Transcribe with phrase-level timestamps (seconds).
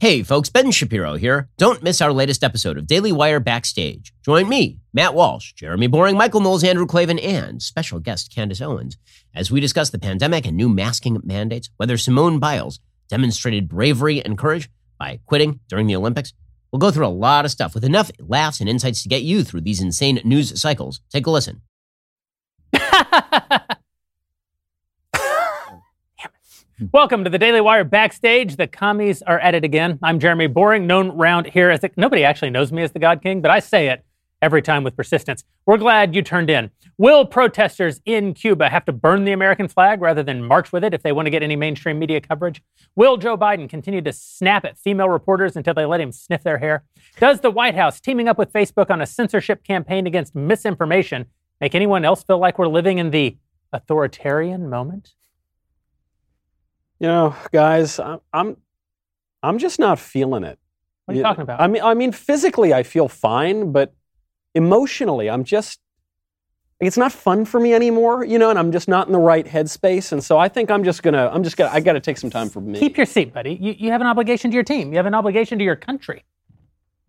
[0.00, 1.50] Hey, folks, Ben Shapiro here.
[1.58, 4.14] Don't miss our latest episode of Daily Wire Backstage.
[4.24, 8.96] Join me, Matt Walsh, Jeremy Boreing, Michael Knowles, Andrew Klavan, and special guest Candace Owens
[9.34, 14.38] as we discuss the pandemic and new masking mandates, whether Simone Biles demonstrated bravery and
[14.38, 16.32] courage by quitting during the Olympics.
[16.72, 19.44] We'll go through a lot of stuff with enough laughs and insights to get you
[19.44, 21.02] through these insane news cycles.
[21.12, 21.60] Take a listen.
[26.80, 28.56] Welcome to the Daily Wire Backstage.
[28.56, 29.98] The commies are at it again.
[30.02, 33.20] I'm Jeremy Boreing, known round here as the, nobody actually knows me as the God
[33.20, 34.02] King, but I say it
[34.40, 35.44] every time with persistence.
[35.66, 36.70] We're glad you turned in.
[36.96, 40.94] Will protesters in Cuba have to burn the American flag rather than march with it
[40.94, 42.62] if they want to get any mainstream media coverage?
[42.96, 46.58] Will Joe Biden continue to snap at female reporters until they let him sniff their
[46.58, 46.84] hair?
[47.18, 51.26] Does the White House teaming up with Facebook on a censorship campaign against misinformation
[51.60, 53.36] make anyone else feel like we're living in the
[53.70, 55.12] authoritarian moment?
[57.00, 58.56] You know, guys, I'm I'm,
[59.42, 60.58] I'm just not feeling it.
[61.06, 61.60] What are you talking about?
[61.60, 63.92] I mean, I mean, physically, I feel fine, but
[64.54, 65.80] emotionally, I'm just.
[66.78, 69.44] It's not fun for me anymore, you know, and I'm just not in the right
[69.44, 72.16] headspace, and so I think I'm just gonna, I'm just gonna, I got to take
[72.16, 72.78] some time for me.
[72.78, 73.52] Keep your seat, buddy.
[73.60, 74.90] You, you have an obligation to your team.
[74.90, 76.24] You have an obligation to your country.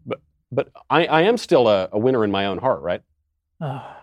[0.06, 0.20] But,
[0.52, 3.02] but I, I am still a, a winner in my own heart, right?
[3.62, 3.96] Ugh.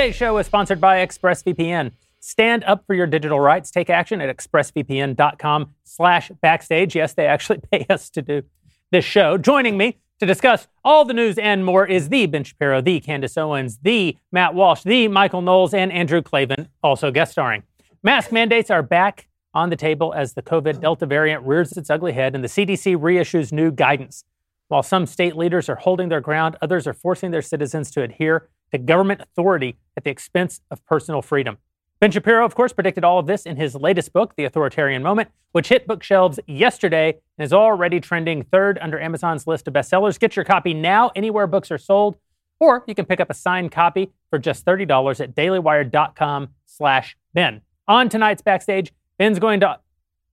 [0.00, 1.92] Today's show is sponsored by ExpressVPN.
[2.20, 3.70] Stand up for your digital rights.
[3.70, 6.96] Take action at expressvpn.com slash backstage.
[6.96, 8.42] Yes, they actually pay us to do
[8.90, 9.36] this show.
[9.36, 13.36] Joining me to discuss all the news and more is the Ben Shapiro, the Candace
[13.36, 17.62] Owens, the Matt Walsh, the Michael Knowles, and Andrew Klavan, also guest starring.
[18.02, 22.12] Mask mandates are back on the table as the COVID Delta variant rears its ugly
[22.12, 24.24] head and the CDC reissues new guidance.
[24.68, 28.48] While some state leaders are holding their ground, others are forcing their citizens to adhere
[28.72, 31.58] to government authority at the expense of personal freedom.
[32.00, 35.28] Ben Shapiro, of course, predicted all of this in his latest book, The Authoritarian Moment,
[35.52, 40.18] which hit bookshelves yesterday and is already trending third under Amazon's list of bestsellers.
[40.18, 42.16] Get your copy now anywhere books are sold,
[42.58, 47.60] or you can pick up a signed copy for just $30 at dailywire.com slash Ben.
[47.86, 49.78] On tonight's Backstage, Ben's going to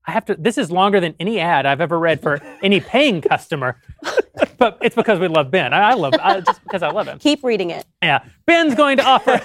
[0.07, 0.35] I have to.
[0.35, 3.81] This is longer than any ad I've ever read for any paying customer,
[4.57, 5.73] but it's because we love Ben.
[5.73, 7.19] I, I love I, just because I love him.
[7.19, 7.85] Keep reading it.
[8.01, 9.37] Yeah, Ben's going to offer.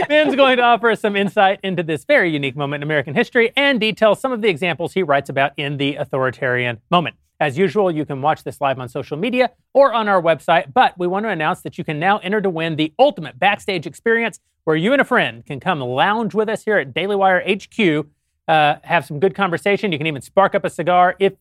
[0.08, 3.80] Ben's going to offer some insight into this very unique moment in American history and
[3.80, 7.16] detail some of the examples he writes about in the authoritarian moment.
[7.40, 10.96] As usual, you can watch this live on social media or on our website, but
[10.98, 14.38] we want to announce that you can now enter to win the ultimate backstage experience
[14.64, 18.06] where you and a friend can come lounge with us here at Daily Wire HQ,
[18.46, 19.90] uh, have some good conversation.
[19.90, 21.32] You can even spark up a cigar if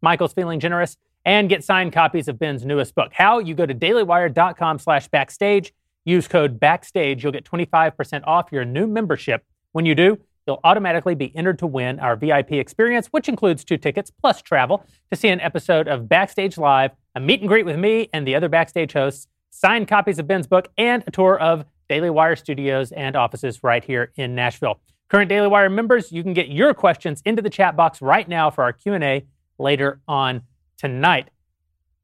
[0.00, 3.12] Michael's feeling generous and get signed copies of Ben's newest book.
[3.12, 3.40] How?
[3.40, 5.74] You go to dailywire.com slash backstage,
[6.04, 7.22] use code backstage.
[7.22, 9.44] You'll get 25% off your new membership.
[9.72, 10.18] When you do,
[10.48, 14.84] you'll automatically be entered to win our VIP experience, which includes two tickets plus travel
[15.10, 18.34] to see an episode of Backstage Live, a meet and greet with me and the
[18.34, 22.90] other backstage hosts, signed copies of Ben's book, and a tour of Daily Wire studios
[22.92, 24.80] and offices right here in Nashville.
[25.08, 28.50] Current Daily Wire members, you can get your questions into the chat box right now
[28.50, 29.26] for our Q&A
[29.58, 30.42] later on
[30.78, 31.28] tonight.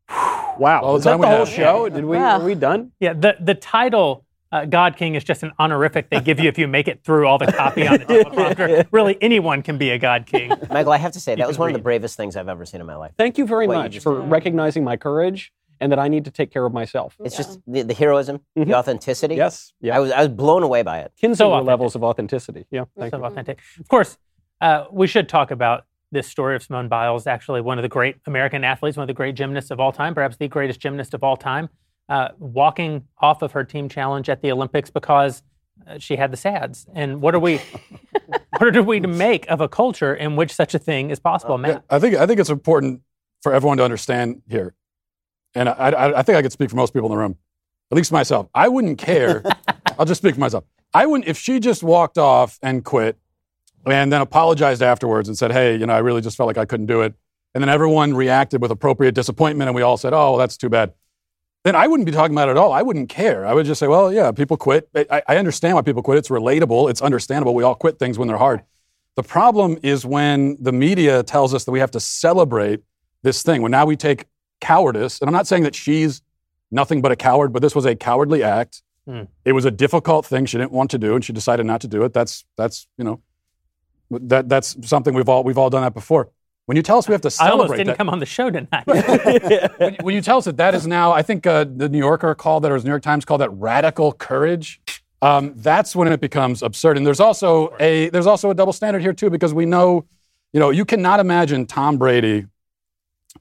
[0.09, 0.81] Wow.
[0.83, 1.49] All the Is that the whole have.
[1.49, 1.89] show?
[1.89, 2.41] Did we, Wow.
[2.41, 2.93] are we done?
[3.01, 6.59] Yeah, the, the title uh, God King is just an honorific they give you if
[6.59, 8.87] you make it through all the copy on the teleprompter.
[8.93, 10.53] Really, anyone can be a God King.
[10.71, 12.65] Michael, I have to say, that was can one of the bravest things I've ever
[12.65, 13.13] seen in my life.
[13.19, 14.31] Thank you very What much just for did.
[14.31, 17.17] recognizing my courage and that I need to take care of myself.
[17.25, 18.67] It's just the, the heroism, Mhm.
[18.67, 19.35] the authenticity.
[19.35, 19.73] Yes.
[19.81, 19.97] Yeah.
[19.97, 21.13] I was I was blown away by it.
[21.21, 21.67] Kinsler So authentic.
[21.67, 22.65] levels of authenticity.
[22.71, 22.85] Yeah.
[22.97, 23.25] Thank so you.
[23.25, 23.59] authentic.
[23.81, 24.17] Of course,
[24.61, 28.17] uh, we should talk about this story of Simone Biles, actually one of the great
[28.27, 31.25] American athletes, one of the great gymnasts of all time, perhaps the greatest gymnast of
[31.25, 31.69] all time,
[32.09, 35.43] uh, walking off of her team challenge at the Olympics because
[35.87, 36.87] uh, she had the SADS.
[36.95, 37.61] And what are we,
[38.59, 41.55] what are we to make of a culture in which such a thing is possible,
[41.55, 41.85] Yeah, Matt?
[41.91, 43.03] I think I think it's important
[43.43, 44.75] for everyone to understand here,
[45.55, 47.37] and I, I, I think I could speak for most people in the room,
[47.91, 48.49] at least myself.
[48.55, 49.43] I wouldn't care.
[49.99, 50.65] I'll just speak for myself.
[50.93, 53.19] I wouldn't if she just walked off and quit,
[53.87, 56.65] and then apologized afterwards and said, "Hey, you know, I really just felt like I
[56.65, 57.15] couldn't do it,"
[57.55, 60.69] and then everyone reacted with appropriate disappointment, and we all said, "Oh, well, that's too
[60.69, 60.93] bad."
[61.65, 62.73] Then I wouldn't be talking about it at all.
[62.73, 63.47] I wouldn't care.
[63.47, 64.89] I would just say, "Well, yeah, people quit.
[64.95, 66.19] I, I understand why people quit.
[66.19, 66.91] It's relatable.
[66.91, 67.55] It's understandable.
[67.55, 68.63] We all quit things when they're hard."
[69.17, 72.81] The problem is when the media tells us that we have to celebrate
[73.23, 73.63] this thing.
[73.63, 74.27] When now we take
[74.61, 76.21] cowardice, and I'm not saying that she's
[76.71, 78.83] nothing but a coward, but this was a cowardly act.
[79.07, 79.23] Hmm.
[79.45, 81.89] It was a difficult thing she didn't want to do, and she decided not to
[81.89, 82.13] do it.
[82.13, 83.23] That's that's you know,
[84.11, 86.31] That that's something we've all we've all done that before.
[86.67, 88.27] When you tell us we have to celebrate, I almost didn't that, come on the
[88.27, 88.87] show tonight.
[89.79, 92.35] when, when you tell us that that is now, I think uh, the New Yorker
[92.35, 94.81] called that, or the New York Times called that radical courage.
[95.21, 96.97] Um, that's when it becomes absurd.
[96.97, 100.07] And there's also a there's also a double standard here too, because we know,
[100.53, 102.47] you know, you cannot imagine Tom Brady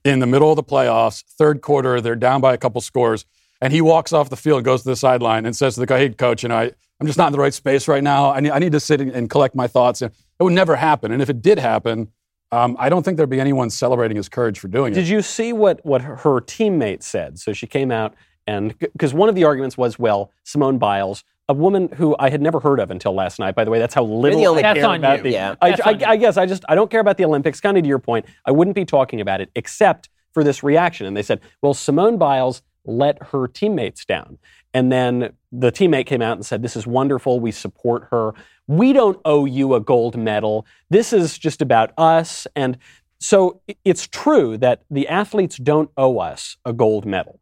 [0.04, 3.25] in the middle of the playoffs, third quarter, they're down by a couple scores,
[3.62, 6.00] and he walks off the field, goes to the sideline, and says to the guy,
[6.00, 8.31] "Hey, coach, you know, I, I'm just not in the right space right now.
[8.31, 11.12] I need, I need to sit and collect my thoughts." And it would never happen.
[11.12, 12.10] And if it did happen,
[12.54, 14.96] um, I don't think there'd be anyone celebrating his courage for doing it.
[14.96, 17.40] Did you see what, what her her teammate said?
[17.40, 18.14] So she came out
[18.48, 22.42] and because one of the arguments was, well, Simone Biles, a woman who I had
[22.42, 23.56] never heard of until last night.
[23.56, 25.24] By the way, that's how little the only- I That's care on about you.
[25.24, 25.32] the.
[25.32, 25.56] Yeah.
[25.62, 26.06] I, That's I- on you.
[26.06, 27.60] I guess I just I don't care about the Olympics.
[27.60, 31.06] Kind of to your point, I wouldn't be talking about it except for this reaction.
[31.06, 34.38] And they said, well, Simone Biles let her teammates down.
[34.74, 37.40] And then the teammate came out and said, This is wonderful.
[37.40, 38.34] We support her.
[38.68, 40.66] We don't owe you a gold medal.
[40.90, 42.48] This is just about us.
[42.56, 42.78] And
[43.20, 47.40] so it's true that the athletes don't owe us a gold medal,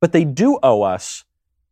[0.00, 1.24] but they do owe us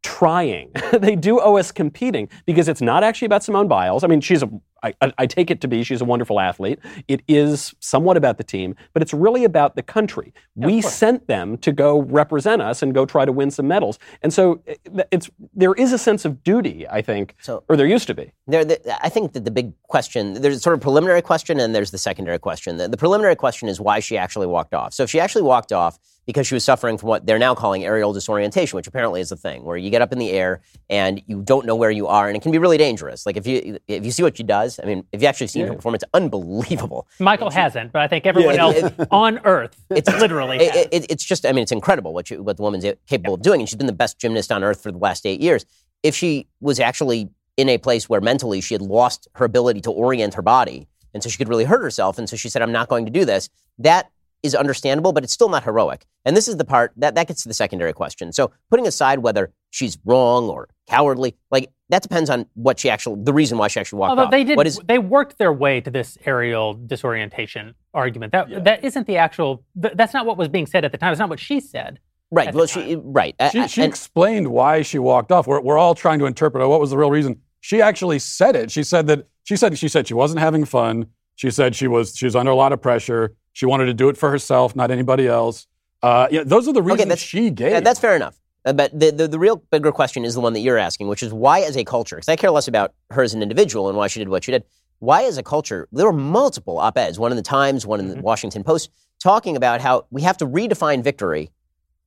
[0.02, 0.70] trying.
[0.93, 4.05] they do owe us competing because it's not actually about Simone Biles.
[4.05, 4.50] I mean, she's a,
[4.82, 6.79] I, I take it to be she's a wonderful athlete.
[7.08, 10.32] It is somewhat about the team, but it's really about the country.
[10.55, 13.99] we sent them to go represent us and go try to win some medals.
[14.23, 14.75] And so eh,
[15.11, 18.32] it's there is a sense of duty, I think, So- or there used to be.
[18.46, 21.90] There, the, I think that the big question, there's sort of preliminary question and there's
[21.90, 22.76] the secondary question.
[22.76, 24.93] The, the preliminary question is why she actually walked off.
[24.94, 27.84] So if she actually walked off because she was suffering from what they're now calling
[27.84, 31.20] aerial disorientation, which apparently is a thing, where you get up in the air and
[31.26, 33.26] you don't know where you are, and it can be really dangerous.
[33.26, 35.66] Like if you if you see what she does, I mean, if you actually seen
[35.66, 37.06] her perform, it's unbelievable.
[37.19, 38.66] Michael hasn't, but I think everyone Yeah.
[38.66, 40.58] else on Earth it's literally.
[40.58, 43.42] It, it, it's just, I mean, it's incredible what, you, what the woman's capable of
[43.42, 43.60] doing.
[43.60, 45.64] And she's been the best gymnast on earth for the last eight years.
[46.02, 49.90] If she was actually in a place where mentally she had lost her ability to
[49.90, 52.72] orient her body, and so she could really hurt herself, and so she said, I'm
[52.72, 54.10] not going to do this, that
[54.42, 56.04] is understandable, but it's still not heroic.
[56.24, 58.32] And this is the part that, that gets to the secondary question.
[58.32, 63.22] So putting aside whether she's wrong or cowardly, like that depends on what she actually,
[63.22, 64.30] the reason why she actually walked Although off.
[64.30, 68.32] they did, What is, they worked their way to this aerial disorientation argument.
[68.32, 69.64] That that isn't the actual.
[69.76, 71.12] That's not what was being said at the time.
[71.12, 72.00] It's not what she said.
[72.30, 73.34] right, well, she, right.
[73.52, 75.46] She, she and- explained why she walked off.
[75.46, 77.40] We're, we're all trying to interpret oh, what was the real reason.
[77.60, 78.70] She actually said it.
[78.70, 81.06] She said that she said she said she wasn't having fun.
[81.36, 83.34] She said she was she was under a lot of pressure.
[83.52, 85.66] She wanted to do it for herself, not anybody else.
[86.02, 87.72] Uh, yeah, those are the reasons that's- she gave.
[87.72, 88.38] Yeah, that's fair enough.
[88.64, 91.22] Uh, But the, the, the real bigger question is the one that you're asking, which
[91.22, 93.96] is why, as a culture, because I care less about her as an individual and
[93.99, 94.64] why she did what she did,
[95.00, 98.08] why, as a culture, there were multiple op eds, one in the Times, one in
[98.08, 98.90] the Washington Post,
[99.22, 101.50] talking about how we have to redefine victory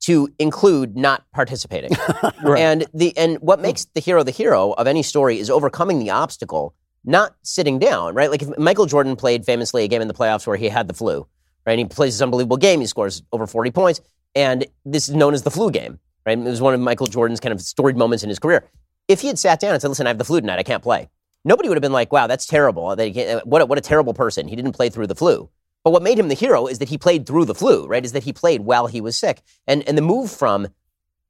[0.02, 1.92] to include not participating.
[2.46, 6.12] And, the, and what makes the hero the hero of any story is overcoming the
[6.12, 8.30] obstacle, not sitting down, right?
[8.30, 10.94] Like if Michael Jordan played famously a game in the playoffs where he had the
[10.94, 11.28] flu,
[11.66, 11.78] right?
[11.78, 14.02] He plays this unbelievable game, he scores over 40 points,
[14.36, 16.38] and this is known as the flu game, right?
[16.38, 18.66] It was one of Michael Jordan's kind of storied moments in his career.
[19.08, 20.84] If he had sat down and said, listen, I have the flu tonight, I can't
[20.84, 21.10] play,
[21.44, 22.96] nobody would have been like, wow, that's terrible.
[22.96, 24.48] Can't- uh, What a, what a terrible person.
[24.48, 25.50] He didn't play through the flu.
[25.84, 28.04] But what made him the hero is that he played through the flu, right?
[28.04, 29.42] Is that he played while he was sick.
[29.68, 30.68] And, and the move from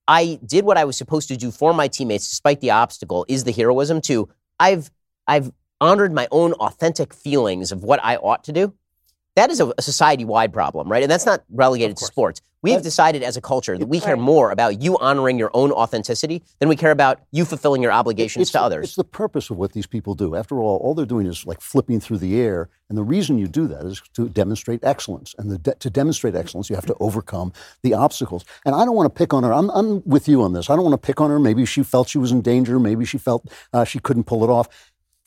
[0.08, 3.44] I did what I was supposed to do for my teammates despite the obstacle is
[3.44, 4.30] the heroism to
[4.60, 4.92] I've
[5.28, 8.74] I've honored my own authentic feelings of what I ought to do.
[9.36, 11.04] That is a, a society-wide problem, right?
[11.04, 12.42] And that's not relegated to sports.
[12.62, 15.72] We have decided as a culture that we care more about you honoring your own
[15.72, 18.86] authenticity than we care about you fulfilling your obligations it's to the, others.
[18.86, 20.34] It's the purpose of what these people do.
[20.34, 23.48] After all, all they're doing is like flipping through the air, and the reason you
[23.48, 25.36] do that is to demonstrate excellence.
[25.38, 28.46] And the de- to demonstrate excellence, you have to overcome the obstacles.
[28.66, 29.54] And I don't want to pick on her.
[29.54, 30.72] I'm, I'm with you on this.
[30.72, 31.38] I don't want to pick on her.
[31.38, 32.80] Maybe she felt she was in danger.
[32.80, 34.70] Maybe she felt uh, she couldn't pull it off.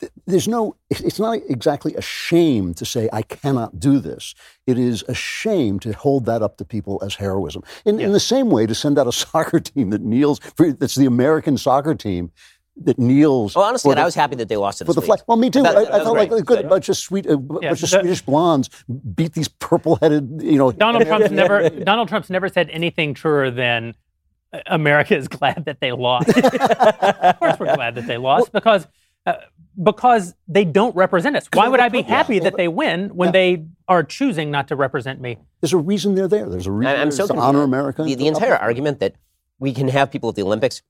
[0.00, 4.35] Th- There's no, it's not exactly a shame to say, I cannot do this.
[4.67, 7.62] It is a shame to hold that up to people as heroism.
[7.85, 10.95] In, in the same way, to send out a soccer team that kneels, for, that's
[10.95, 12.31] the American soccer team
[12.85, 13.57] that kneels.
[13.57, 15.19] well, honestly, for and I was happy that they lost to for the the flag.
[15.26, 15.62] Well, me too.
[15.64, 16.31] That- I, that I felt great.
[16.31, 16.69] like a good Good.
[16.69, 18.71] bunch of sweet, a b- Yeah, bunch of the- Swedish blondes
[19.17, 20.71] beat these purple-headed, you know.
[20.71, 23.97] Donald Trump's never Donald Trump's never said anything truer than
[24.67, 26.28] America is glad that they lost.
[26.38, 28.87] of course, we're glad that they lost because
[29.26, 29.35] uh,
[29.82, 31.49] because they don't represent us.
[31.52, 35.20] Why would I be happy that they win when they are choosing not to represent
[35.20, 35.38] me?
[35.61, 36.49] There's a reason they're there.
[36.49, 38.02] There's a reason I- I'm so to honor America.
[38.02, 39.14] The, the entire argument that
[39.58, 40.82] we can have people at the Olympics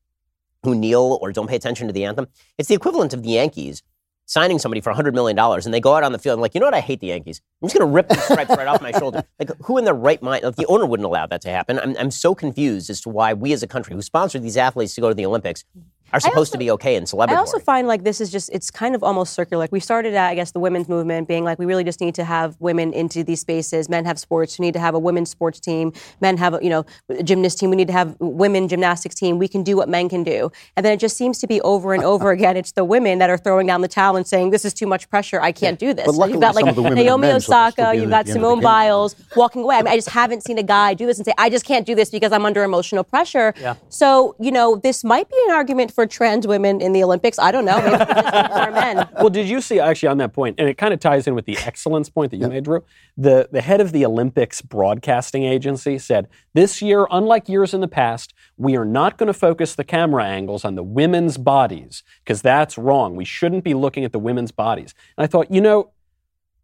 [0.63, 2.27] who kneel or don't pay attention to the anthem,
[2.59, 3.83] it's the equivalent of the Yankees
[4.27, 6.61] signing somebody for $100 million and they go out on the field and like, you
[6.61, 7.41] know what, I hate the Yankees.
[7.63, 9.23] I'm just going to rip these stripes right off my shoulder.
[9.39, 11.79] Like, who in their right mind, like, the owner wouldn't allow that to happen.
[11.79, 14.95] I'm, I'm so confused as to why we as a country who sponsored these athletes
[14.97, 15.65] to go to the Olympics
[16.13, 17.37] are supposed also- to be okay in celebrities.
[17.37, 19.63] I also find like this is just it's kind of almost circular.
[19.63, 22.15] Like we started at I guess the women's movement being like we really just need
[22.17, 23.89] to have women into these spaces.
[23.89, 24.59] Men have sports.
[24.59, 25.93] We need to have a women's sports team.
[26.21, 27.71] Men have a, you know a gymnast team.
[27.71, 29.39] We need to have women gymnastics team.
[29.39, 30.51] We can do what men can do.
[30.77, 32.57] And then it just seems to be over and over again.
[32.57, 35.09] It's the women that are throwing down the towel and saying this is too much
[35.11, 35.41] pressure.
[35.41, 36.07] I can't do this.
[36.07, 37.85] But So luckily you've got like of the women and Naomi men sort of still
[37.87, 37.97] Osaka.
[38.01, 38.61] You've got the end of the Simone.
[38.63, 39.77] Biles walking away.
[39.77, 41.87] I mean I just haven't seen a guy do this and say I just can't
[41.87, 43.55] do this because I'm under emotional pressure.
[43.61, 43.75] Yeah.
[43.89, 47.41] So you know this might be an argument for trans women in the Olympics.
[47.41, 47.77] I don't know.
[47.77, 49.09] Maybe more men.
[49.15, 51.45] Well, did you see actually on that point, and it kind of ties in with
[51.45, 52.85] the excellence point that you made, Drew?
[53.17, 57.89] The the head of the Olympics broadcasting agency said this year, unlike years in the
[57.89, 62.43] past, we are not going to focus the camera angles on the women's bodies because
[62.43, 63.17] that's wrong.
[63.17, 64.95] We shouldn't be looking at the women's bodies.
[65.17, 65.91] And I thought, you know,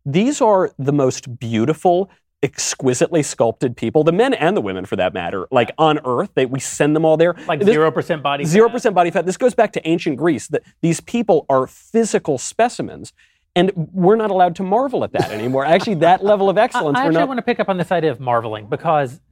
[0.06, 2.08] these are the most beautiful.
[2.44, 6.44] Exquisitely sculpted people, the men and the women for that matter, like on Earth, they,
[6.44, 7.34] we send them all there.
[7.48, 8.44] Like This- zero percent body.
[8.44, 8.72] Zero fat.
[8.74, 9.24] percent body fat.
[9.24, 10.48] This goes back to ancient Greece.
[10.48, 13.14] That these people are physical specimens,
[13.56, 15.64] and we're not allowed to marvel at that anymore.
[15.64, 17.28] Actually, that level of I, excellence, I we're actually not.
[17.28, 19.22] want to pick up on this idea of marveling because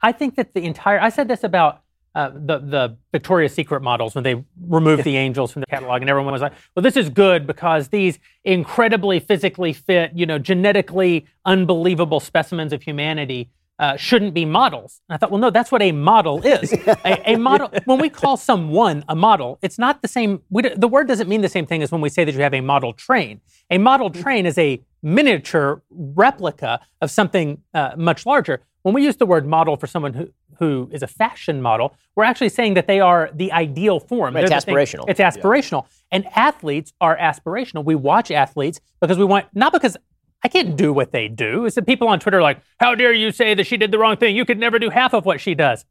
[0.00, 1.80] I think that the entire I said this about
[2.16, 6.08] uh, the the Victoria's Secret models when they removed the angels from the catalog, and
[6.08, 11.26] everyone was like, "Well, this is good because these incredibly physically fit, you know, genetically
[11.44, 15.02] unbelievable specimens of humanity." Uh, shouldn't be models.
[15.06, 16.72] And I thought, well, no, that's what a model is.
[17.04, 17.70] a, a model.
[17.84, 20.40] When we call someone a model, it's not the same.
[20.48, 22.54] We, the word doesn't mean the same thing as when we say that you have
[22.54, 23.42] a model train.
[23.70, 28.62] A model train is a miniature replica of something uh, much larger.
[28.86, 30.28] When we use the word model for someone who,
[30.60, 34.32] who is a fashion model, we're actually saying that they are the ideal form.
[34.36, 35.04] Right, it's They're the thing- aspirational.
[35.08, 35.86] It's aspirational.
[36.12, 37.84] And athletes are aspirational.
[37.84, 39.96] We watch athletes because we want, not because
[40.44, 41.66] I can't do what they do.
[41.66, 43.98] It's that people on Twitter are like, how dare you say that she did the
[43.98, 44.36] wrong thing?
[44.36, 45.84] You could never do half of what she does.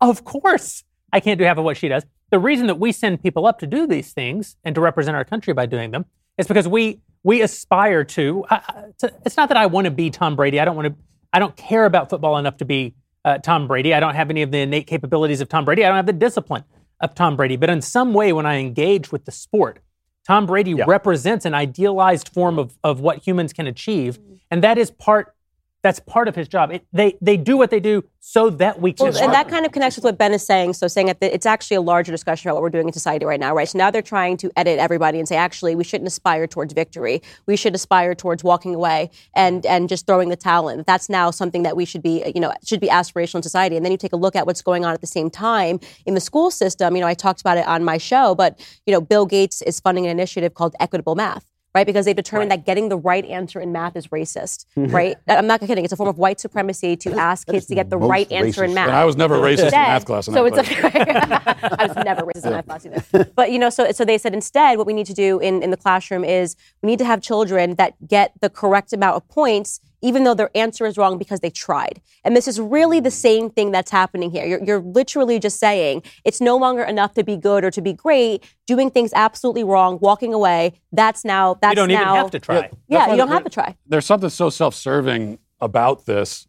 [0.00, 2.04] Of course, I can't do half of what she does.
[2.30, 5.24] The reason that we send people up to do these things and to represent our
[5.24, 6.04] country by doing them
[6.38, 8.44] is because we we aspire to.
[8.48, 8.62] I-
[8.98, 10.60] to it's not that I want to be Tom Brady.
[10.60, 10.94] I don't want to.
[11.36, 13.92] I don't care about football enough to be uh, Tom Brady.
[13.92, 15.84] I don't have any of the innate capabilities of Tom Brady.
[15.84, 16.64] I don't have the discipline
[17.02, 17.56] of Tom Brady.
[17.56, 19.80] But in some way, when I engage with the sport,
[20.26, 24.18] Tom Brady represents an idealized form of, of what humans can achieve,
[24.50, 25.34] and that is part.
[25.82, 26.72] That's part of his job.
[26.72, 29.12] It, they they do what they do so that we can.
[29.12, 30.72] Well, and that kind of connects with what Ben is saying.
[30.72, 33.38] So, saying that it's actually a larger discussion about what we're doing in society right
[33.38, 33.68] now, right?
[33.68, 37.22] So now they're trying to edit everybody and say, actually, we shouldn't aspire towards victory.
[37.46, 40.82] We should aspire towards walking away and and just throwing the towel in.
[40.88, 43.76] That's now something that we should be, you know, should be aspirational in society.
[43.76, 46.14] And then you take a look at what's going on at the same time in
[46.14, 46.96] the school system.
[46.96, 49.78] You know, I talked about it on my show, but you know, Bill Gates is
[49.78, 51.44] funding an initiative called Equitable Math.
[51.76, 54.64] Right, because they've determined that getting the right answer in math is racist.
[54.76, 55.84] Right, I'm not kidding.
[55.84, 58.64] It's a form of white supremacy to ask kids to get the most right answer
[58.64, 58.86] in math.
[58.88, 60.28] And I was never racist in Instead- math class.
[60.28, 60.94] In so it's class.
[60.94, 63.30] a, I was never racist in math class either.
[63.36, 65.70] But you know, so so they said instead, what we need to do in in
[65.70, 69.80] the classroom is we need to have children that get the correct amount of points,
[70.02, 72.00] even though their answer is wrong because they tried.
[72.24, 74.46] And this is really the same thing that's happening here.
[74.46, 77.92] You're, you're literally just saying it's no longer enough to be good or to be
[77.92, 78.44] great.
[78.66, 80.72] Doing things absolutely wrong, walking away.
[80.92, 81.54] That's now.
[81.54, 81.82] That's now.
[81.82, 82.02] you don't now.
[82.02, 82.60] even have to try.
[82.62, 83.76] That's Yeah, you don't have to try.
[83.86, 86.46] there's something so self-serving about this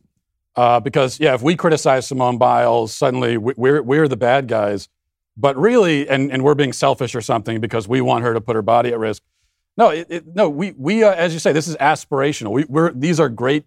[0.56, 4.90] uh, because yeah if we criticize simone biles suddenly we- we're, we're the bad guys
[5.38, 8.56] but really and, and we're being selfish or something because we want her to put
[8.56, 9.22] her body at risk
[9.78, 12.52] no it, it, no we, we uh, as you say this is aspirational.
[12.52, 13.66] We, we're, these are great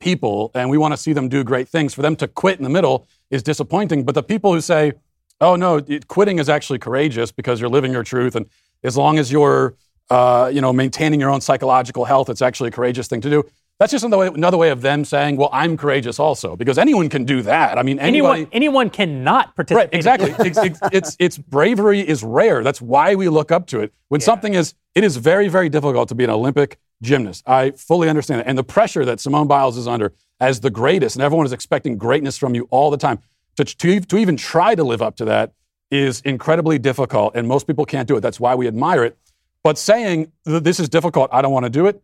[0.00, 1.94] people and we want to see them do great things.
[1.94, 4.92] For them to quit in the middle is disappointing but the people who say
[5.40, 8.46] oh no it, quitting is actually courageous because you're living your truth and
[8.82, 9.74] as long as you're
[10.10, 13.44] uh, you know maintaining your own psychological health it's actually a courageous thing to do
[13.82, 17.08] that's just another way, another way of them saying well i'm courageous also because anyone
[17.08, 19.92] can do that i mean anybody Anyone anyone cannot participate.
[19.92, 20.34] Right, exactly.
[20.46, 22.62] it's, it's, it's, it's bravery is rare.
[22.62, 23.92] That's why we look up to it.
[24.08, 27.44] When something is, it is very, very difficult to be an Olympic gymnast.
[27.46, 28.46] I fully understand that.
[28.46, 31.96] And the pressure that Simone Biles is under as the greatest, and everyone is expecting
[31.96, 33.20] greatness from you all the time,
[33.56, 35.52] to, to, to even try to live up to that
[35.90, 37.36] is incredibly difficult.
[37.36, 38.20] And most people can't do it.
[38.20, 39.18] That's why we admire it.
[39.62, 42.02] But saying that this is difficult, I don't want to do it,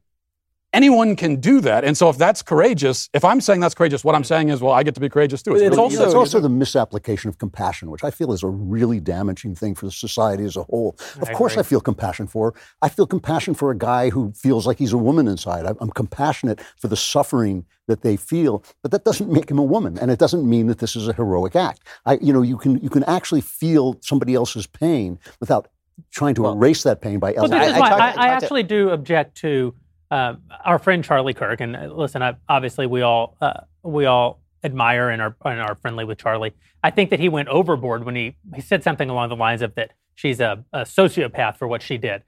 [0.73, 1.85] anyone can do that.
[1.85, 4.73] And so if that's courageous, if I'm saying that's courageous, what I'm saying is, well,
[4.75, 5.53] I get to be courageous too.
[5.55, 9.01] It's really also- it's also the misapplication of compassion, which I feel is a really
[9.01, 10.97] damaging thing for society as a whole.
[11.21, 12.53] Of course, I feel compassion for.
[12.53, 12.61] her.
[12.83, 15.65] I feel compassion for a guy who feels like he's a woman inside.
[15.65, 19.63] I- I'm compassionate for the suffering that they feel, but that doesn't make him a
[19.63, 21.81] woman, and it doesn't mean that this is a heroic act.
[22.05, 25.69] I, you know, you can you can actually feel somebody else's pain without
[26.11, 27.75] trying to erase that pain by Well, this elevating.
[27.77, 29.75] is why I, I I talked to- actually do object to
[30.11, 30.35] uh,
[30.65, 31.61] our friend Charlie Kirk.
[31.61, 35.77] And uh, listen, I, obviously we all uh, we all admire and are and are
[35.77, 36.55] friendly with Charlie.
[36.83, 39.75] I think that he went overboard when he he said something along the lines of
[39.75, 42.23] that she's a, a sociopath for what she did.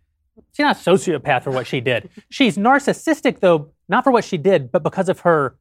[0.52, 2.08] She's not a sociopath for what she did.
[2.30, 5.56] She's narcissistic, though, not for what she did, but because of her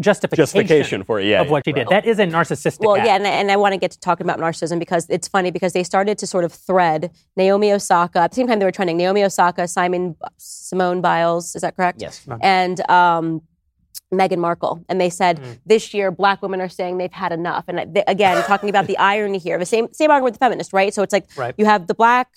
[0.00, 1.76] justification, Justification for it, yeah, of what she yeah.
[1.84, 1.88] did.
[1.88, 3.06] That is a narcissistic Well, act.
[3.06, 5.72] yeah, and, and I want to get to talking about narcissism because it's funny because
[5.72, 8.20] they started to sort of thread Naomi Osaka.
[8.20, 11.54] At the same time, they were trending Naomi Osaka, Simon, Simone Biles.
[11.54, 12.00] Is that correct?
[12.00, 12.26] Yes.
[12.42, 13.42] And um,
[14.12, 15.58] Meghan Markle, and they said Mm.
[15.66, 17.64] this year black women are saying they've had enough.
[17.68, 20.72] And they, again, talking about the irony here, the same same argument with the feminist,
[20.72, 20.92] right?
[20.92, 21.54] So it's like Right.
[21.58, 22.28] you have the black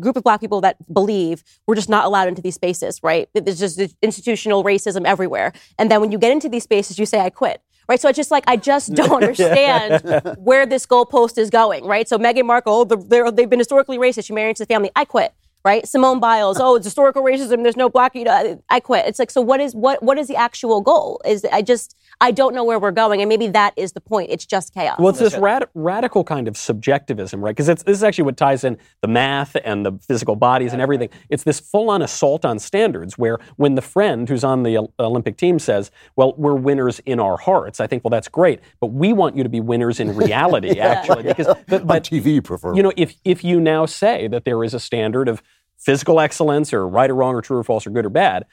[0.00, 3.28] group of black people that believe we're just not allowed into these spaces, right?
[3.34, 5.52] There's just institutional racism everywhere.
[5.78, 7.62] And then when you get into these spaces, you say, I quit.
[7.88, 7.98] Right.
[7.98, 10.02] So it's just like, I just don't understand
[10.38, 11.86] where this goalpost is going.
[11.86, 12.06] Right.
[12.06, 14.26] So Meghan Markle, oh, the, they're- they've been historically racist.
[14.26, 14.90] She married into the family.
[14.94, 15.32] I quit.
[15.64, 15.86] Right.
[15.88, 17.62] Simone Biles, oh, it's historical racism.
[17.62, 19.06] There's no black, you know, I quit.
[19.06, 21.20] It's like, so what is, what, what is the actual goal?
[21.26, 23.20] Is I just, I don't know where we're going.
[23.20, 24.30] And maybe that is the point.
[24.30, 24.98] It's just chaos.
[24.98, 27.54] Well, it's this rad- radical kind of subjectivism, right?
[27.54, 31.10] Because this is actually what ties in the math and the physical bodies and everything.
[31.28, 35.36] It's this full on assault on standards where when the friend who's on the Olympic
[35.36, 38.60] team says, well, we're winners in our hearts, I think, well, that's great.
[38.80, 41.22] But we want you to be winners in reality, actually.
[41.22, 42.74] Because, but, On TV, prefer.
[42.74, 45.42] you know, if, if you now say that there is a standard of
[45.78, 48.44] physical excellence or right or wrong or true or false or good or bad,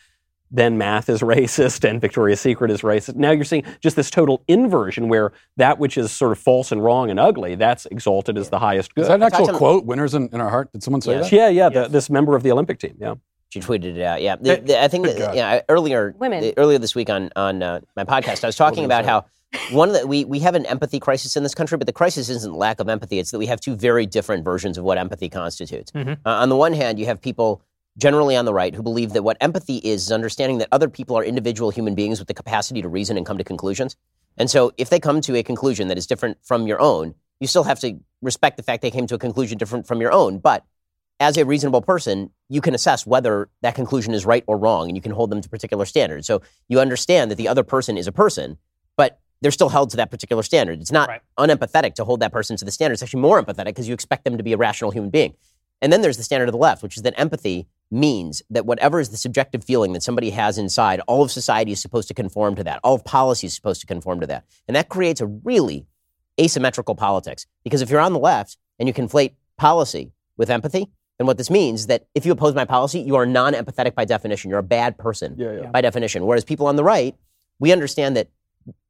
[0.51, 3.15] then math is racist and Victoria's Secret is racist.
[3.15, 6.83] Now you're seeing just this total inversion where that which is sort of false and
[6.83, 9.01] wrong and ugly, that's exalted as the highest good.
[9.01, 9.85] Is that an actual talked quote?
[9.85, 10.71] Winners in, in our heart?
[10.71, 11.29] Did someone say Yes.
[11.29, 11.35] that?
[11.35, 13.15] yeah, yeah, the, this member of the Olympic team, yeah.
[13.49, 14.21] She tweeted it out.
[14.21, 16.41] Yeah, The- the- I think that, yeah, earlier Women.
[16.41, 19.25] the- earlier this week on on uh, my podcast, I was talking about how
[19.71, 22.27] one of the we we have an empathy crisis in this country, but the crisis
[22.27, 25.29] isn't lack of empathy; it's that we have two very different versions of what empathy
[25.29, 25.91] constitutes.
[25.95, 27.61] Uh, on the one hand, you have people
[27.97, 31.17] generally on the right who believe that what empathy is is understanding that other people
[31.17, 33.95] are individual human beings with the capacity to reason and come to conclusions.
[34.37, 37.47] And so, if they come to a conclusion that is different from your own, you
[37.47, 40.39] still have to respect the fact they came to a conclusion different from your own,
[40.39, 40.65] but
[41.19, 44.97] as a reasonable person, you can assess whether that conclusion is right or wrong, and
[44.97, 46.27] you can hold them to particular standards.
[46.27, 48.57] So you understand that the other person is a person,
[48.97, 50.81] but they're still held to that particular standard.
[50.81, 51.21] It's not Right.
[51.39, 52.95] unempathetic to hold that person to the standard.
[52.95, 55.35] It's actually more empathetic because you expect them to be a rational human being.
[55.81, 58.99] And then there's the standard of the left, which is that empathy means that whatever
[58.99, 62.55] is the subjective feeling that somebody has inside, all of society is supposed to conform
[62.55, 62.79] to that.
[62.83, 64.45] All of policy is supposed to conform to that.
[64.67, 65.85] And that creates a really
[66.39, 67.45] asymmetrical politics.
[67.63, 71.49] Because if you're on the left and you conflate policy with empathy, then what this
[71.49, 74.49] means is that if you oppose my policy, you are non empathetic by definition.
[74.49, 75.71] You're a bad person Yeah, yeah.
[75.71, 76.25] by definition.
[76.25, 77.15] Whereas people on the right,
[77.59, 78.27] we understand that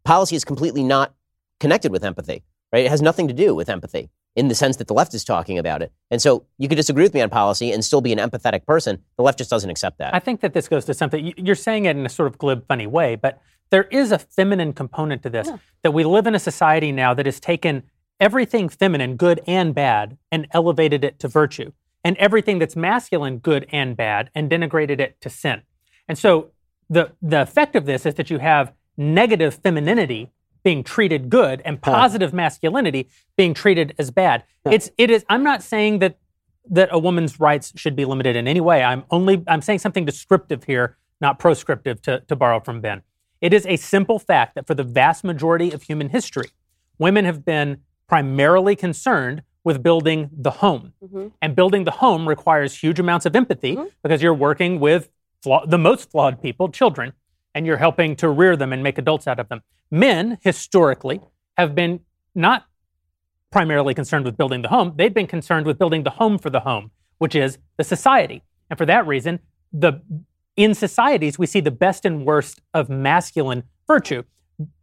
[0.03, 1.13] policy is completely not
[1.59, 2.85] connected with empathy, right?
[2.85, 5.57] It has nothing to do with empathy in the sense that the left is talking
[5.57, 5.91] about it.
[6.11, 9.01] And so you could disagree with me on policy and still be an empathetic person.
[9.17, 10.13] The left just doesn't accept that.
[10.13, 12.67] I think that this goes to something you're saying it in a sort of glib,
[12.67, 15.49] funny way, but there is a feminine component to this.
[15.83, 17.83] That we live in a society now that has taken
[18.19, 21.71] everything feminine, good and bad, and elevated it to virtue,
[22.03, 25.61] and everything that's masculine, good and bad, and denigrated it to sin.
[26.07, 26.51] And so
[26.89, 30.31] the the effect of this is that you have negative femininity
[30.65, 34.43] being treated good and positive masculinity being treated as bad.
[34.65, 35.23] It's it is.
[35.29, 36.17] I'm not saying that
[36.71, 38.83] that a woman's rights should be limited in any way.
[38.83, 43.03] I'm only I'm saying something descriptive here, not proscriptive to, to borrow from Ben.
[43.41, 46.49] It is a simple fact that for the vast majority of human history,
[46.97, 50.93] women have been primarily concerned with building the home.
[51.03, 51.27] Mm-hmm.
[51.43, 53.87] And building the home requires huge amounts of empathy mm-hmm.
[54.01, 55.11] because you're working with
[55.43, 57.13] flaw- the most flawed people, children,
[57.53, 59.61] and you're helping to rear them and make adults out of them.
[59.91, 61.21] Men, historically,
[61.57, 62.01] have been
[62.33, 62.65] not
[63.51, 64.93] primarily concerned with building the home.
[64.97, 68.43] They've been concerned with building the home for the home, which is the society.
[68.69, 69.39] And for that reason,
[69.71, 70.01] the
[70.55, 74.23] in societies we see the best and worst of masculine virtue.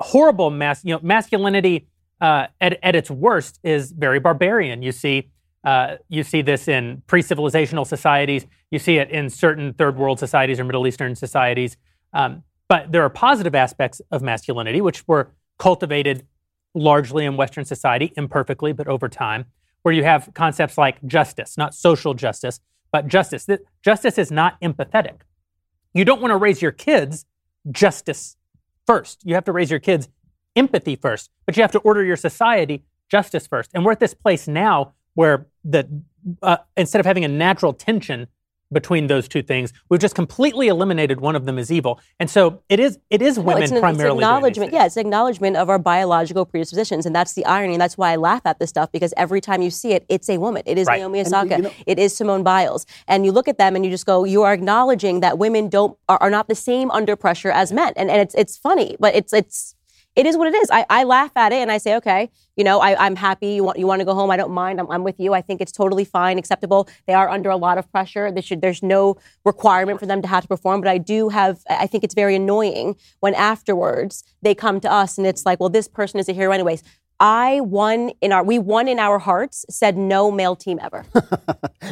[0.01, 1.89] Horrible mas, you know, masculinity
[2.21, 4.83] uh, at, at its worst is very barbarian.
[4.83, 5.31] You see,
[5.65, 8.47] uh, you see this in pre-civilizational societies.
[8.71, 11.77] You see it in certain third world societies or Middle Eastern societies.
[12.13, 16.27] Um, but there are positive aspects of masculinity, which were cultivated
[16.75, 19.45] largely in Western society, imperfectly, but over time,
[19.83, 23.47] where you have concepts like justice, not social justice, but justice.
[23.83, 25.17] Justice is not empathetic.
[25.93, 27.27] You don't want to raise your kids
[27.71, 28.39] justice
[28.87, 29.21] first.
[29.23, 30.09] You have to raise your kids
[30.57, 33.71] empathy first, but you have to order your society justice first.
[33.75, 35.87] And we're at this place now where the
[36.43, 38.29] uh, instead of having a natural tension
[38.73, 42.01] between those two things, we've just completely eliminated one of them as evil.
[42.19, 44.05] And so it is it is No, women it's an, primarily.
[44.05, 44.71] doing these acknowledgement.
[44.71, 44.81] things.
[44.81, 47.75] Yeah, it's an acknowledgement of our biological predispositions, and that's the irony.
[47.75, 50.29] And that's why I laugh at this stuff because every time you see it, it's
[50.29, 50.63] a woman.
[50.67, 50.99] It is Right.
[51.01, 51.57] Naomi And, Osaka.
[51.57, 52.87] you know- it is Simone Biles.
[53.07, 55.97] And you look at them and you just go, you are acknowledging that women don't
[56.09, 57.93] are, are not the same under pressure as men.
[57.97, 59.75] And and it's it's funny, but it's it's
[60.15, 60.71] it is what it is.
[60.71, 63.55] I, I laugh at it and I say, okay, you know, I, I'm happy.
[63.55, 64.31] You want you want to go home?
[64.31, 64.79] I don't mind.
[64.79, 65.33] I'm, I'm with you.
[65.33, 66.89] I think it's totally fine, acceptable.
[67.07, 68.33] They are under a lot of pressure.
[68.43, 70.81] Should, there's no requirement for them to have to perform.
[70.83, 71.61] But I do have.
[71.69, 75.71] I think it's very annoying when afterwards they come to us and it's like, well,
[75.71, 76.83] this person is a hero anyways.
[77.19, 79.65] I won in our we won in our hearts.
[79.71, 81.05] Said no male team ever.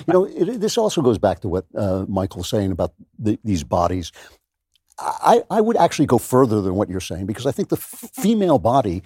[0.06, 3.64] You know, it, this also goes back to what uh, Michael's saying about the, these
[3.64, 4.12] bodies.
[5.00, 8.10] I, I would actually go further than what you're saying because I think the f-
[8.14, 9.02] female body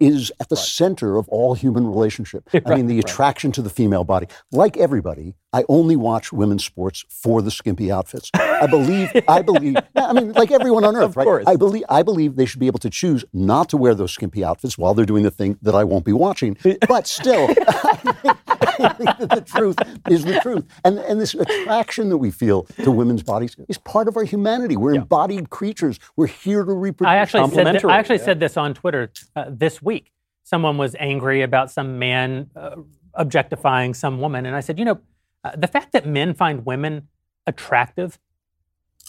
[0.00, 2.48] is at the center of all human relationship.
[2.54, 4.28] I mean, the attraction to the female body.
[4.52, 8.30] Like everybody, I only watch women's sports for the skimpy outfits.
[8.34, 11.24] I believe, I believe, I mean, like everyone on earth, right?
[11.24, 11.44] course.
[11.46, 14.42] I believe, I believe they should be able to choose not to wear those skimpy
[14.42, 16.56] outfits while they're doing the thing that I won't be watching.
[16.88, 18.36] But still, I think,
[18.80, 19.76] I think that the truth
[20.10, 20.64] is the truth.
[20.84, 24.76] And, and this attraction that we feel to women's bodies is part of our humanity.
[24.76, 25.98] We're embodied creatures.
[26.16, 27.10] We're here to reproduce.
[27.10, 28.24] I actually said thi- Complimentary, I actually yeah.
[28.24, 30.12] said this on Twitter uh, this week.
[30.44, 32.76] Someone was angry about some man uh,
[33.14, 35.00] objectifying some woman, and I said, you know,
[35.44, 37.08] uh, the fact that men find women
[37.46, 38.18] attractive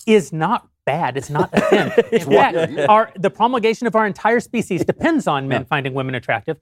[0.07, 1.17] is not bad.
[1.17, 1.91] It's not a sin.
[2.11, 6.57] In fact, our the promulgation of our entire species depends on men finding women attractive.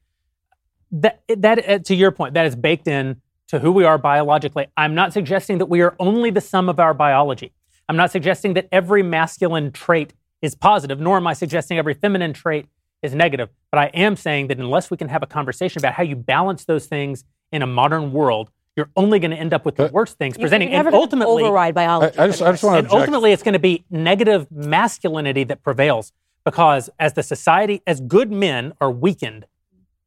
[0.91, 4.67] That that uh, to your point, that is baked in to who we are biologically.
[4.77, 7.53] I'm not suggesting that we are only the sum of our biology.
[7.89, 12.34] I'm not suggesting that every masculine trait is positive, nor am I suggesting every feminine
[12.34, 12.67] trait
[13.01, 13.49] is negative.
[13.71, 16.65] But I am saying that unless we can have a conversation about how you balance
[16.65, 18.49] those things in a modern world,
[18.82, 20.70] you're only going to end up with the worst things You- presenting.
[20.70, 22.17] you're never and ultimately, override biology.
[22.17, 23.00] I, I just, I just want to and object.
[23.00, 26.12] ultimately, it's going to be negative masculinity that prevails
[26.44, 29.46] because as the society, as good men are weakened,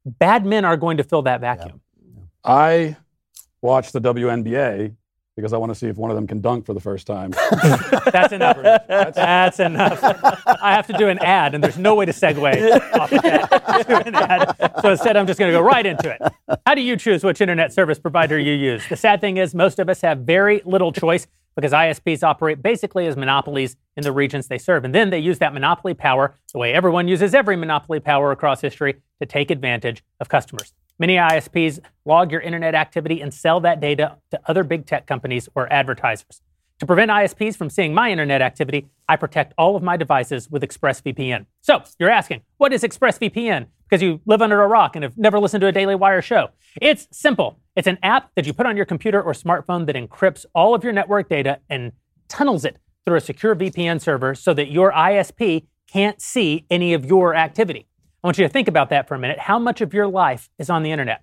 [0.05, 1.79] bad men are going to fill that vacuum.
[2.43, 2.97] I
[3.61, 4.93] watch the WNBA
[5.35, 7.31] because I want to see if one of them can dunk for the first time.
[8.11, 8.57] That's enough.
[8.87, 9.99] That's enough.
[10.61, 14.55] I have to do an ad, and there's no way to segue off of that
[14.59, 14.81] ad.
[14.81, 16.21] So instead, I'm just going to go right into it.
[16.65, 18.87] How do you choose which internet service provider you use?
[18.87, 23.07] The sad thing is, most of us have very little choice because ISPs operate basically
[23.07, 24.83] as monopolies in the regions they serve.
[24.83, 28.61] And then they use that monopoly power, the way everyone uses every monopoly power across
[28.61, 30.73] history, to take advantage of customers.
[30.97, 35.49] Many ISPs log your internet activity and sell that data to other big tech companies
[35.53, 36.41] or advertisers.
[36.79, 40.61] To prevent ISPs from seeing my internet activity, I protect all of my devices with
[40.61, 41.45] ExpressVPN.
[41.61, 43.67] So, you're asking, what is ExpressVPN?
[43.87, 46.49] Because you live under a rock and have never listened to a Daily Wire show.
[46.81, 47.59] It's simple.
[47.75, 50.83] It's an app that you put on your computer or smartphone that encrypts all of
[50.83, 51.91] your network data and
[52.27, 57.05] tunnels it through a secure VPN server so that your ISP can't see any of
[57.05, 57.87] your activity.
[58.25, 59.37] I want you to think about that for a minute.
[59.37, 61.21] How much of your life is on the internet?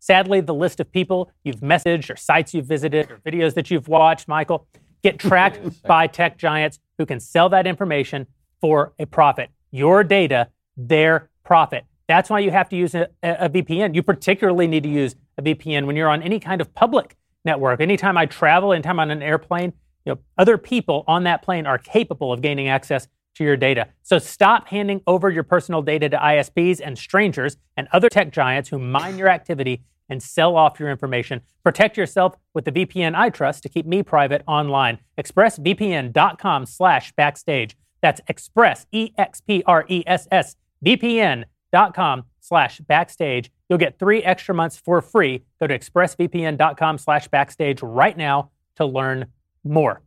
[0.00, 3.86] Sadly, the list of people you've messaged or sites you've visited or videos that you've
[3.86, 4.66] watched, Michael,
[5.04, 8.26] get tracked by tech giants who can sell that information
[8.60, 9.50] for a profit.
[9.70, 11.84] Your data, their profit.
[12.08, 13.94] That's why you have to use a, a VPN.
[13.94, 17.80] You particularly need to use a VPN when you're on any kind of public network.
[17.80, 19.72] Anytime I travel, anytime I'm on an airplane,
[20.04, 23.88] you know, other people on that plane are capable of gaining access to your data.
[24.02, 28.68] So stop handing over your personal data to ISPs and strangers and other tech giants
[28.68, 31.40] who mine your activity and sell off your information.
[31.62, 34.98] Protect yourself with the VPN I trust to keep me private online.
[35.18, 37.76] ExpressVPN.com slash backstage.
[38.02, 43.52] That's Express, E-X-P-R-E-S-S, VPN.com slash backstage.
[43.68, 45.44] You'll get three extra months for free.
[45.60, 49.26] Go to expressvpn.com slash backstage right now to learn
[49.62, 50.02] more.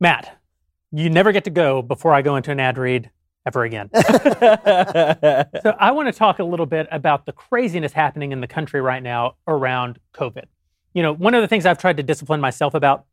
[0.00, 0.38] Matt,
[0.92, 3.10] you never get to go before I go into an ad read
[3.46, 3.90] ever again.
[3.94, 8.80] so I want to talk a little bit about the craziness happening in the country
[8.80, 10.44] right now around COVID.
[10.94, 13.06] You know, one of the things I've tried to discipline myself about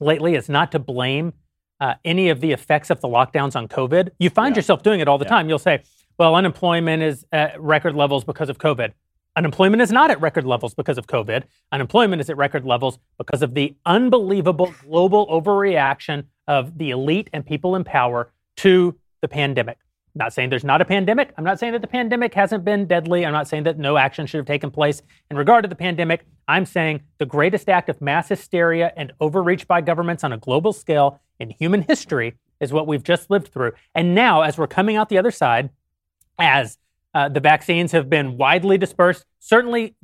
[0.00, 1.32] lately is not to blame
[1.80, 4.10] uh, any of the effects of the lockdowns on COVID.
[4.18, 5.48] You find yourself doing it all the time.
[5.48, 5.82] You'll say,
[6.18, 8.92] well, unemployment is at record levels because of COVID.
[9.36, 11.42] Unemployment is not at record levels because of COVID.
[11.72, 17.44] Unemployment is at record levels because of the unbelievable global overreaction of the elite and
[17.44, 19.78] people in power to the pandemic.
[20.14, 21.34] I'm not saying there's not a pandemic.
[21.36, 23.26] I'm not saying that the pandemic hasn't been deadly.
[23.26, 26.24] I'm not saying that no action should have taken place in regard to the pandemic.
[26.46, 30.72] I'm saying the greatest act of mass hysteria and overreach by governments on a global
[30.72, 33.72] scale in human history is what we've just lived through.
[33.94, 35.70] And now, as we're coming out the other side,
[36.38, 36.78] as
[37.12, 39.96] uh, the vaccines have been widely dispersed, certainly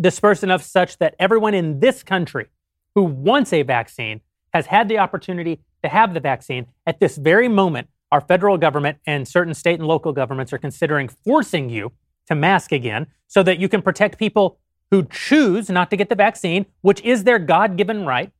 [0.00, 2.46] dispersed enough such that everyone in this country
[2.94, 6.66] who wants a vaccine has had the opportunity to have the vaccine.
[6.86, 11.08] At this very moment, our federal government and certain state and local governments are considering
[11.08, 11.92] forcing you
[12.26, 14.58] to mask again so that you can protect people
[14.90, 18.32] who choose not to get the vaccine, which is their God given right.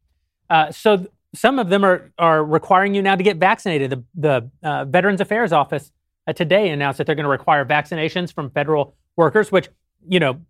[0.48, 3.90] Uh, so th- some of them are, are requiring you now to get vaccinated.
[3.90, 5.92] The, the uh, Veterans Affairs Office
[6.26, 9.68] uh, today announced that they're going to require vaccinations from federal workers, which,
[10.08, 10.40] you know,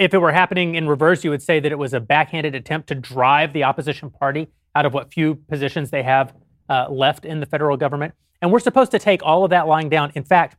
[0.00, 2.88] if it were happening in reverse, you would say that it was a backhanded attempt
[2.88, 6.34] to drive the opposition party out of what few positions they have
[6.68, 8.14] uh, left in the federal government.
[8.42, 10.12] And we're supposed to take all of that lying down.
[10.14, 10.56] In fact,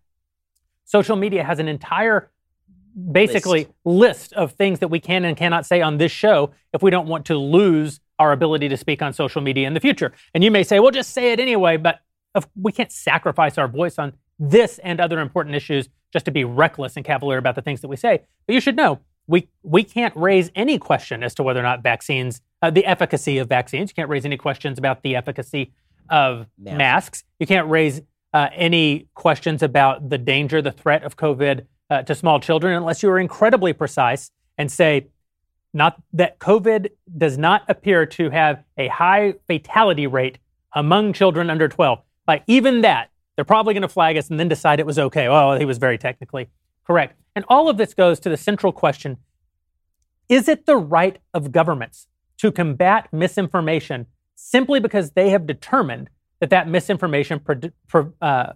[0.85, 2.31] social media has an entire
[3.11, 4.31] basically list.
[4.31, 7.07] list of things that we can and cannot say on this show if we don't
[7.07, 10.11] want to lose our ability to speak on social media in the future.
[10.33, 11.99] And you may say, well, just say it anyway, but
[12.55, 16.95] we can't sacrifice our voice on this and other important issues just to be reckless
[16.95, 18.21] and cavalier about the things that we say.
[18.47, 21.83] But you should know we we can't raise any question as to whether or not
[21.83, 23.91] vaccines, uh, the efficacy of vaccines.
[23.91, 25.73] You can't raise any questions about the efficacy
[26.09, 26.77] of masks.
[26.77, 27.23] masks.
[27.39, 28.01] You can't raise
[28.33, 33.03] uh, any questions about the danger, the threat of COVID uh, to small children, unless
[33.03, 35.07] you are incredibly precise and say
[35.73, 40.39] not that COVID does not appear to have a high fatality rate
[40.73, 41.99] among children under 12.
[42.27, 45.29] Like even that, they're probably going to flag us and then decide it was okay.
[45.29, 46.47] Well, he was very technically
[46.87, 47.19] correct.
[47.35, 49.17] And all of this goes to the central question
[50.29, 56.49] Is it the right of governments to combat misinformation simply because they have determined that
[56.51, 58.53] that misinformation pro- pro- uh,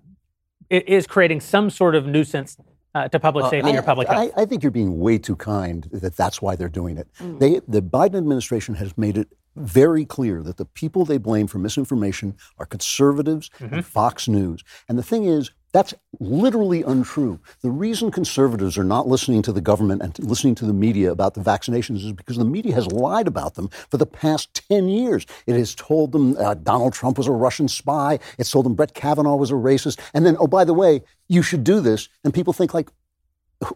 [0.69, 2.57] is creating some sort of nuisance
[2.93, 4.31] uh, to public safety uh, or public health?
[4.37, 7.07] I, I, think you're being way too kind that that's why they're doing it.
[7.19, 7.39] Mm.
[7.39, 11.59] They, the Biden administration has made it very clear that the people they blame for
[11.59, 13.73] misinformation are conservatives mm-hmm.
[13.75, 14.63] and Fox News.
[14.87, 17.39] And the thing is, that's literally untrue.
[17.61, 21.33] The reason conservatives are not listening to the government and listening to the media about
[21.33, 25.25] the vaccinations is because the media has lied about them for the past 10 years.
[25.47, 28.19] It has told them uh, Donald Trump was a Russian spy.
[28.37, 29.99] It's told them Brett Kavanaugh was a racist.
[30.13, 32.09] And then, oh, by the way, you should do this.
[32.23, 32.89] And people think, like,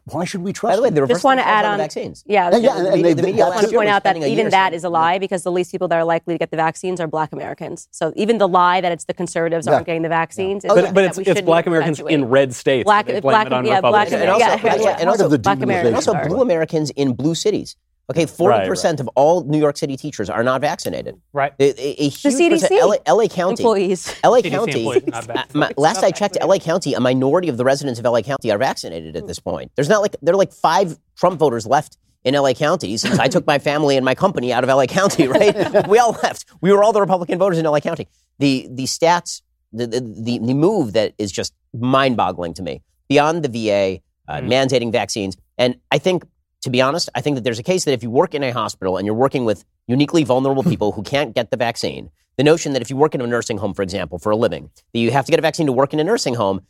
[0.05, 0.71] why should we trust?
[0.71, 2.23] By the way, the just want to add on vaccines.
[2.25, 4.73] Yeah, yeah, yeah and, and the, the media, want to point out that even that
[4.73, 7.07] is a lie because the least people that are likely to get the vaccines are
[7.07, 7.87] Black Americans.
[7.91, 9.73] So even the lie that it's the conservatives yeah.
[9.73, 10.73] aren't getting the vaccines, yeah.
[10.73, 12.85] but, but it's, it's Black Americans in red states.
[12.85, 17.13] Black, black, yeah, black, and also, yeah, and also, Black Americans, also blue Americans in
[17.13, 17.75] blue cities.
[18.09, 18.99] Okay, 40% right, right.
[18.99, 21.19] of all New York City teachers are not vaccinated.
[21.33, 21.53] Right.
[21.59, 22.69] A, a, a huge the CDC.
[22.69, 23.63] LA, LA, County.
[23.63, 24.15] Employees.
[24.23, 25.01] LA County.
[25.53, 28.59] my, last I checked, LA County, a minority of the residents of LA County are
[28.59, 29.71] vaccinated at this point.
[29.75, 33.27] There's not like, there are like five Trump voters left in LA County since I
[33.29, 35.87] took my family and my company out of LA County, right?
[35.87, 36.45] we all left.
[36.61, 38.07] We were all the Republican voters in LA County.
[38.37, 39.41] The, the stats,
[39.73, 44.01] the, the, the, the move that is just mind boggling to me beyond the VA
[44.27, 44.47] uh, mm.
[44.47, 45.37] mandating vaccines.
[45.57, 46.23] And I think
[46.65, 48.51] to be honest, I think that there's a case that if you work in a
[48.51, 50.69] hospital and you're working with uniquely vulnerable hmm.
[50.69, 53.57] people who can't get the vaccine, the notion that if you work in a nursing
[53.57, 55.93] home, for example, for a living, that you have to get a vaccine to work
[55.93, 56.61] in a nursing home,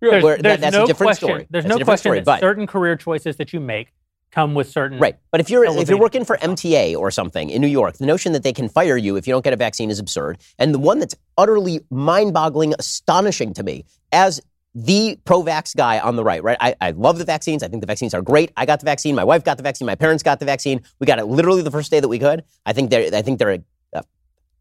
[0.00, 1.46] there's, there's that, that's no a different question, story.
[1.48, 3.94] There's that's no question story, that certain career choices that you make
[4.30, 5.16] come with certain right.
[5.30, 8.32] But if you're if you're working for MTA or something in New York, the notion
[8.34, 10.36] that they can fire you if you don't get a vaccine is absurd.
[10.58, 14.42] And the one that's utterly mind-boggling, astonishing to me, as
[14.76, 16.58] the pro vax guy on the right, right?
[16.60, 17.62] I, I, love the vaccines.
[17.62, 18.52] I think the vaccines are great.
[18.58, 19.14] I got the vaccine.
[19.14, 19.86] My wife got the vaccine.
[19.86, 20.82] My parents got the vaccine.
[21.00, 22.44] We got it literally the first day that we could.
[22.66, 23.60] I think they're, I think they're a,
[23.94, 24.02] uh,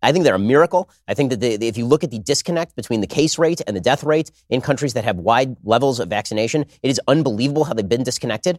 [0.01, 0.89] I think they're a miracle.
[1.05, 3.75] I think that they, if you look at the disconnect between the case rate and
[3.75, 7.73] the death rate in countries that have wide levels of vaccination, it is unbelievable how
[7.73, 8.57] they've been disconnected.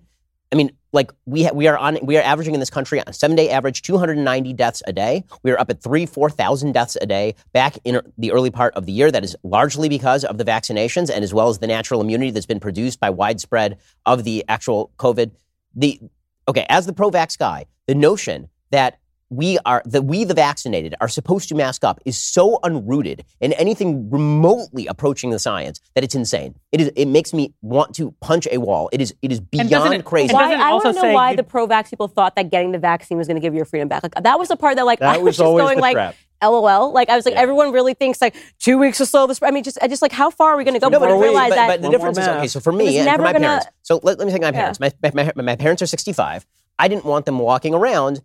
[0.53, 3.05] I mean, like we ha- we are on we are averaging in this country on
[3.07, 5.25] a seven day average 290 deaths a day.
[5.43, 8.51] We are up at three four thousand deaths a day back in er, the early
[8.51, 9.11] part of the year.
[9.11, 12.47] That is largely because of the vaccinations and as well as the natural immunity that's
[12.47, 15.33] been produced by widespread of the actual COVID.
[15.75, 16.01] The
[16.49, 18.99] okay, as the pro-vax guy, the notion that
[19.31, 23.53] we are that we the vaccinated are supposed to mask up is so unrooted in
[23.55, 26.55] anything remotely approaching the science that it's insane.
[26.73, 28.89] It is it makes me want to punch a wall.
[28.93, 30.33] It is it is beyond it, crazy.
[30.33, 33.27] Why, I want to know why the pro-vax people thought that getting the vaccine was
[33.27, 34.03] going to give your freedom back.
[34.03, 35.95] Like that was the part that like that I was, was just going like.
[35.95, 36.15] Trap.
[36.43, 36.93] LOL.
[36.93, 37.41] Like I was like, yeah.
[37.41, 39.43] everyone really thinks like two weeks to slow this.
[39.43, 41.17] I mean, just I just like how far are we going to go no, before
[41.17, 41.67] we realize but, that?
[41.69, 42.47] But the difference is okay.
[42.47, 43.67] So for me and for my gonna, parents.
[43.81, 44.43] So let, let me think.
[44.45, 44.79] My parents.
[44.79, 44.91] Yeah.
[45.03, 46.47] My, my, my, my parents are 65.
[46.79, 48.21] I didn't want them walking around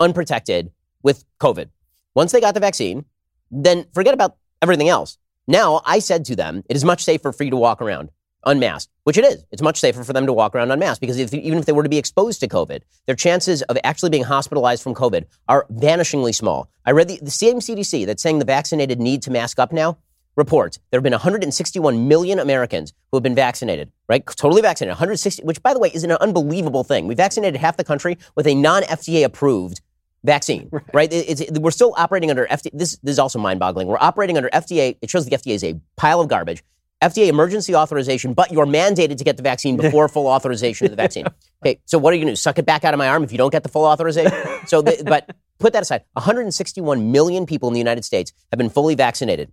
[0.00, 0.70] unprotected
[1.02, 1.68] with COVID.
[2.14, 3.04] Once they got the vaccine,
[3.50, 5.18] then forget about everything else.
[5.46, 8.10] Now, I said to them, it is much safer for you to walk around
[8.46, 9.44] unmasked, which it is.
[9.50, 11.82] It's much safer for them to walk around unmasked because if, even if they were
[11.82, 16.34] to be exposed to COVID, their chances of actually being hospitalized from COVID are vanishingly
[16.34, 16.70] small.
[16.84, 19.98] I read the, the same CDC that's saying the vaccinated need to mask up now
[20.36, 24.24] reports there have been 161 million Americans who have been vaccinated, right?
[24.26, 24.92] Totally vaccinated.
[24.92, 27.06] 160, which by the way is an unbelievable thing.
[27.06, 29.80] We vaccinated half the country with a non-FDA approved
[30.24, 30.84] vaccine, right?
[30.92, 31.12] right?
[31.12, 32.70] It, we're still operating under FDA.
[32.72, 33.88] This, this is also mind-boggling.
[33.88, 34.96] We're operating under FDA.
[35.00, 36.62] It shows the FDA is a pile of garbage.
[37.02, 40.96] FDA emergency authorization, but you're mandated to get the vaccine before full authorization of the
[40.96, 41.26] vaccine.
[41.64, 42.36] Okay, so what are you going to do?
[42.36, 44.30] Suck it back out of my arm if you don't get the full authorization?
[44.66, 46.04] So, the, but put that aside.
[46.12, 49.50] 161 million people in the United States have been fully vaccinated.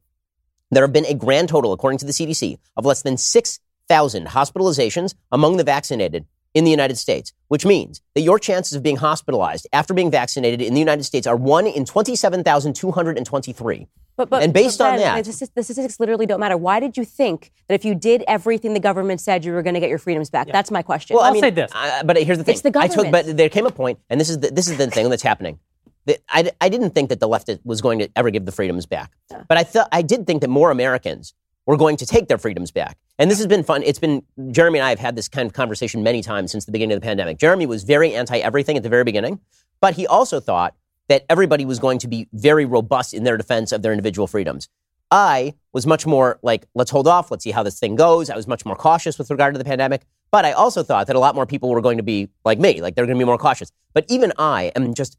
[0.76, 5.16] There have been a grand total, according to the CDC, of less than 6,000 hospitalizations
[5.32, 9.66] among the vaccinated in the United States, which means that your chances of being hospitalized
[9.74, 13.88] after being vaccinated in the United States are 1 in 27,223.
[14.16, 16.56] But, but, And based but on that- the statistics literally don't matter.
[16.56, 19.74] Why did you think that if you did everything the government said, you were going
[19.74, 20.48] to get your freedoms back?
[20.52, 21.16] That's my question.
[21.16, 21.72] Well, I I'll mean, say this.
[21.74, 22.54] uh, but here's the thing.
[22.54, 23.26] It's the I took, government.
[23.28, 25.58] but there came a point, and this is the, this is the thing that's happening.
[26.06, 28.86] That I, I didn't think that the left was going to ever give the freedoms
[28.86, 29.12] back,
[29.48, 31.34] but I thought I did think that more Americans
[31.66, 32.98] were going to take their freedoms back.
[33.20, 33.84] And this has been fun.
[33.84, 36.72] It's been Jeremy and I have had this kind of conversation many times since the
[36.72, 37.38] beginning of the pandemic.
[37.38, 39.40] Jeremy was very anti everything at the very beginning,
[39.80, 40.76] but he also thought
[41.08, 44.70] that everybody was going to be very robust in their defense of their individual freedoms.
[45.12, 48.30] I was much more like, let's hold off, let's see how this thing goes.
[48.30, 50.06] I was much more cautious with regard to the pandemic.
[50.32, 52.82] But I also thought that a lot more people were going to be like me,
[52.82, 53.72] like they're going to be more cautious.
[53.94, 55.18] But even I am just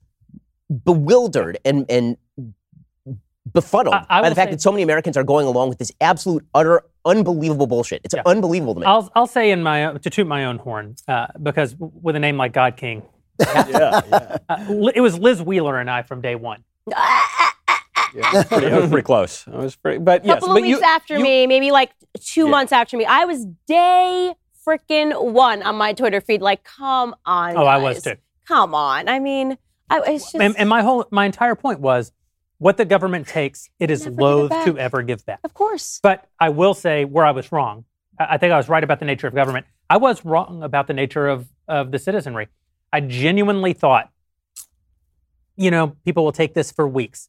[0.85, 2.17] bewildered and, and
[3.53, 5.79] befuddled I- I by the fact say- that so many Americans are going along with
[5.79, 8.01] this absolute, utter, unbelievable bullshit.
[8.05, 8.23] It's Yeah.
[8.27, 8.87] unbelievable to me.
[8.87, 12.37] I'll, I'll say in my to toot my own horn uh, because with a name
[12.37, 13.03] like God King,
[13.41, 14.39] yeah, yeah.
[14.49, 16.65] uh, it was Liz Wheeler and I from day one.
[16.89, 18.45] yeah.
[18.45, 19.47] Pretty, I was pretty close.
[19.49, 21.71] I was pretty, but a yes, couple but of weeks you, after you- me, maybe
[21.71, 22.51] like two Yeah.
[22.51, 23.05] months after me.
[23.05, 24.35] I was day
[24.67, 26.41] freaking one on my Twitter feed.
[26.41, 27.57] Like, come on.
[27.57, 28.15] Oh, I was too.
[28.47, 29.09] Come on.
[29.09, 29.59] I mean,
[29.95, 30.37] I, it's just.
[30.37, 32.13] And, and my whole my entire point was,
[32.59, 35.41] what the government takes, it is give it loath to ever give back.
[35.45, 36.01] of course.
[36.03, 37.85] But I will say where I was wrong.
[38.19, 39.67] I I think I was right about the nature of government.
[39.91, 42.49] I was wrong about the nature of, of the citizenry.
[42.93, 44.11] I genuinely thought,
[45.57, 47.29] you know, people will take this for weeks.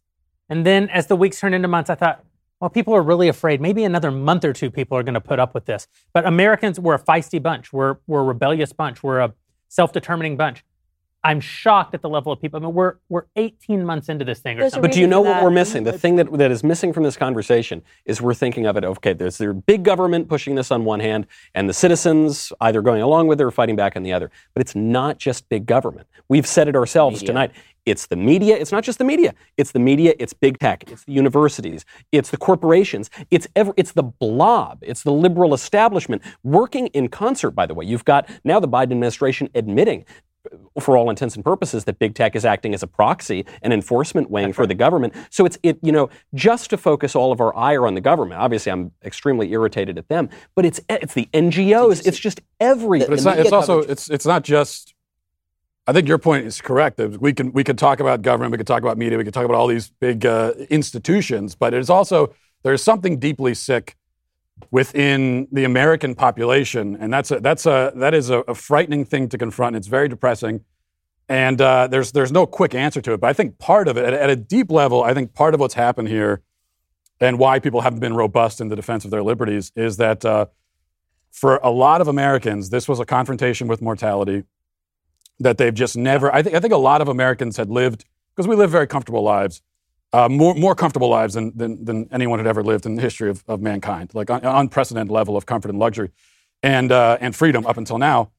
[0.49, 2.23] And then as the weeks turned into months, I thought,
[2.59, 3.59] well, people are really afraid.
[3.61, 5.87] Maybe another month or two people are going to put up with this.
[6.13, 7.73] But Americans, we're a feisty bunch.
[7.73, 9.03] We're, we're a rebellious bunch.
[9.03, 9.33] We're a
[9.67, 10.63] self determining bunch.
[11.25, 12.59] I'm shocked at the level of people.
[12.59, 14.81] I mean, we're, we're 18 months into this thing or something.
[14.83, 15.83] But do you know what we're missing?
[15.83, 19.13] The thing that, that is missing from this conversation is we're thinking of it, okay,
[19.13, 23.25] there's the big government pushing this on one hand, and the citizens either going along
[23.25, 24.29] with it or fighting back on the other.
[24.53, 26.07] But it's not just big government.
[26.29, 27.27] We've said it ourselves Media.
[27.27, 27.51] tonight.
[27.85, 28.57] It's the media.
[28.57, 29.35] It's not just the media.
[29.57, 30.15] It's the media.
[30.17, 30.89] It's big tech.
[30.91, 31.85] It's the universities.
[32.11, 33.11] It's the corporations.
[33.29, 33.73] It's ever.
[33.77, 34.79] It's the blob.
[34.81, 37.51] It's the liberal establishment working in concert.
[37.51, 40.05] By the way, you've got now the Biden administration admitting
[40.79, 44.29] for all intents and purposes that big tech is acting as a proxy and enforcement
[44.29, 45.13] wing for the government.
[45.29, 48.41] So it's it you know just to focus all of our ire on the government.
[48.41, 52.05] Obviously, I'm extremely irritated at them, but it's it's the NGOs.
[52.07, 53.07] It's just everything.
[53.09, 53.39] But it's not.
[53.39, 53.81] It's also.
[53.81, 54.93] coverage- It's it's not just.
[55.87, 56.97] I think your point is correct.
[56.97, 58.51] that We can we could talk about government.
[58.51, 59.17] We could talk about media.
[59.17, 61.55] We could talk about all these big uh, institutions.
[61.55, 63.95] But it's also there's something deeply sick
[64.71, 69.29] within the American population, and that's a, that's a that is a, a frightening thing
[69.29, 69.75] to confront.
[69.75, 70.63] It's very depressing,
[71.27, 73.21] and uh, there's there's no quick answer to it.
[73.21, 75.59] But I think part of it, at, at a deep level, I think part of
[75.59, 76.41] what's happened here,
[77.19, 80.47] and why people haven't been robust in the defense of their liberties, is that uh,
[81.31, 84.43] for a lot of Americans, this was a confrontation with mortality
[85.39, 86.33] that they've just never.
[86.33, 89.21] I think I think a lot of Americans had lived because we live very comfortable
[89.21, 89.61] lives
[90.13, 93.29] uh, more more comfortable lives than, than than anyone had ever lived in the history
[93.29, 96.11] of, of mankind, like an unprecedented level of comfort and luxury,
[96.63, 98.31] and uh, and freedom up until now.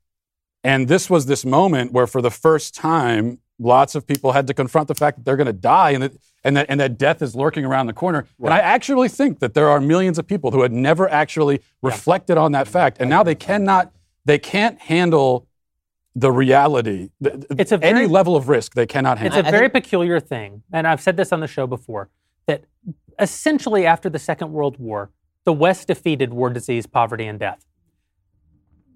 [0.65, 4.55] And this was this moment where, for the first time, lots of people had to
[4.55, 7.23] confront the fact that they're going to die, and that and that and that death
[7.23, 8.27] is lurking around the corner.
[8.41, 12.37] And I actually think that there are millions of people who had never actually reflected
[12.39, 13.93] on that fact, and now they cannot,
[14.25, 15.46] they can't handle
[16.19, 17.11] the reality.
[17.23, 19.39] th- th- It's a any very- level of risk they cannot handle.
[19.39, 19.55] It's handle.
[19.55, 22.09] a very peculiar thing, and I've said this on the show before,
[22.47, 22.65] that
[23.21, 25.11] essentially after the Second World War,
[25.45, 27.65] the West defeated war, disease, poverty, and death.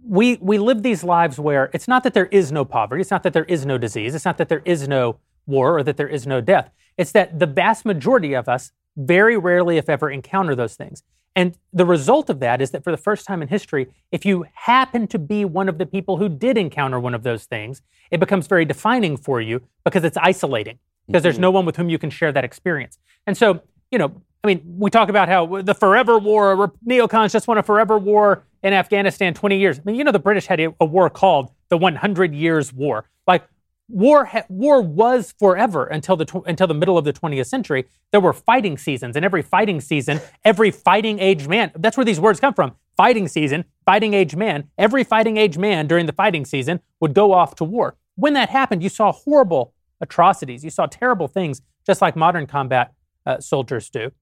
[0.02, 3.22] We, we live these lives where it's not that there is no poverty, it's not
[3.22, 6.08] that there is no disease, it's not that there is no war or that there
[6.08, 6.70] is no death.
[6.96, 11.02] It's that the vast majority of us very rarely, if ever, encounter those things.
[11.36, 14.46] And the result of that is that for the first time in history, if you
[14.52, 18.18] happen to be one of the people who did encounter one of those things, it
[18.18, 21.42] becomes very defining for you because it's isolating, because there's mm-hmm.
[21.42, 22.98] no one with whom you can share that experience.
[23.26, 24.12] And so, you know,
[24.42, 28.44] I mean, we talk about how the forever war, neocons just want a forever war
[28.62, 29.78] in Afghanistan 20 years.
[29.78, 33.08] I mean, you know, the British had a, a war called the 100 Years' War.
[33.26, 33.44] Like,
[33.90, 37.86] war ha- war was forever until the tw- until the middle of the 20th century.
[38.10, 41.72] There were fighting seasons, and every fighting season, every fighting age man.
[41.76, 42.76] That's where these words come from.
[42.96, 44.68] Fighting season, fighting age man.
[44.78, 47.96] Every fighting age man during the fighting season would go off to war.
[48.14, 50.64] When that happened, you saw horrible atrocities.
[50.64, 52.92] You saw terrible things, just like modern combat
[53.26, 54.12] uh, soldiers do.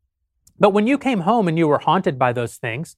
[0.59, 2.97] But when you came home and you were haunted by those things,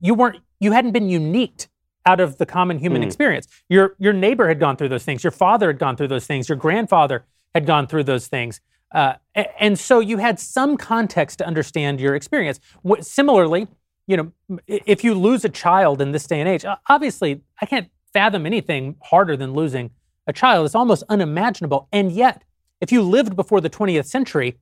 [0.00, 1.68] you weren't you hadn't been unique
[2.06, 3.06] out of the common human Hmm.
[3.08, 3.46] experience.
[3.68, 5.22] Your your neighbor had gone through those things.
[5.24, 6.48] Your father had gone through those things.
[6.48, 7.24] Your grandfather
[7.54, 8.60] had gone through those things.
[8.94, 9.14] Uh,
[9.58, 12.60] and so you had some context to understand your experience.
[12.82, 13.66] What, similarly,
[14.06, 14.32] you know,
[14.66, 18.96] if you lose a child in this day and age, obviously, I can't fathom anything
[19.02, 19.92] harder than losing
[20.26, 20.66] a child.
[20.66, 21.88] It's almost unimaginable.
[21.90, 22.42] And yet,
[22.82, 24.58] if you lived before the 20th century,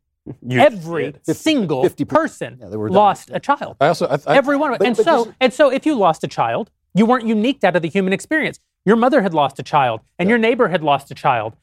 [0.47, 1.37] You every did.
[1.37, 3.79] single 50 person Yeah, lost a child.
[3.81, 5.97] I also, I, I, Every one but- and but so this- and so if you
[5.97, 8.59] lost a child, you weren't unique out of the human experience.
[8.85, 11.55] Your mother had lost a child, and your neighbor had lost a child.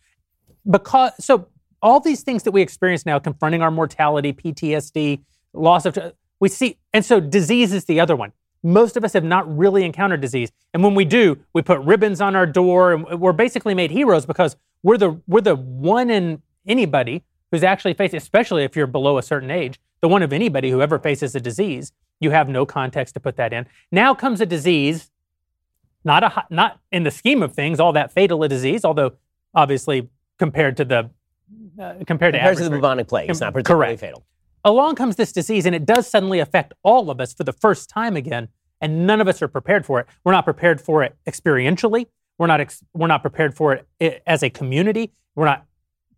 [0.70, 1.48] Because so
[1.82, 5.22] all these things that we experience now, confronting our mortality, PTSD,
[5.54, 5.98] loss of
[6.40, 8.32] we see, and so disease is the other one.
[8.64, 12.22] Most of us have not really encountered disease, and when we do, we put ribbons
[12.22, 16.42] on our door, and we're basically made heroes because we're the we're the one in
[16.68, 20.70] anybody who's actually facing, especially if you're below a certain age, the one of anybody
[20.70, 21.92] who ever faces a disease.
[22.20, 23.68] You have no context to put that in.
[23.92, 25.12] Now comes a disease,
[26.08, 29.12] not a not in the scheme of things all that fatal a disease, although
[29.54, 31.10] obviously compared to the
[31.80, 34.02] uh, compared to Compared to the bubonic plague, it's not particularly Correct.
[34.02, 34.26] fatal.
[34.66, 37.90] along comes this disease and it does suddenly affect all of us for the first
[37.90, 38.48] time again
[38.82, 42.48] and none of us are prepared for it we're not prepared for it experientially we're
[42.48, 45.66] not ex- we're not prepared for it as a community we're not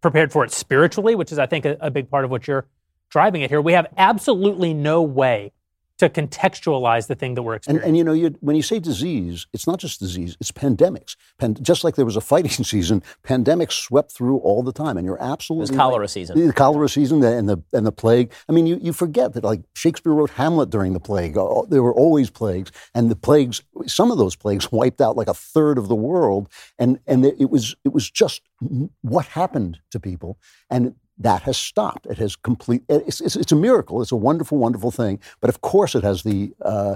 [0.01, 2.65] prepared for it spiritually which is i think a, a big part of what you're
[3.09, 5.51] driving at here we have absolutely no way
[5.99, 8.79] to contextualize the thing that we're And, experiencing and you know, you, when you say
[8.79, 11.15] disease, it's not just disease; it's pandemics.
[11.37, 14.97] Pan, just like there was a fighting season, pandemics swept through all the time.
[14.97, 16.09] And you're It was absolutely cholera right.
[16.09, 16.47] season.
[16.47, 18.31] The cholera season and the and the plague.
[18.47, 21.33] I mean, you, you forget that like Shakespeare wrote Hamlet during the plague.
[21.69, 23.61] There were always plagues, and the plagues.
[23.85, 27.49] Some of those plagues wiped out like a third of the world, and and it
[27.49, 28.41] was it was just
[29.01, 30.37] what happened to people,
[30.69, 32.05] and that has stopped.
[32.05, 32.83] It has complete.
[32.89, 34.01] It's, it's, it's a miracle.
[34.01, 35.19] It's a wonderful, wonderful thing.
[35.41, 36.95] But of course, it has the uh,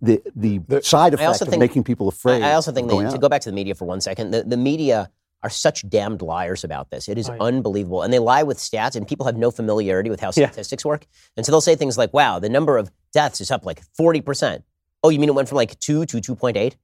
[0.00, 2.42] the the side I also effect of think- making people afraid.
[2.42, 4.42] I I also think that, to go back to the media for one second, the,
[4.44, 5.10] the media
[5.42, 7.08] are such damned liars about this.
[7.08, 7.40] It is Right.
[7.40, 8.02] unbelievable.
[8.02, 10.46] And they lie with stats, and people have no familiarity with how Yeah.
[10.48, 11.06] statistics work.
[11.36, 14.62] And so they'll say things like, wow, the number of deaths is up like 40%.
[15.04, 16.74] Oh, you mean it went from like 2 to 2.8?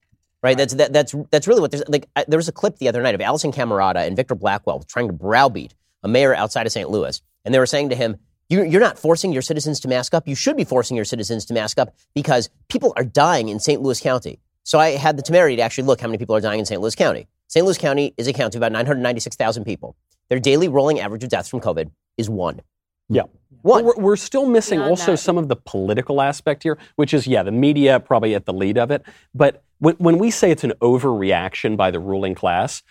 [0.43, 0.57] Right?
[0.57, 2.09] That's, that, that's, that's really what there's like.
[2.15, 5.07] I, there was a clip the other night of Alisyn Camerota and Victor Blackwell trying
[5.07, 6.91] to browbeat a mayor outside of St.
[6.91, 7.21] Louis.
[7.45, 8.17] And they were saying to him,
[8.49, 10.29] you, you're not forcing your citizens to mask up.
[10.29, 13.81] You should be forcing your citizens to mask up because people are dying in St.
[13.81, 14.41] Louis County.
[14.65, 16.81] So I had the temerity to actually look how many people are dying in St.
[16.81, 17.29] Louis County.
[17.49, 17.65] St.
[17.65, 19.97] Louis County is a county of about 996,000 people.
[20.29, 22.61] Their daily rolling average of deaths from COVID is one.
[23.09, 23.25] Yeah.
[23.63, 23.85] One.
[23.85, 25.19] We're, we're still missing Beyond also that.
[25.19, 28.79] some of the political aspect here, which is, yeah, the media probably at the lead
[28.79, 29.03] of it.
[29.35, 32.83] But when, when we say it's an overreaction by the ruling class,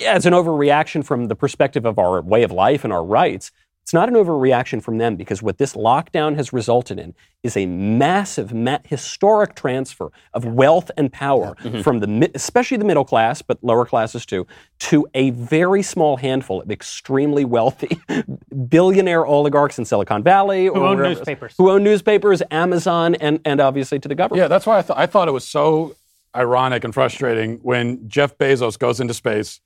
[0.00, 3.52] yeah, it's an overreaction from the perspective of our way of life and our rights.
[3.82, 7.66] It's not an overreaction from them because what this lockdown has resulted in is a
[7.66, 11.80] massive, ma- historic transfer of wealth and power mm-hmm.
[11.80, 14.46] from the, mi- especially the middle class, but lower classes too,
[14.78, 18.00] to a very small handful of extremely wealthy
[18.68, 21.54] billionaire oligarchs in Silicon Valley Who or own newspapers.
[21.58, 24.38] who own newspapers, Amazon, and and obviously to the government.
[24.40, 25.96] Yeah, that's why I, th- I thought it was so
[26.36, 29.60] ironic and frustrating when Jeff Bezos goes into space,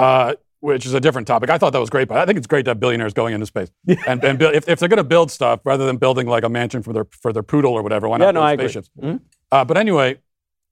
[0.00, 1.48] uh, which is a different topic.
[1.50, 3.46] I thought that was great, but I think it's great to have billionaires going into
[3.46, 3.70] space.
[4.06, 6.82] and and if, if they're going to build stuff rather than building like a mansion
[6.82, 8.64] for their for their poodle or whatever, why not Yeah, no, build I agree.
[8.68, 8.90] spaceships?
[9.00, 9.20] Mhm.
[9.52, 10.18] Uh, but anyway,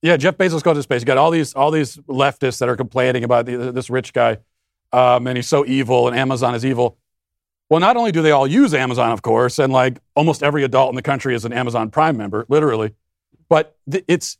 [0.03, 1.01] yeah, Jeff Bezos goes to space.
[1.03, 4.39] You got all these all these leftists that are complaining about the, this rich guy,
[4.93, 6.99] um, and he's so evil, and Amazon is evil.
[7.71, 10.91] Well, not only do they all use Amazon, of course, and like almost every adult
[10.91, 12.95] in the country is an Amazon Prime member, literally,
[13.49, 14.37] but it's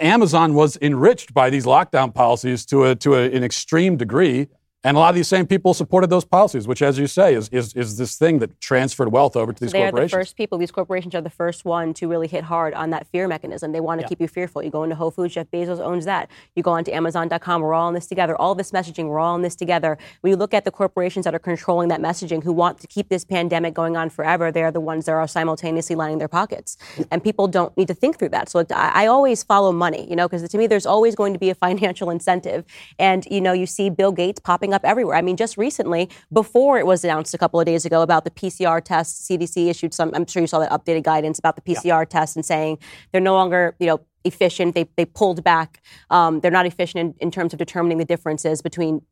[0.00, 4.48] Amazon was enriched by these lockdown policies to a to a, an extreme degree,
[4.86, 7.48] and a lot of these same people supported those policies, which, as you say, is
[7.48, 9.94] is, is this thing that transferred wealth over to these corporations.
[9.96, 10.58] they are the first people.
[10.58, 13.72] These corporations are the first one to really hit hard on that fear mechanism.
[13.72, 14.08] They want to Yeah.
[14.10, 14.62] keep you fearful.
[14.62, 16.30] You go into Whole Foods, Jeff Bezos owns that.
[16.54, 17.62] You go onto Amazon.com.
[17.62, 18.36] We're all in this together.
[18.36, 19.98] All this messaging, we're all in this together.
[20.20, 23.08] When you look at the corporations that are controlling that messaging, who want to keep
[23.08, 26.76] this pandemic going on forever, they are the ones that are simultaneously lining their pockets.
[27.10, 28.48] And people don't need to think through that.
[28.50, 31.32] So like, I, I always follow money, you know, because to me, there's always going
[31.32, 32.64] to be a financial incentive.
[33.00, 35.16] And you know, you see Bill Gates popping up everywhere.
[35.16, 38.30] I mean, just recently, before it was announced a couple of days ago about the
[38.30, 40.10] PCR test, CDC issued some.
[40.14, 42.78] I'm sure you saw that updated guidance about the PCR test and saying
[43.12, 44.74] they're no longer, you know, efficient.
[44.74, 45.82] They they pulled back.
[46.10, 49.02] Um, they're not efficient in, in terms of determining the differences between.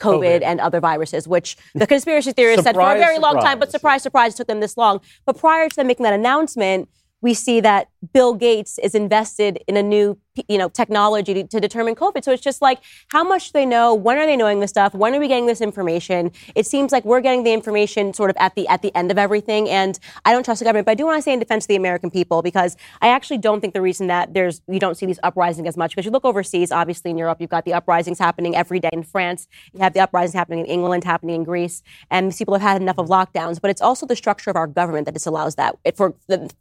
[0.00, 0.42] COVID, COVID.
[0.42, 3.70] and other viruses, which the conspiracy theorists said for a Surprise, very long time, but
[3.70, 4.02] surprise.
[4.02, 5.00] surprise, surprise, it took them this long.
[5.24, 6.88] But prior to them making that announcement,
[7.24, 10.18] we see that Bill Gates is invested in a new
[10.48, 12.24] you know technology to, to determine COVID.
[12.24, 13.94] So it's just like how much do they know?
[13.94, 14.94] When are they knowing this stuff?
[14.94, 16.32] When are we getting this information?
[16.54, 19.18] It seems like we're getting the information sort of at the at the end of
[19.18, 20.86] everything, and I don't trust the government.
[20.86, 23.38] But I do want to say in defense of the American people because I actually
[23.38, 26.10] don't think the reason that there's you don't see these uprisings as much because you
[26.10, 29.80] look overseas, obviously in Europe, you've got the uprisings happening every day in France, you
[29.80, 32.98] have the uprisings happening in England, happening in Greece, and these people have had enough
[32.98, 33.60] of lockdowns.
[33.60, 36.14] But it's also the structure of our government that disallows that, for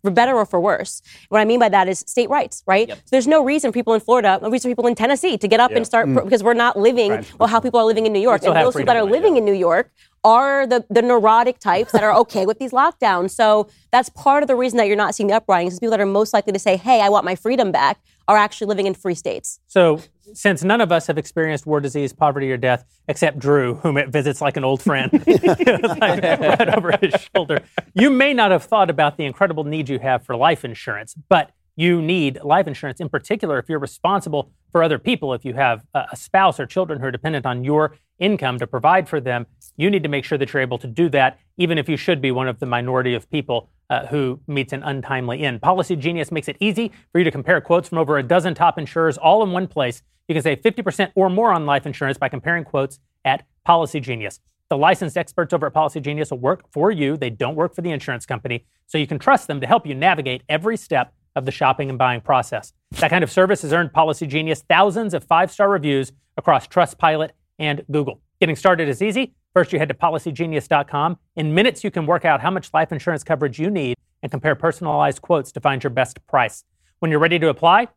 [0.04, 1.02] for better or for worse.
[1.30, 2.90] What I mean by that is state rights, right?
[2.90, 5.48] So there's no reason for people in Florida, no reason for people in Tennessee to
[5.48, 6.24] get up and start mm.
[6.24, 8.44] because we're not living well how people are living in New York.
[8.44, 9.92] And those people that are living in New York
[10.24, 13.32] are the, the neurotic types that are okay with these lockdowns.
[13.32, 15.80] So that's part of the reason that you're not seeing the uprisings.
[15.80, 18.68] People that are most likely to say, hey, I want my freedom back, are actually
[18.68, 19.60] living in free states.
[19.68, 20.02] So,
[20.34, 24.10] since none of us have experienced war, disease, poverty, or death, except Drew, whom it
[24.10, 25.68] visits like an old friend, like
[26.24, 27.62] right over his shoulder,
[27.94, 31.52] you may not have thought about the incredible need you have for life insurance, but
[31.76, 35.34] you need life insurance in particular if you're responsible for other people.
[35.34, 39.10] If you have a spouse or children who are dependent on your income to provide
[39.10, 39.46] for them,
[39.76, 42.22] you need to make sure that you're able to do that, even if you should
[42.22, 45.62] be one of the minority of people uh, who meets an untimely end.
[45.62, 48.78] Policy Genius makes it easy for you to compare quotes from over a dozen top
[48.78, 50.02] insurers all in one place.
[50.28, 54.40] You can save 50% or more on life insurance by comparing quotes at Policy Genius.
[54.70, 57.18] The licensed experts over at Policy Genius will work for you.
[57.18, 59.94] They don't work for the insurance company, so you can trust them to help you
[59.94, 62.74] navigate every step of the shopping and buying process.
[62.92, 67.32] That kind of service has earned Policy Genius thousands of five star reviews across Trustpilot
[67.60, 68.22] and Google.
[68.40, 69.34] Getting started is easy.
[69.54, 71.18] First, you head to policygenius.com.
[71.36, 74.56] In minutes, you can work out how much life insurance coverage you need and compare
[74.56, 76.64] personalized quotes to find your best price.
[77.00, 77.88] When you're ready to apply,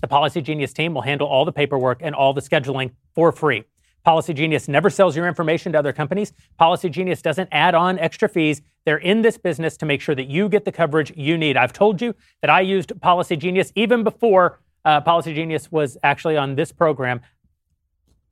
[0.00, 3.64] the Policy Genius team will handle all the paperwork and all the scheduling for free.
[4.04, 6.32] Policy Genius never sells your information to other companies.
[6.58, 8.60] Policy Genius doesn't add on extra fees.
[8.84, 11.56] They're in this business to make sure that you get the coverage you need.
[11.56, 16.36] I've told you that I used Policy Genius even before uh, Policy Genius was actually
[16.36, 17.20] on this program.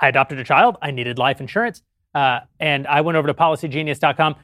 [0.01, 0.77] I adopted a child.
[0.83, 1.83] I needed life insurance.
[2.15, 4.37] Uh, and I went over to policygenius.com.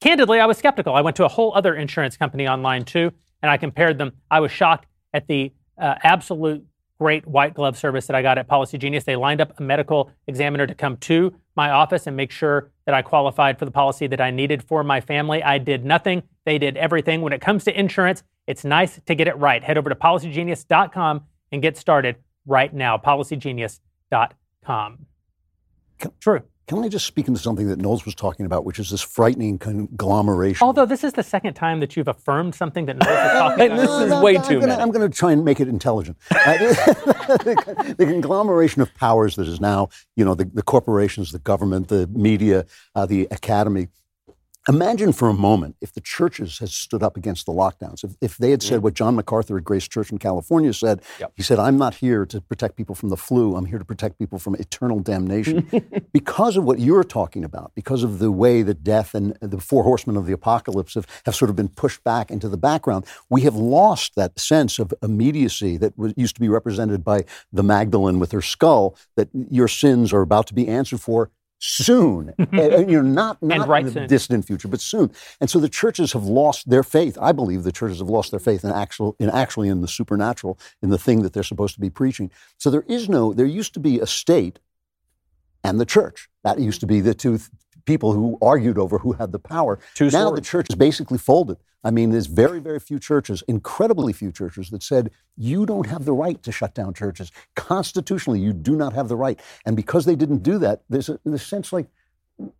[0.00, 0.94] Candidly, I was skeptical.
[0.94, 4.12] I went to a whole other insurance company online too, and I compared them.
[4.30, 6.64] I was shocked at the uh, absolute
[6.98, 9.04] great white glove service that I got at Policy Genius.
[9.04, 12.94] They lined up a medical examiner to come to my office and make sure that
[12.94, 15.42] I qualified for the policy that I needed for my family.
[15.42, 17.22] I did nothing, they did everything.
[17.22, 19.62] When it comes to insurance, it's nice to get it right.
[19.62, 21.22] Head over to policygenius.com
[21.52, 22.16] and get started
[22.46, 22.98] right now.
[22.98, 25.06] Policygenius.com.
[26.20, 26.42] True.
[26.66, 29.58] Can I just speak into something that Knowles was talking about, which is this frightening
[29.58, 30.64] conglomeration?
[30.64, 33.74] Although this is the second time that you've affirmed something that Knowles was talking about.
[33.84, 34.18] This about.
[34.18, 34.82] is way I'm too gonna, many.
[34.82, 36.16] I'm going to try and make it intelligent.
[36.44, 41.38] Uh, the, the conglomeration of powers that is now, you know, the, the corporations, the
[41.38, 43.88] government, the media, uh, the academy.
[44.66, 48.02] Imagine for a moment if the churches had stood up against the lockdowns.
[48.02, 48.84] If, if they had said mm.
[48.84, 51.02] what John MacArthur at Grace Church in California said,
[51.36, 53.56] he said, I'm not here to protect people from the flu.
[53.56, 55.68] I'm here to protect people from eternal damnation.
[56.12, 59.82] because of what you're talking about, because of the way that death and the four
[59.82, 63.42] horsemen of the apocalypse have, have sort of been pushed back into the background, we
[63.42, 68.18] have lost that sense of immediacy that was, used to be represented by the Magdalene
[68.18, 72.34] with her skull, that your sins are about to be answered for soon.
[72.38, 74.08] and, and you're not, not right in the soon.
[74.08, 75.12] distant future, but soon.
[75.40, 77.16] And so the churches have lost their faith.
[77.20, 80.58] I believe the churches have lost their faith in actual, in actually in the supernatural,
[80.82, 82.30] in the thing that they're supposed to be preaching.
[82.58, 84.58] So there is no, there used to be a state
[85.62, 86.28] and the church.
[86.44, 87.40] That used to be the two
[87.84, 89.78] people who argued over who had the power.
[89.94, 90.40] Two now swords.
[90.40, 91.58] the church is basically folded.
[91.86, 96.06] I mean, there's very, very few churches, incredibly few churches, that said you don't have
[96.06, 97.30] the right to shut down churches.
[97.56, 99.38] Constitutionally, you do not have the right.
[99.66, 101.86] And because they didn't do that, there's a, there's a sense like,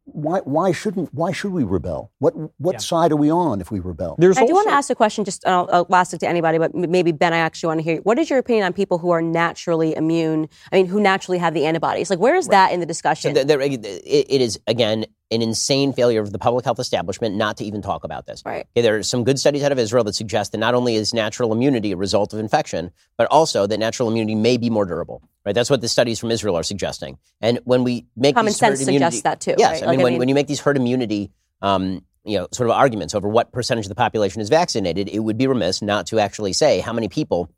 [0.04, 2.12] why, why shouldn't why should we rebel?
[2.20, 2.78] What what Yeah.
[2.78, 4.14] side are we on if we rebel?
[4.18, 6.58] There's I do want to ask a question, just uh, I'll ask it to anybody,
[6.58, 7.96] but maybe Ben, I actually want to hear.
[8.02, 10.48] What is your opinion on people who are naturally immune?
[10.70, 12.10] I mean, who naturally have the antibodies?
[12.10, 13.34] Like, where is that in the discussion?
[13.34, 17.56] There- there- it, it is again an insane failure of the public health establishment not
[17.56, 18.42] to even talk about this.
[18.44, 18.66] Right.
[18.76, 21.14] Okay, there are some good studies out of Israel that suggest that not only is
[21.14, 25.22] natural immunity a result of infection, but also that natural immunity may be more durable.
[25.46, 25.54] Right.
[25.54, 27.18] That's what the studies from Israel are suggesting.
[27.40, 29.82] And when we make Common these herd sense immunity- suggests that too, Yes, right?
[29.82, 31.30] I Like, mean, I when, mean- when you make these herd immunity.
[31.62, 35.18] Um, you know, sort of arguments over what percentage of the population is vaccinated, it
[35.18, 37.50] would be remiss not to actually say how many people.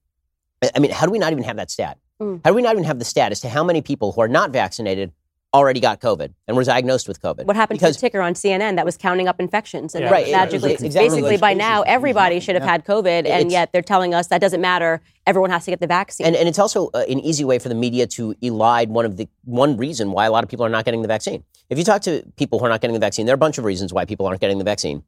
[0.61, 1.99] I- I mean, how do we not even have that stat?
[2.21, 2.41] Mm.
[2.45, 4.27] How do we not even have the stat as to how many people who are
[4.29, 5.12] not vaccinated
[5.57, 7.45] already got COVID and were diagnosed with COVID?
[7.47, 9.95] what happened because to the ticker on CNN that was counting up infections?
[9.95, 10.11] And Yeah.
[10.11, 12.71] Right, magically, it was exactly basically by now, everybody should have Yeah.
[12.73, 15.01] had COVID, and It's- yet they're telling us that doesn't matter.
[15.27, 16.27] Everyone has to get the vaccine.
[16.27, 19.17] And, and it's also uh, an easy way for the media to elide one of
[19.17, 21.43] the one reason why a lot of people are not getting the vaccine.
[21.69, 23.59] If you talk to people who are not getting the vaccine, there are a bunch
[23.59, 25.03] of reasons why people aren't getting the vaccine.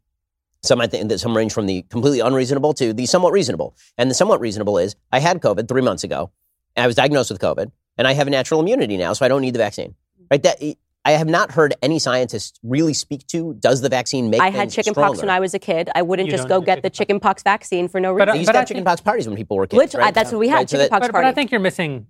[0.65, 3.77] Some I think that some range from the completely unreasonable to the somewhat reasonable.
[3.97, 6.31] And the somewhat reasonable is I had COVID three months ago.
[6.77, 9.41] I was diagnosed with COVID, and I have a natural immunity now, so I don't
[9.41, 9.95] need the vaccine.
[10.31, 10.43] Right?
[10.43, 10.63] That
[11.05, 13.55] I have not heard any scientist really speak to.
[13.55, 14.41] Does the vaccine make?
[14.41, 15.89] I had chickenpox when I was a kid.
[15.95, 18.19] I wouldn't You just go get get the chickenpox vaccine for no reason.
[18.19, 19.79] But, uh, They used but to I have chickenpox parties when people were kids.
[19.79, 20.15] Literally, right?
[20.15, 22.07] that's what we had, Right, so that- chickenpox but, but I think you're missing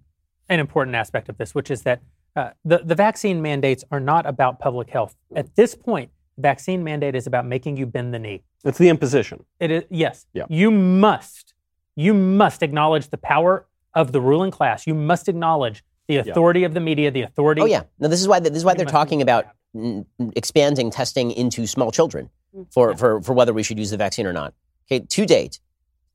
[0.49, 2.03] an important aspect of this, which is that
[2.35, 5.15] uh, the, the vaccine mandates are not about public health.
[5.37, 8.43] At this point, vaccine mandate is about making you bend the knee.
[8.65, 9.45] It's the imposition.
[9.61, 10.27] It is yes.
[10.33, 10.45] Yeah.
[10.49, 11.55] You must,
[11.95, 14.87] you must acknowledge the power of the ruling class.
[14.87, 17.61] You must acknowledge the authority of the media, the authority.
[17.61, 18.09] Oh yeah, no.
[18.09, 19.45] This is why this is why they're talking about
[19.75, 19.81] that.
[19.81, 22.31] mm, expanding testing into small children
[22.71, 24.55] for, for for whether we should use the vaccine or not.
[24.91, 25.61] Okay, to date,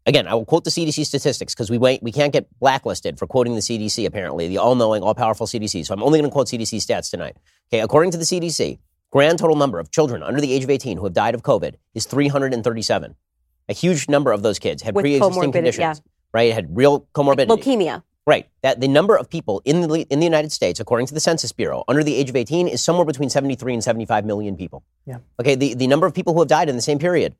[0.05, 3.27] again, I will quote the CDC statistics because we wait, we can't get blacklisted for
[3.27, 4.05] quoting the CDC.
[4.05, 5.85] Apparently, the all-knowing, all-powerful CDC.
[5.85, 7.37] So I'm only going to quote CDC stats tonight.
[7.69, 8.79] Okay, according to the CDC,
[9.11, 11.75] grand total number of children under the age of 18 who have died of COVID
[11.93, 13.15] is 337.
[13.69, 16.11] A huge number of those kids had With pre-existing conditions, yeah.
[16.33, 16.51] right?
[16.51, 17.47] Had real comorbidity.
[17.47, 18.03] Leukemia.
[18.26, 18.47] Right.
[18.61, 21.51] That the number of people in the in the United States, according to the Census
[21.51, 24.84] Bureau, under the age of 18 is somewhere between 73 and 75 million people.
[25.05, 25.17] Yeah.
[25.39, 25.55] Okay.
[25.55, 27.36] The, the number of people who have died in the same period,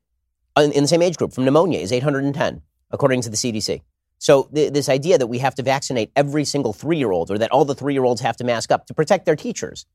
[0.58, 2.60] in, in the same age group from pneumonia is 810,
[2.90, 3.80] according to the CDC.
[4.18, 7.38] So th- this idea that we have to vaccinate every single three year old or
[7.38, 9.86] that all the three year olds have to mask up to protect their teachers.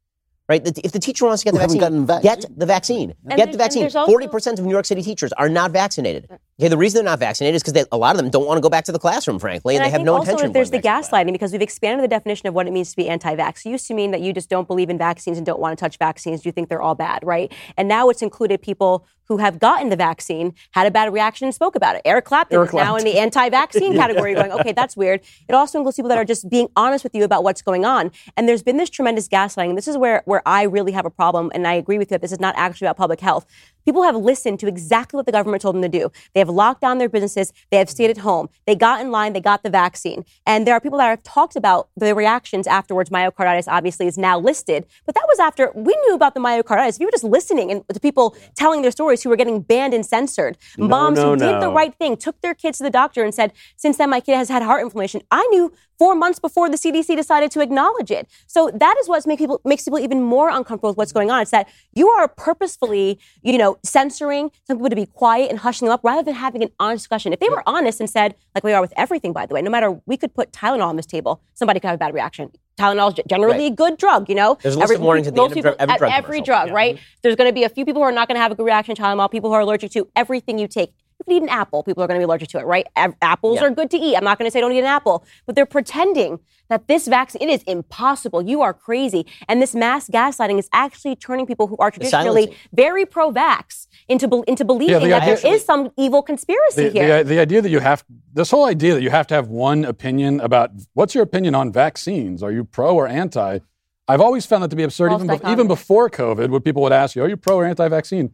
[0.49, 0.63] Right?
[0.65, 3.13] That If the teacher wants to get the Who haven't vaccine, get the vaccine.
[3.29, 3.83] And get the vaccine.
[3.83, 6.27] and there's also- 40% of New York City teachers are not vaccinated.
[6.59, 8.61] Okay, the reason they're not vaccinated is because a lot of them don't want to
[8.61, 10.41] go back to the classroom, frankly, and, And they I have think no also intention
[10.45, 11.23] that of there's the back to class.
[11.23, 13.65] gaslighting because we've expanded the definition of what it means to be anti-vax.
[13.65, 15.81] It used to mean that you just don't believe in vaccines and don't want to
[15.85, 16.45] touch vaccines.
[16.45, 17.53] You think they're all bad, right?
[17.77, 21.53] And now it's included people who have gotten the vaccine, had a bad reaction, and
[21.53, 22.01] spoke about it.
[22.03, 25.21] Eric Clapton Eric is now in the anti-vaccine category, going, okay, that's weird.
[25.47, 28.11] It also includes people that are just being honest with you about what's going on.
[28.35, 29.75] And there's been this tremendous gaslighting.
[29.75, 32.21] This is where where I really have a problem, and I agree with you that
[32.21, 33.45] this is not actually about public health.
[33.89, 36.11] People have listened to exactly what the government told them to do.
[36.35, 37.51] They have locked down their businesses.
[37.71, 38.47] They have stayed at home.
[38.67, 39.33] They got in line.
[39.33, 40.25] They got the vaccine.
[40.45, 43.09] And there are people that have talked about the reactions afterwards.
[43.09, 46.99] Myocarditis obviously is now listed, but that was after we knew about the myocarditis.
[46.99, 50.05] You were just listening and to people telling their stories who were getting banned and
[50.05, 53.33] censored, moms no, who did the right thing, took their kids to the doctor and
[53.33, 56.77] said, "Since then, my kid has had heart inflammation." I knew four months before the
[56.77, 58.27] CDC decided to acknowledge it.
[58.45, 61.41] So that is what makes people makes people even more uncomfortable with what's going on.
[61.41, 65.87] It's that you are purposefully, you know, censoring some people to be quiet and hushing
[65.87, 67.33] them up rather than having an honest discussion.
[67.33, 69.69] If they were honest and said, like we are with everything, by the way, no
[69.69, 72.51] matter we could put Tylenol on this table, somebody could have a bad reaction.
[72.79, 74.57] Tylenol is generally a good drug, you know.
[74.61, 76.99] There's a list of warnings at the end of people- every drug every drug, right?
[77.21, 78.65] There's going to be a few people who are not going to have a good
[78.65, 79.29] reaction to Tylenol.
[79.29, 80.93] People who are allergic to everything you take.
[81.29, 82.87] If you eat an apple, people are going to be allergic to it, right?
[82.95, 83.67] A- apples Yeah.
[83.67, 84.15] are good to eat.
[84.15, 87.47] I'm not going to say don't eat an apple, but they're pretending that this vaccine
[87.49, 88.41] it is impossible.
[88.41, 93.05] You are crazy, and this mass gaslighting is actually turning people who are traditionally very
[93.05, 97.23] pro-vax into be- into believing the that idea- there is some evil conspiracy the, here.
[97.23, 98.03] the, the idea that you have
[98.33, 101.71] this whole idea that you have to have one opinion about what's your opinion on
[101.71, 102.41] vaccines?
[102.43, 103.59] Are you pro or anti?
[104.07, 105.09] I've always found that to be absurd.
[105.09, 107.65] False Even, be- even before COVID, when people would ask you, "Are you pro or
[107.65, 108.31] anti-vaccine?"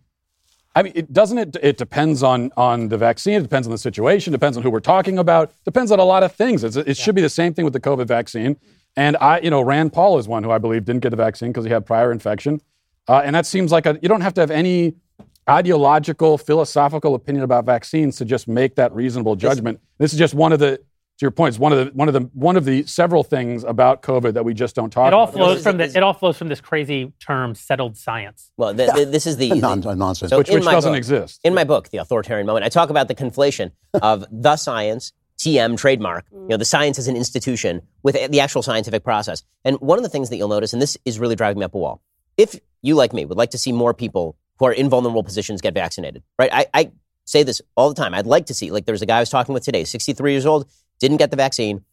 [0.78, 1.58] I mean, it doesn't it.
[1.64, 3.36] It depends on on the vaccine.
[3.36, 4.34] It depends on the situation.
[4.34, 5.54] Depends on who we're talking about.
[5.64, 6.64] Depends on a lot of things.
[6.64, 8.58] It's, it should be the same thing with the COVID vaccine.
[8.98, 11.50] And I, you know, Rand Paul is one who I believe didn't get the vaccine
[11.50, 12.62] because he had prior infection.
[13.08, 14.96] Uh, and that seems like a, you don't have to have any
[15.50, 19.80] ideological, philosophical opinion about vaccines to just make that reasonable judgment.
[19.98, 20.82] This is just one of the,
[21.22, 24.02] your point, it's one of the one of the one of the several things about
[24.02, 25.34] COVID that we just don't talk It all about.
[25.34, 28.52] flows is- from the, it all flows from this crazy term settled science.
[28.58, 30.30] Well, th- th- this is the, the- Non- nonsense.
[30.30, 31.40] So which which doesn't book- exist.
[31.44, 35.78] In my book, The Authoritarian Moment, I talk about the conflation of the science, TM
[35.78, 39.44] trademark, you know, the science as an institution with the actual scientific process.
[39.64, 41.74] And one of the things that you'll notice, and this is really driving me up
[41.76, 42.02] a wall,
[42.38, 45.62] if you, like me, would like to see more people who are in vulnerable positions
[45.62, 46.50] get vaccinated, right?
[46.54, 46.92] I, I
[47.26, 48.14] say this all the time.
[48.14, 50.46] I'd like to see, like, there's a guy I was talking with today, 63 years
[50.46, 50.68] old,
[51.00, 51.84] didn't get the vaccine.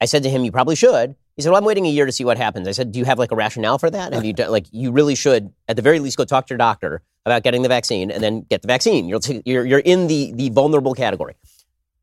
[0.00, 2.12] I said to him, "You probably should." He said, "Well, I'm waiting a year to
[2.12, 4.12] see what happens." I said, "Do you have like a rationale for that?
[4.12, 6.58] Have you done, like you really should at the very least go talk to your
[6.58, 9.08] doctor about getting the vaccine and then get the vaccine.
[9.08, 11.34] You're t- you're, you're in the the vulnerable category."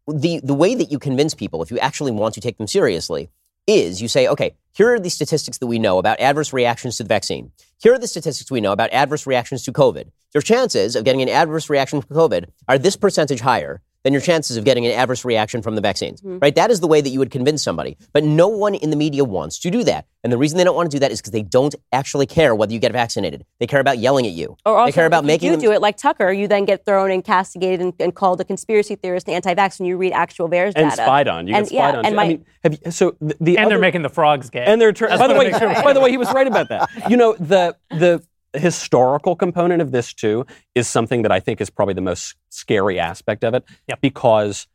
[0.07, 3.29] The the way that you convince people if you actually want to take them seriously
[3.65, 7.03] is you say, "Okay, here are the statistics that we know about adverse reactions to
[7.03, 7.51] the vaccine.
[7.81, 10.11] Here are the statistics we know about adverse reactions to COVID.
[10.33, 14.21] Your chances of getting an adverse reaction from COVID are this percentage higher than your
[14.21, 16.21] chances of getting an adverse reaction from the vaccines.
[16.21, 16.39] Mm-hmm.
[16.39, 16.55] Right?
[16.55, 17.97] That is the way that you would convince somebody.
[18.13, 20.07] But no one in the media wants to do that.
[20.23, 22.55] And the reason they don't want to do that is because they don't actually care
[22.55, 23.45] whether you get vaccinated.
[23.59, 24.55] They care about yelling at you.
[24.65, 26.47] Or also, they care about if you making do them do it like Tucker, you
[26.47, 29.97] then get thrown and castigated and, and called a conspiracy theorist and anti-vax when you
[29.97, 30.85] read actual VAERS and data.
[30.85, 31.47] And spied on.
[31.47, 32.05] You and, get spied yeah, on.
[32.05, 32.15] And too.
[32.15, 34.63] my, I mean, have you, so the, the And other, they're making the frogs gay.
[34.65, 36.31] and they're tur- That's by the way, I make sure- by the way, he was
[36.31, 36.89] right about that.
[37.09, 40.45] You know, the the historical component of this too
[40.75, 44.01] is something that I think is probably the most scary aspect of it Yep.
[44.01, 44.67] because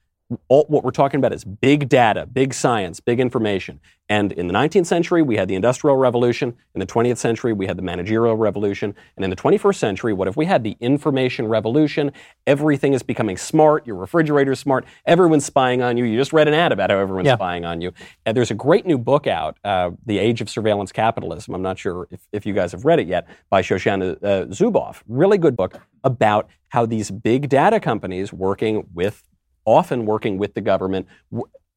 [0.49, 3.81] all, what we're talking about is big data, big science, big information.
[4.09, 6.55] And in the 19th century, we had the Industrial Revolution.
[6.75, 8.95] In the 20th century, we had the Managerial Revolution.
[9.17, 12.13] And in the 21st century, what if we had the Information Revolution?
[12.47, 13.87] Everything is becoming smart.
[13.87, 14.85] Your refrigerator's smart.
[15.07, 16.05] Everyone's spying on you.
[16.05, 17.37] You just read an ad about how everyone's Yeah.
[17.37, 17.93] spying on you.
[18.27, 21.55] And there's a great new book out, uh, The Age of Surveillance Capitalism.
[21.55, 25.03] I'm not sure if, if you guys have read it yet, by Shoshana uh, Zuboff.
[25.09, 29.23] Really good book about how these big data companies working with
[29.65, 31.07] often working with the government,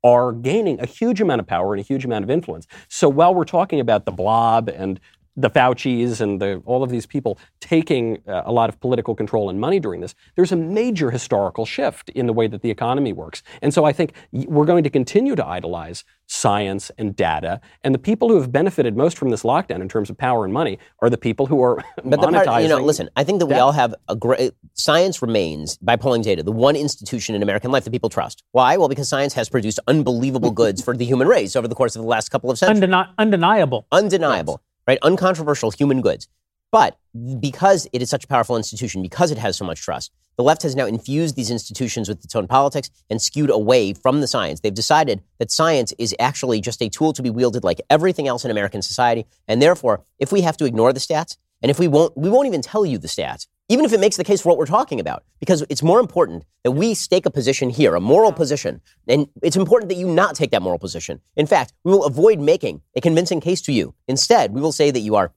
[0.03, 2.67] are gaining a huge amount of power and a huge amount of influence.
[2.89, 4.99] So while we're talking about the blob and
[5.36, 9.49] the Faucis and the, all of these people taking uh, a lot of political control
[9.49, 13.13] and money during this, there's a major historical shift in the way that the economy
[13.13, 13.43] works.
[13.61, 17.61] And so I think we're going to continue to idolize science and data.
[17.83, 20.53] And the people who have benefited most from this lockdown in terms of power and
[20.53, 23.45] money are the people who are But the part, you know, listen, I think that
[23.47, 23.61] we that.
[23.61, 27.83] all have a great science remains by polling data the one institution in American life
[27.83, 28.43] that people trust.
[28.51, 28.77] Why?
[28.77, 32.01] Well, because science has produced unbelievable goods for the human race over the course of
[32.01, 32.89] the last couple of centuries.
[32.89, 33.88] Undeni- undeniable.
[33.91, 34.99] undeniable, right?
[35.01, 36.27] Uncontroversial human goods.
[36.71, 36.97] But
[37.39, 40.63] because it is such a powerful institution, because it has so much trust, the left
[40.63, 44.59] has now infused these institutions with its own politics and skewed away from the science.
[44.59, 48.43] They've decided that science is actually just a tool to be wielded like everything else
[48.43, 49.25] in American society.
[49.47, 52.47] And therefore, if we have to ignore the stats, and if we won't, we won't
[52.47, 54.99] even tell you the stats, even if it makes the case for what we're talking
[54.99, 58.82] about, because it's more important that we stake a position here, a moral position.
[59.07, 61.20] And it's important that you not take that moral position.
[61.36, 63.95] In fact, we will avoid making a convincing case to you.
[64.07, 65.32] Instead, we will say that you are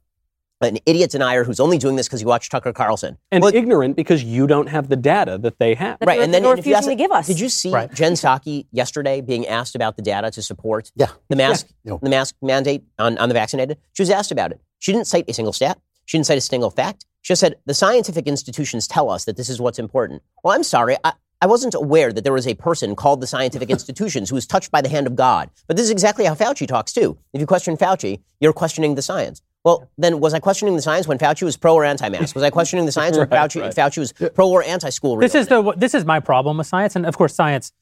[0.61, 3.16] an idiot denier who's only doing this because you watch Tucker Carlson.
[3.31, 6.01] and Well, ignorant because you don't have the data that they have.
[6.01, 7.26] That right, and then they're if you refusing ask- to give us.
[7.29, 7.93] Did you see Right.
[7.95, 11.11] Jen Psaki yesterday being asked about the data to support Yeah.
[11.29, 11.99] the mask, Yeah.
[12.03, 13.79] the mask mandate on, on the vaccinated?
[13.93, 14.61] She was asked about it.
[14.81, 15.79] She didn't cite a single stat.
[16.07, 17.05] She didn't cite a single fact.
[17.23, 20.23] She just said the scientific institutions tell us that this is what's important.
[20.43, 20.97] Well, I'm sorry.
[21.05, 24.47] I, I wasn't aware that there was a person called the scientific institutions who was
[24.47, 25.51] touched by the hand of God.
[25.66, 27.19] But this is exactly how Fauci talks too.
[27.33, 29.43] If you question Fauci, you're questioning the science.
[29.64, 32.35] Well, then was I questioning the science when Fauci was pro or anti-mask?
[32.35, 33.75] Was I questioning the science when Right, Fauci, right.
[33.75, 35.16] Fauci was pro or anti-school?
[35.16, 37.73] This is the this is my problem with science, and of course, science,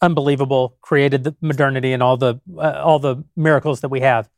[0.00, 4.28] unbelievable, created the modernity and all the uh, all the miracles that we have,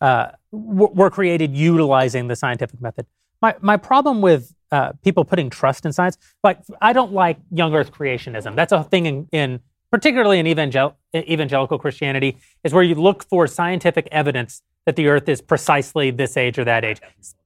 [0.00, 3.06] uh, were created utilizing the scientific method.
[3.40, 7.74] My my problem with uh, people putting trust in science, like I don't like young
[7.74, 8.54] Earth creationism.
[8.54, 9.60] That's a thing in, in
[9.90, 15.28] particularly in evangel- evangelical Christianity, is where you look for scientific evidence that the Earth
[15.28, 17.00] is precisely this age or that age.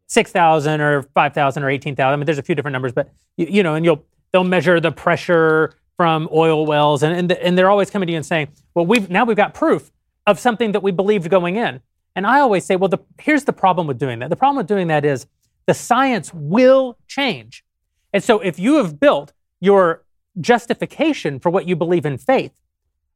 [0.09, 2.13] 6,000 or 5,000 or 18,000.
[2.13, 4.81] I mean, there's a few different numbers, but you, you know, and you'll they'll measure
[4.81, 8.27] the pressure from oil wells, and and, the, and they're always coming to you and
[8.27, 9.91] saying, well, we've now we've got proof
[10.27, 11.81] of something that we believed going in.
[12.15, 14.29] And I always say, well, the, here's the problem with doing that.
[14.29, 15.27] The problem with doing that is
[15.67, 17.65] the science will change,
[18.13, 20.05] and so if you have built your
[20.41, 22.53] justification for what you believe in faith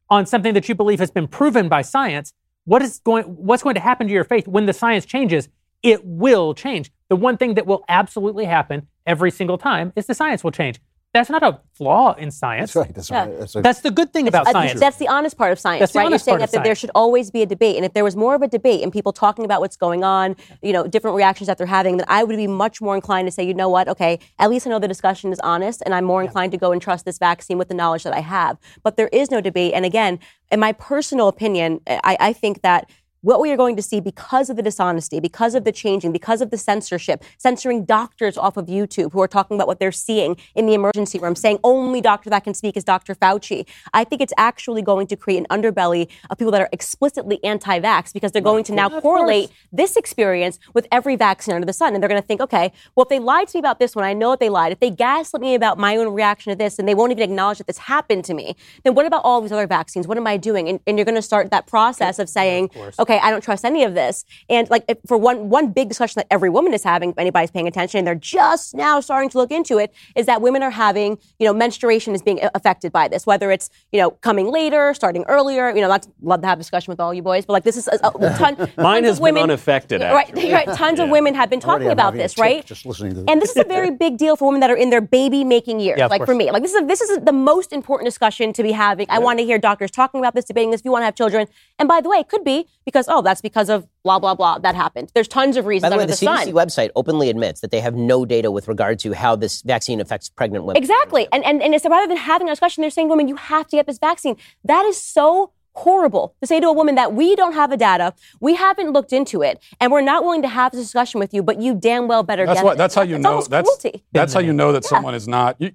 [0.08, 2.32] on something that you believe has been proven by science,
[2.64, 5.48] what is going what's going to happen to your faith when the science changes?
[5.82, 6.90] It will change.
[7.08, 10.80] The one thing that will absolutely happen every single time is the science will change.
[11.14, 12.74] That's not a flaw in science.
[12.74, 12.94] That's right.
[12.94, 13.24] That's Yeah.
[13.24, 13.38] right.
[13.38, 13.62] That's right.
[13.62, 14.78] That's the good thing about Uh, science.
[14.78, 16.02] That's the honest part of science, That's the right?
[16.02, 17.94] You're honest saying part of that, that there should always be a debate, and if
[17.94, 20.86] there was more of a debate and people talking about what's going on, you know,
[20.86, 23.54] different reactions that they're having, then I would be much more inclined to say, you
[23.54, 26.52] know what, okay, at least I know the discussion is honest, and I'm more inclined
[26.52, 28.58] to go and trust this vaccine with the knowledge that I have.
[28.82, 30.18] But there is no debate, and again,
[30.52, 32.90] in my personal opinion, I, I think that
[33.26, 36.40] what we are going to see because of the dishonesty, because of the changing, because
[36.40, 40.36] of the censorship, censoring doctors off of YouTube who are talking about what they're seeing
[40.54, 43.16] in the emergency room, saying only doctor that can speak is Dr.
[43.16, 43.66] Fauci.
[43.92, 48.12] I think it's actually going to create an underbelly of people that are explicitly anti-vax
[48.12, 51.94] because they're going to now correlate this experience with every vaccine under the sun.
[51.94, 54.04] And they're going to think, okay, well, if they lied to me about this one,
[54.04, 54.70] I know that they lied.
[54.70, 57.58] If they gaslit me about my own reaction to this and they won't even acknowledge
[57.58, 58.54] that this happened to me,
[58.84, 60.06] then what about all these other vaccines?
[60.06, 60.68] What am I doing?
[60.68, 63.64] And, and you're going to start that process of saying, of okay, I don't trust
[63.64, 64.24] any of this.
[64.48, 67.50] And like if, for one, one big discussion that every woman is having, if anybody's
[67.50, 70.70] paying attention, and they're just now starting to look into it, is that women are
[70.70, 74.50] having, you know, menstruation is being uh, affected by this, whether it's, you know, coming
[74.50, 75.70] later, starting earlier.
[75.70, 77.76] You know, I'd love to have a discussion with all you boys, but like this
[77.76, 78.56] is a, a ton.
[78.76, 80.00] Mine tons has of women, been unaffected.
[80.00, 80.68] Right, right.
[80.76, 82.64] Tons of women have been talking I'm about this, right?
[82.64, 83.24] Just listening to this.
[83.28, 85.80] And this is a very big deal for women that are in their baby making
[85.80, 85.98] years.
[85.98, 88.52] Yeah, of like for me, like this is a, this is the most important discussion
[88.52, 89.06] to be having.
[89.08, 90.80] I want to hear doctors talking about this, debating this.
[90.80, 91.46] If you want to have children,
[91.78, 94.58] and by the way, it could be because oh, that's because of blah blah blah
[94.58, 95.10] that happened.
[95.14, 95.90] There's tons of reasons.
[95.90, 96.52] By the way, the the, CDC sun.
[96.52, 100.28] website openly admits that they have no data with regard to how this vaccine affects
[100.28, 100.82] pregnant women.
[100.82, 101.28] Exactly.
[101.32, 103.76] And, and, and it's rather than having a discussion, they're saying, women, you have to
[103.76, 104.36] get this vaccine.
[104.64, 108.14] That is so horrible to say to a woman that we don't have a data,
[108.40, 111.42] we haven't looked into it, and we're not willing to have this discussion with you,
[111.42, 112.74] but you damn well better That's get what.
[112.74, 112.78] it.
[112.78, 113.42] That's how you It's know.
[113.42, 114.02] That's cruelty.
[114.12, 115.56] that's how you know that someone is not.
[115.58, 115.72] You,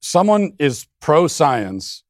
[0.00, 2.02] someone is pro science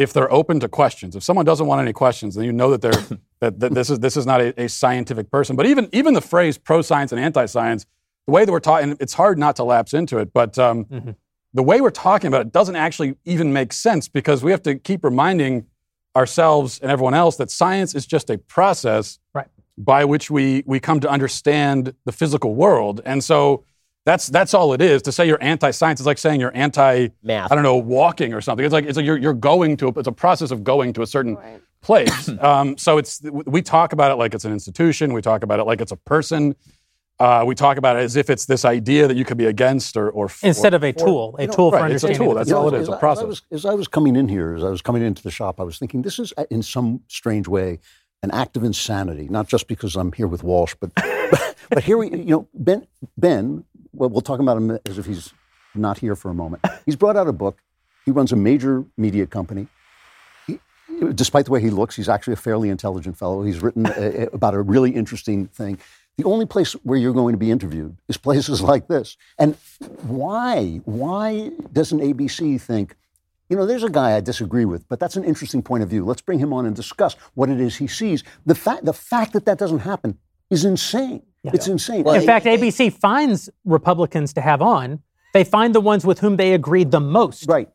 [0.00, 1.14] if they're open to questions.
[1.14, 3.98] If someone doesn't want any questions, then you know that they're that, that this is
[4.00, 5.56] this is not a, a scientific person.
[5.56, 7.84] But even even the phrase pro science and anti science,
[8.26, 10.32] the way that we're talking, it's hard not to lapse into it.
[10.32, 11.14] But um, Mhm.
[11.52, 14.74] the way we're talking about it doesn't actually even make sense because we have to
[14.76, 15.66] keep reminding
[16.16, 19.46] ourselves and everyone else that science is just a process Right.
[19.78, 23.00] by which we we come to understand the physical world.
[23.04, 23.64] And so
[24.06, 25.02] that's that's all it is.
[25.02, 27.52] To say you're anti-science is like saying you're anti Math.
[27.52, 28.64] I don't know walking or something.
[28.64, 31.02] It's like it's like you're you're going to a, it's a process of going to
[31.02, 31.60] a certain Right.
[31.82, 32.28] place.
[32.40, 35.12] um, so it's we talk about it like it's an institution.
[35.12, 36.54] We talk about it like it's a person.
[37.18, 39.94] Uh, we talk about it as if it's this idea that you could be against
[39.98, 40.46] or or for.
[40.46, 42.28] Instead of a tool, a you know, tool for right, it's a understanding.
[42.28, 42.34] tool.
[42.34, 43.22] That's You know, all it is, as a I- As process.
[43.22, 45.60] I, was, as I was coming in here, as I was coming into the shop,
[45.60, 47.78] I was thinking this is, in some strange way,
[48.22, 49.28] an act of insanity.
[49.28, 52.86] Not just because I'm here with Walsh, but but, but here we, you know, Ben
[53.18, 53.64] Ben.
[53.92, 55.32] Well, we'll talk about him as if he's
[55.74, 56.64] not here for a moment.
[56.84, 57.58] He's brought out a book.
[58.04, 59.68] He runs a major media company.
[60.46, 60.58] He,
[61.14, 63.42] despite the way he looks, he's actually a fairly intelligent fellow.
[63.42, 65.78] He's written a, about a really interesting thing.
[66.16, 69.16] The only place where you're going to be interviewed is places like this.
[69.38, 69.56] And
[70.02, 70.80] why?
[70.84, 72.96] Why doesn't ABC think,
[73.48, 76.04] you know, there's a guy I disagree with, but that's an interesting point of view.
[76.04, 78.22] Let's bring him on and discuss what it is he sees.
[78.46, 80.18] The fact, the fact that that doesn't happen
[80.50, 81.22] is insane.
[81.44, 82.02] It's insane.
[82.04, 85.00] Well, In it- fact, it- ABC finds Republicans to have on.
[85.32, 87.48] They find the ones with whom they agree the most.
[87.48, 87.68] right.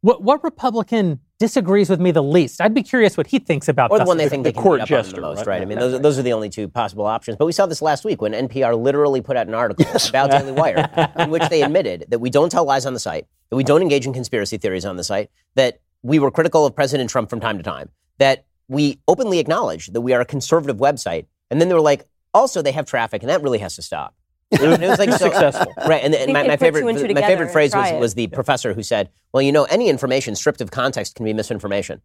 [0.00, 2.60] What, what Republican disagrees with me the least?
[2.60, 4.62] I'd be curious what he thinks about Or the one they think the they can
[4.62, 5.46] court beat up on jester, the most, right?
[5.46, 5.62] right?
[5.62, 7.36] I mean, those, are- those are the only two possible options.
[7.36, 10.50] But we saw this last week when NPR literally put out an article about Daily
[10.50, 13.62] Wire in which they admitted that we don't tell lies on the site, that we
[13.62, 17.30] don't engage in conspiracy theories on the site, that we were critical of President Trump
[17.30, 21.26] from time to time, that we openly acknowledge that we are a conservative website.
[21.48, 24.14] And then they were like, also, they have traffic, and that really has to stop.
[24.52, 25.72] And it was like so, Successful.
[25.86, 26.02] right?
[26.02, 28.74] And, and think my, they my favorite, my together favorite phrase was, was the professor
[28.74, 32.02] who said, "Well, you know, any information stripped of context can be misinformation."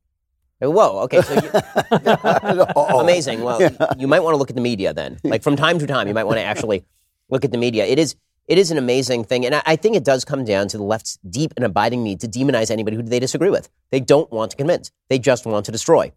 [0.62, 3.44] Like, Whoa, okay, so you, amazing.
[3.44, 3.62] Well,
[3.98, 5.20] you might want to look at the media then.
[5.24, 6.84] Like from time to time, you might want to actually
[7.30, 7.86] look at the media.
[7.86, 8.16] It is
[8.48, 10.84] it is an amazing thing, and I, I think it does come down to the
[10.84, 13.70] left's deep and abiding need to demonize anybody who they disagree with.
[13.92, 16.12] They don't want to convince; they just want to destroy.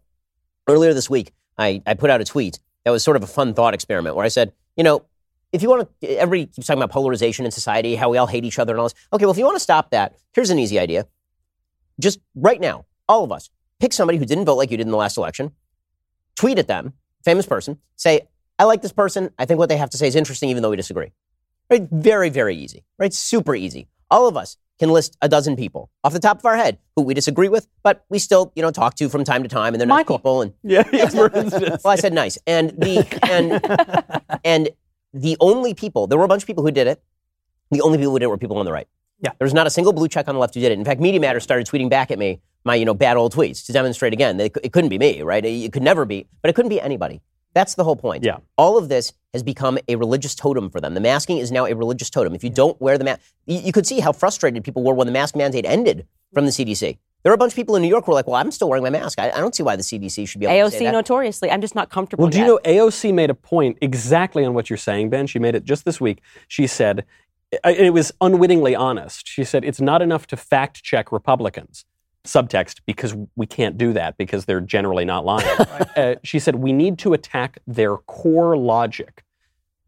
[0.67, 3.53] Earlier this week, I, I put out a tweet that was sort of a fun
[3.53, 5.05] thought experiment where I said, you know,
[5.51, 8.45] if you want to, everybody keeps talking about polarization in society, how we all hate
[8.45, 8.95] each other and all this.
[9.11, 11.07] Okay, well, if you want to stop that, here's an easy idea.
[11.99, 14.91] Just right now, all of us, pick somebody who didn't vote like you did in
[14.91, 15.51] the last election,
[16.35, 18.21] tweet at them, famous person, say,
[18.57, 19.31] I like this person.
[19.37, 21.11] I think what they have to say is interesting, even though we disagree.
[21.69, 21.87] Right?
[21.91, 22.83] Very, very easy.
[22.97, 23.13] Right?
[23.13, 23.87] Super easy.
[24.09, 27.03] All of us can list a dozen people off the top of our head who
[27.03, 29.79] we disagree with, but we still, you know, talk to from time to time, and
[29.79, 30.17] they're nice Michael.
[30.17, 30.41] people.
[30.41, 31.83] And Yeah, yeah, for instance.
[31.83, 34.69] well, I said nice, and the and and
[35.13, 37.01] the only people there were a bunch of people who did it.
[37.69, 38.87] The only people who did it were people on the right.
[39.23, 39.31] Yeah.
[39.37, 40.79] there was not a single blue check on the left who did it.
[40.79, 43.63] In fact, Media Matters started tweeting back at me my you know bad old tweets
[43.67, 45.45] to demonstrate again that it, it couldn't be me, right?
[45.45, 47.21] It, it could never be, but it couldn't be anybody.
[47.53, 48.23] That's the whole point.
[48.23, 48.37] Yeah.
[48.57, 50.93] All of this has become a religious totem for them.
[50.93, 52.33] The masking is now a religious totem.
[52.33, 55.07] If you don't wear the mask, you, you could see how frustrated people were when
[55.07, 56.97] the mask mandate ended from the CDC.
[57.23, 58.67] There were a bunch of people in New York who were like, "Well, I'm still
[58.67, 59.19] wearing my mask.
[59.19, 61.51] I, I don't see why the CDC should be able to say AOC that." notoriously,
[61.51, 62.23] I'm just not comfortable.
[62.23, 65.27] Well, do you know AOC made a point exactly on what you're saying, Ben?
[65.27, 66.21] She made it just this week.
[66.47, 67.05] She said,
[67.65, 69.27] it was unwittingly honest.
[69.27, 71.85] She said, it's not enough to fact check Republicans.
[72.23, 75.47] Subtext, because we can't do that because they're generally not lying.
[75.95, 79.23] uh, she said, we need to attack their core logic.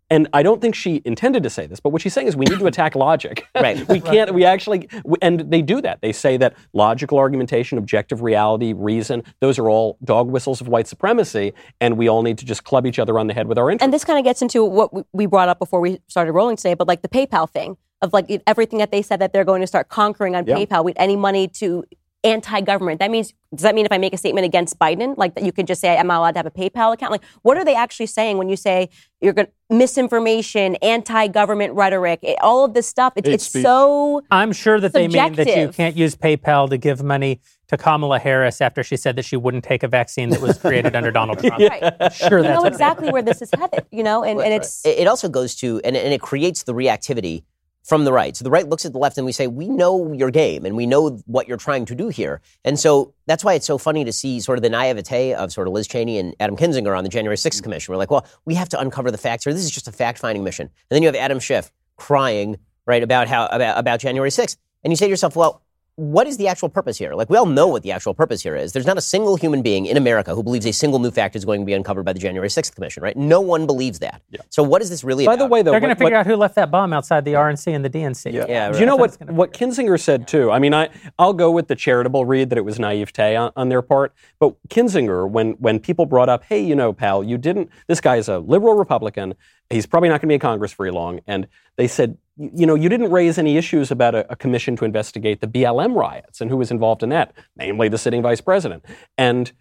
[0.10, 2.46] And I don't think she intended to say this, but what she's saying is we
[2.46, 3.46] need to attack logic.
[3.56, 3.88] Right.
[3.88, 4.90] we can't, we actually,
[5.22, 6.02] and they do that.
[6.02, 10.88] They say that logical argumentation, objective reality, reason, those are all dog whistles of white
[10.88, 13.70] supremacy, and we all need to just club each other on the head with our
[13.72, 13.84] interests.
[13.86, 16.58] And this kind of gets into what we- we brought up before we started rolling
[16.58, 19.62] today, but like the PayPal thing of like everything that they said that they're going
[19.62, 20.58] to start conquering on Yeah.
[20.58, 21.86] PayPal with any money to
[22.24, 23.00] anti-government.
[23.00, 25.52] That means does that mean if I make a statement against Biden, like that you
[25.52, 27.12] could just say I'm not allowed to have a PayPal account?
[27.12, 28.90] Like what are they actually saying when you say
[29.22, 33.14] you're going misinformation, anti-government rhetoric, it- all of this stuff?
[33.16, 33.64] It's, Hate it's speech.
[33.64, 37.78] so I'm sure that they mean that you can't use PayPal to give money to
[37.78, 41.12] Kamala Harris after she said that she wouldn't take a vaccine that was created under
[41.12, 41.60] Donald Trump.
[41.70, 42.14] right.
[42.14, 44.86] Sure, You that's know what exactly where this is headed, you know, and, and it's
[44.86, 47.44] it, it also goes to and, and it creates the reactivity
[47.84, 48.36] from the right.
[48.36, 50.76] So the right looks at the left and we say, we know your game and
[50.76, 52.42] we know what you're trying to do here.
[52.64, 55.68] And so that's why it's so funny to see sort of the naivete of sort
[55.68, 57.64] of Liz Cheney and Adam Kinzinger on the January 6th mm-hmm.
[57.64, 57.92] Commission.
[57.92, 59.54] We're like, well, we have to uncover the facts here.
[59.54, 60.68] This is just a fact finding mission.
[60.68, 64.58] And then you have Adam Schiff crying, right, about how about, about January 6th.
[64.84, 65.62] And you say to yourself, well,
[65.96, 67.14] what is the actual purpose here?
[67.14, 68.74] Like, we all know what the actual purpose here is.
[68.74, 71.46] There's not a single human being in America who believes a single new fact is
[71.46, 73.16] going to be uncovered by the January 6th Commission, right?
[73.16, 74.22] No one believes that.
[74.50, 75.44] So, what is this really By about?
[75.46, 77.34] the way, though, They're going to what- figure out who left that bomb outside the
[77.34, 78.34] RNC and the DNC.
[78.34, 78.46] Yeah.
[78.50, 80.50] Yeah, Do you know That's what, gonna- what Kinzinger said too?
[80.50, 80.90] I mean, I,
[81.20, 84.14] I'll go with the charitable read that it was naivete on, on their part.
[84.40, 88.16] But Kinzinger, when, when people brought up, hey, you know, pal, you didn't, this guy
[88.16, 89.36] is a liberal Republican.
[89.74, 91.20] He's probably not going to be in Congress very long.
[91.28, 94.86] And they said, you, know, you didn't raise any issues about a, a commission to
[94.86, 98.86] investigate the BLM riots and who was involved in that, namely the sitting vice president.
[99.18, 99.52] And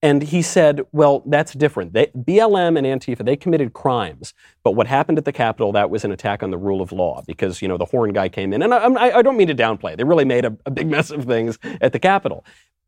[0.00, 1.92] and he said, well, that's different.
[1.92, 4.32] They, BLM and Antifa, they committed crimes.
[4.62, 7.22] But what happened at the Capitol, that was an attack on the rule of law
[7.26, 8.62] because, you know, the horn guy came in.
[8.62, 9.96] And I, I, I don't mean to downplay.
[9.96, 12.44] They really made a, a big mess of things at the Capitol.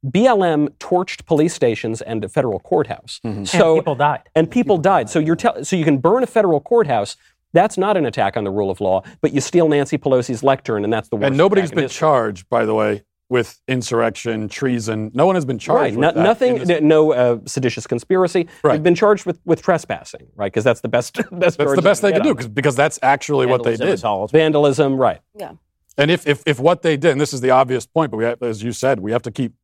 [0.07, 3.21] BLM torched police stations and a federal courthouse.
[3.25, 3.39] Mm-hmm.
[3.39, 4.23] and So, people died.
[4.35, 5.11] and people died.
[5.11, 7.17] So you're tell, so you can burn a federal courthouse.
[7.53, 10.85] That's not an attack on the rule of law, but you steal Nancy Pelosi's lectern,
[10.85, 11.27] and that's the worst.
[11.27, 15.11] And nobody's been charged, by the way, with insurrection, treason.
[15.15, 15.91] No one has been charged Right.
[15.93, 16.23] with No- that.
[16.23, 16.69] nothing.
[16.69, 18.49] in No uh, seditious conspiracy.
[18.63, 18.73] Right.
[18.75, 20.53] They've been charged with, with trespassing, right?
[20.53, 21.15] Because that's the best.
[21.31, 23.89] best That's the best they can do because because that's actually what they did.
[23.89, 24.33] assault.
[24.33, 25.21] Vandalism, right?
[25.35, 25.53] Yeah.
[25.97, 28.25] And if, if if what they did, and this is the obvious point, but we
[28.25, 29.55] have, as you said, we have to keep.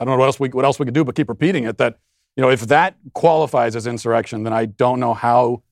[0.00, 1.78] I don't know what else we what else we could do, but keep repeating it.
[1.78, 1.98] That
[2.36, 5.62] you know, if that qualifies as insurrection, then I don't know how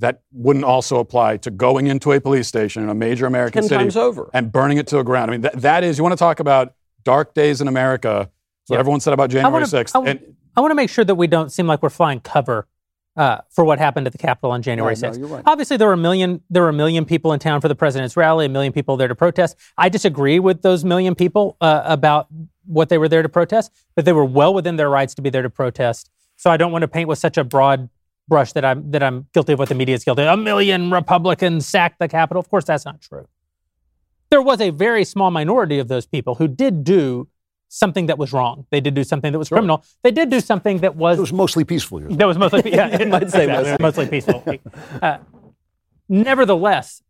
[0.00, 3.68] that wouldn't also apply to going into a police station in a major American Ten
[3.68, 4.28] city times over.
[4.34, 5.30] and burning it to the ground.
[5.30, 6.74] I mean, that, that is you want to talk about
[7.04, 8.30] dark days in America.
[8.64, 8.80] So Yeah.
[8.80, 11.04] everyone said about I January wanna- sixth, I wanna- and I want to make sure
[11.04, 12.66] that we don't seem like we're flying cover
[13.16, 15.18] uh, for what happened at the Capitol on January No, no, 6th.
[15.20, 15.42] you're right.
[15.46, 18.16] Obviously, there were a million there were a million people in town for the president's
[18.16, 19.56] rally, a million people there to protest.
[19.78, 22.26] I disagree with those million people uh, about
[22.66, 25.30] what they were there to protest, but they were well within their rights to be
[25.30, 26.10] there to protest.
[26.36, 27.88] So I don't want to paint with such a broad
[28.28, 30.22] brush that I'm that I'm guilty of what the media is guilty.
[30.22, 30.38] of.
[30.38, 32.40] A million Republicans sacked the Capitol.
[32.40, 33.26] Of course, that's not true.
[34.30, 37.28] There was a very small minority of those people who did do
[37.68, 38.66] something that was wrong.
[38.70, 39.84] They did do something that was criminal.
[40.02, 42.00] They did do something that was It was mostly peaceful.
[42.00, 44.42] you're that was mostly yeah, it might say exactly, mostly peaceful.
[45.02, 45.18] Uh,
[46.08, 47.02] nevertheless,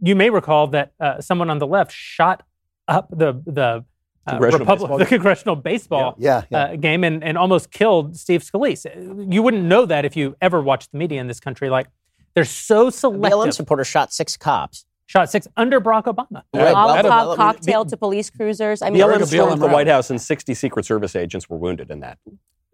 [0.00, 2.44] you may recall that uh, someone on the left shot
[2.86, 3.84] up the the
[4.26, 6.58] Congressional Republic- the congressional baseball Yeah, yeah.
[6.58, 9.32] Uh, game and, and almost killed Steve Scalise.
[9.32, 11.70] You wouldn't know that if you ever watched the media in this country.
[11.70, 11.86] Like
[12.34, 13.22] they're so selective.
[13.22, 13.54] BLM selective.
[13.54, 14.84] supporter shot six cops.
[15.06, 16.42] Shot six under Barack Obama.
[16.52, 18.82] Right, well, Molotov well, cocktail to police cruisers.
[18.82, 19.86] I mean, During BLM a stormed BLM the White.
[19.86, 22.18] House, and 60 Secret Service agents were wounded in that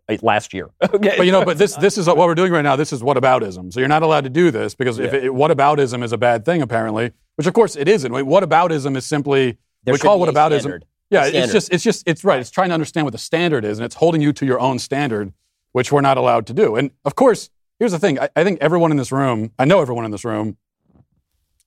[0.09, 0.71] uh, last year.
[0.83, 1.15] Okay.
[1.17, 2.75] But you know, but this this is what we're doing right now.
[2.75, 3.73] This is whataboutism.
[3.73, 6.61] So you're not allowed to do this because if it, whataboutism is a bad thing,
[6.63, 8.13] apparently, which of course it isn't.
[8.13, 10.61] Wait, Whataboutism is simply There we should call be a whataboutism.
[10.61, 10.85] standard.
[11.11, 12.41] Yeah, it's just it's just it's right.
[12.41, 14.79] It's trying to understand what the standard is, and it's holding you to your own
[14.79, 15.33] standard,
[15.73, 16.77] which we're not allowed to do.
[16.77, 18.19] And of course, here's the thing.
[18.19, 20.57] I, I think everyone in this room, I know everyone in this room,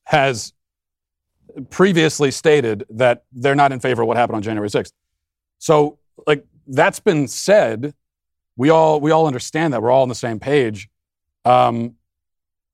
[0.05, 0.53] has
[1.69, 4.91] previously stated that they're not in favor of what happened on January 6th.
[5.59, 7.93] So, like that's been said,
[8.55, 10.89] we all we all understand that we're all on the same page.
[11.45, 11.95] Um,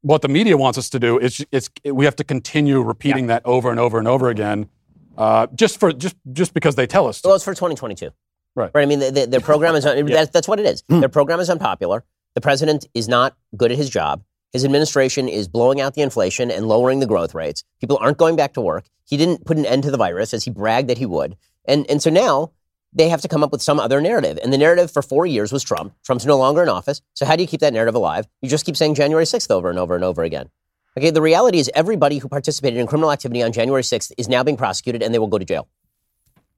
[0.01, 3.41] what the media wants us to do is it's we have to continue repeating that
[3.45, 4.69] over and over and over again,
[5.17, 7.27] uh, just for just just because they tell us to.
[7.27, 8.11] Well, it's for 2022.
[8.55, 8.71] Right.
[8.73, 8.83] Right.
[8.83, 10.83] I mean, the, the, their program is un- that's, that's what it is.
[10.87, 12.03] Their program is unpopular.
[12.35, 14.23] The president is not good at his job.
[14.51, 17.63] His administration is blowing out the inflation and lowering the growth rates.
[17.79, 18.85] People aren't going back to work.
[19.05, 21.35] He didn't put an end to the virus as he bragged that he would.
[21.65, 22.51] And and so now
[22.95, 24.37] they have to come up with some other narrative.
[24.43, 25.95] And the narrative for four years was Trump.
[26.05, 27.01] Trump's no longer in office.
[27.15, 28.27] So how do you keep that narrative alive?
[28.41, 30.49] You just keep saying January 6th over and over and over again.
[30.97, 34.43] Okay, the reality is everybody who participated in criminal activity on January 6th is now
[34.43, 35.67] being prosecuted and they will go to jail.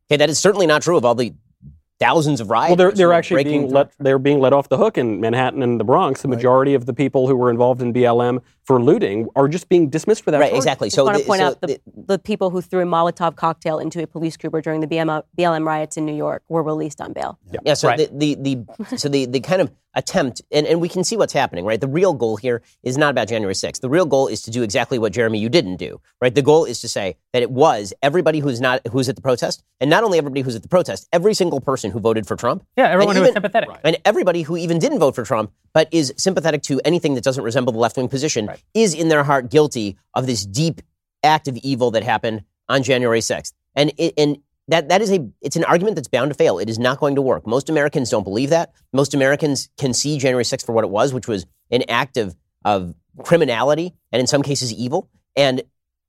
[0.10, 1.34] Okay, that is certainly not true of all the
[1.98, 2.72] thousands of riots.
[2.72, 5.80] Well, they're, they're actually being let they're being let off the hook in Manhattan and
[5.80, 6.22] the Bronx.
[6.22, 9.90] The majority of the people who were involved in BLM for looting are just being
[9.90, 10.58] dismissed without Right, charge.
[10.58, 10.88] exactly.
[10.90, 13.80] just So, want to point so out the, the people who threw a Molotov cocktail
[13.80, 17.14] into a police cruiser during the BM, BLM riots in New York were released on
[17.14, 17.40] bail.
[17.64, 18.10] Yeah, so Right.
[18.12, 21.34] the, the, the so the, the kind of attempt and, and we can see what's
[21.34, 21.80] happening, right?
[21.80, 23.80] The real goal here is not about January 6th.
[23.80, 26.34] The real goal is to do exactly what Jeremy you didn't do, right?
[26.34, 29.64] The goal is to say that it was everybody who's not who's at the protest,
[29.80, 32.66] and not only everybody who's at the protest, every single person who voted for Trump.
[32.78, 33.70] Yeah, everyone who was even- sympathetic.
[33.84, 37.44] And everybody who even didn't vote for Trump, but is sympathetic to anything that doesn't
[37.44, 40.82] resemble the left wing position, is in their heart guilty of this deep
[41.24, 43.54] act of evil that happened on January 6th.
[43.76, 44.38] And it, and
[44.68, 46.58] that that is a it's an argument that's bound to fail.
[46.58, 47.46] It is not going to work.
[47.46, 48.74] Most Americans don't believe that.
[48.94, 52.36] Most Americans can see January 6th for what it was, which was an act of
[52.64, 55.10] of criminality and in some cases evil.
[55.36, 55.64] And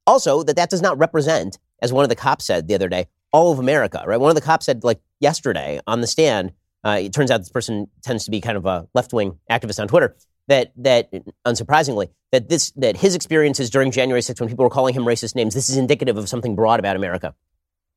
[0.07, 3.07] also that that does not represent, as one of the cops said the other day,
[3.33, 4.03] all of America.
[4.07, 4.19] Right?
[4.19, 6.53] One of the cops said like yesterday on the stand.
[6.85, 9.81] Uh, it turns out this person tends to be kind of a left wing activist
[9.81, 10.17] on Twitter.
[10.49, 11.11] That that
[11.45, 15.35] unsurprisingly that this that his experiences during January 6th when people were calling him racist
[15.35, 15.55] names.
[15.55, 17.35] This is indicative of something broad about America.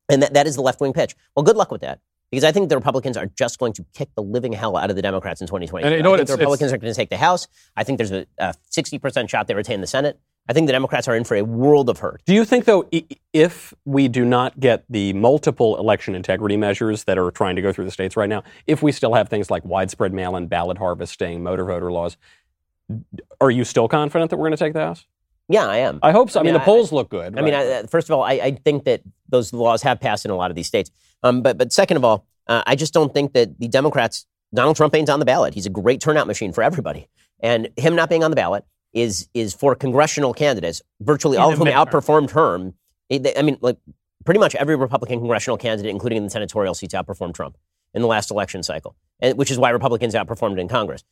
[0.09, 1.15] And that, that is the left wing pitch.
[1.35, 1.99] Well, good luck with that.
[2.31, 4.95] Because I think the Republicans are just going to kick the living hell out of
[4.95, 5.85] the Democrats in 2020.
[5.85, 6.17] And you know I what?
[6.17, 7.47] think the Republicans are going to take the House.
[7.75, 10.19] I think there's a, a 60% shot they retain the Senate.
[10.47, 12.23] I think the Democrats are in for a world of hurt.
[12.25, 12.89] Do you think, though,
[13.33, 17.71] if we do not get the multiple election integrity measures that are trying to go
[17.71, 20.79] through the states right now, if we still have things like widespread mail in ballot
[20.79, 22.17] harvesting, motor voter laws,
[23.39, 25.05] are you still confident that we're going to take the House?
[25.49, 25.99] Yeah, I am.
[26.03, 26.39] I hope so.
[26.39, 27.37] I, mean, mean, the I- polls look good.
[27.37, 27.53] I mean.
[27.53, 30.51] I, first of all, I, I think that those laws have passed in a lot
[30.51, 30.91] of these states.
[31.23, 34.77] Um, but but second of all, uh, I just don't think that the Democrats, Donald
[34.77, 35.53] Trump ain't on the ballot.
[35.55, 37.07] He's a great turnout machine for everybody,
[37.39, 41.51] and him not being on the ballot is is for congressional candidates, virtually In all
[41.51, 41.85] of whom midterm.
[41.87, 42.75] outperformed Herm.
[43.11, 43.77] I mean, like
[44.25, 47.57] pretty much every Republican congressional candidate, including in the senatorial seats, outperformed Trump
[47.93, 51.03] in the last election cycle, and, which is why Republicans outperformed in Congress.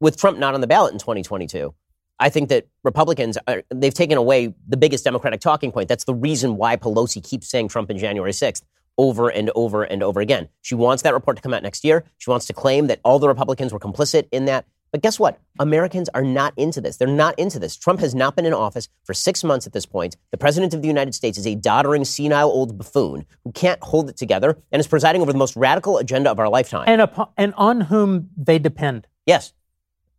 [0.00, 1.72] With Trump not on the ballot in 2022,
[2.18, 5.88] I think that Republicans are, they've taken away the biggest Democratic talking point.
[5.88, 8.62] That's the reason why Pelosi keeps saying Trump in January 6th
[8.98, 10.48] over and over and over again.
[10.62, 12.04] She wants that report to come out next year.
[12.18, 14.66] She wants to claim that all the Republicans were complicit in that.
[14.92, 15.38] But guess what?
[15.58, 16.96] Americans are not into this.
[16.96, 17.76] They're not into this.
[17.76, 20.16] Trump has not been in office for six months at this point.
[20.30, 24.08] The president of the United States is a doddering, senile old buffoon who can't hold
[24.08, 26.84] it together and is presiding over the most radical agenda of our lifetime.
[26.86, 29.06] And, upon, and on whom they depend.
[29.26, 29.52] yes.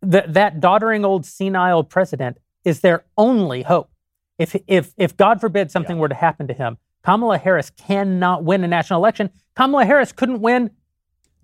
[0.02, 3.90] That that doddering old senile president is their only hope.
[4.38, 8.62] If, if, if God forbid something were to happen to him, Kamala Harris cannot win
[8.62, 9.30] a national election.
[9.56, 10.70] Kamala Harris couldn't win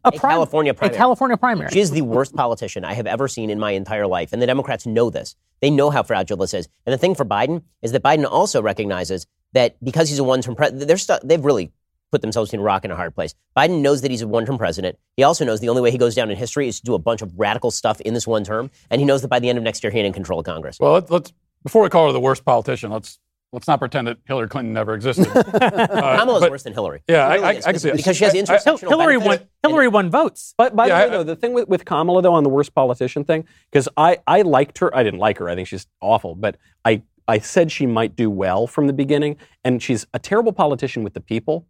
[0.05, 0.96] a, A prim- California A primary.
[0.96, 1.70] California primary.
[1.70, 4.32] She is the worst politician I have ever seen in my entire life.
[4.32, 5.34] And the Democrats know this.
[5.61, 6.68] They know how fragile this is.
[6.86, 10.42] And the thing for Biden is that Biden also recognizes that because he's a one
[10.42, 11.72] term president, they're stu- they've really
[12.14, 13.34] put themselves in a rock and a hard place.
[13.56, 14.96] Biden knows that he's a one term president.
[15.16, 16.98] He also knows the only way he goes down in history is to do a
[16.98, 18.70] bunch of radical stuff in this one term.
[18.90, 20.46] And he knows that by the end of next year, he ain't in control of
[20.46, 20.78] Congress.
[20.78, 21.32] Well, let, let's
[21.64, 23.18] before we call her the worst politician, let's
[23.52, 25.26] let's not pretend that Hillary Clinton never existed.
[25.64, 27.02] Uh, Kamala's but- worse than Hillary.
[27.08, 27.96] Yeah, really I- is, I can see it.
[27.96, 29.38] Because she has I- I- intersectional Hil- Hillary won.
[29.62, 30.54] Hillary won votes.
[30.58, 32.48] But by Yeah, the way, I- though, the thing with, with Kamala, though, on the
[32.50, 34.94] worst politician thing, because I, I liked her.
[34.96, 35.48] I didn't like her.
[35.48, 36.34] I think she's awful.
[36.34, 39.36] But I, I said she might do well from the beginning.
[39.64, 41.66] And she's a terrible politician with the people,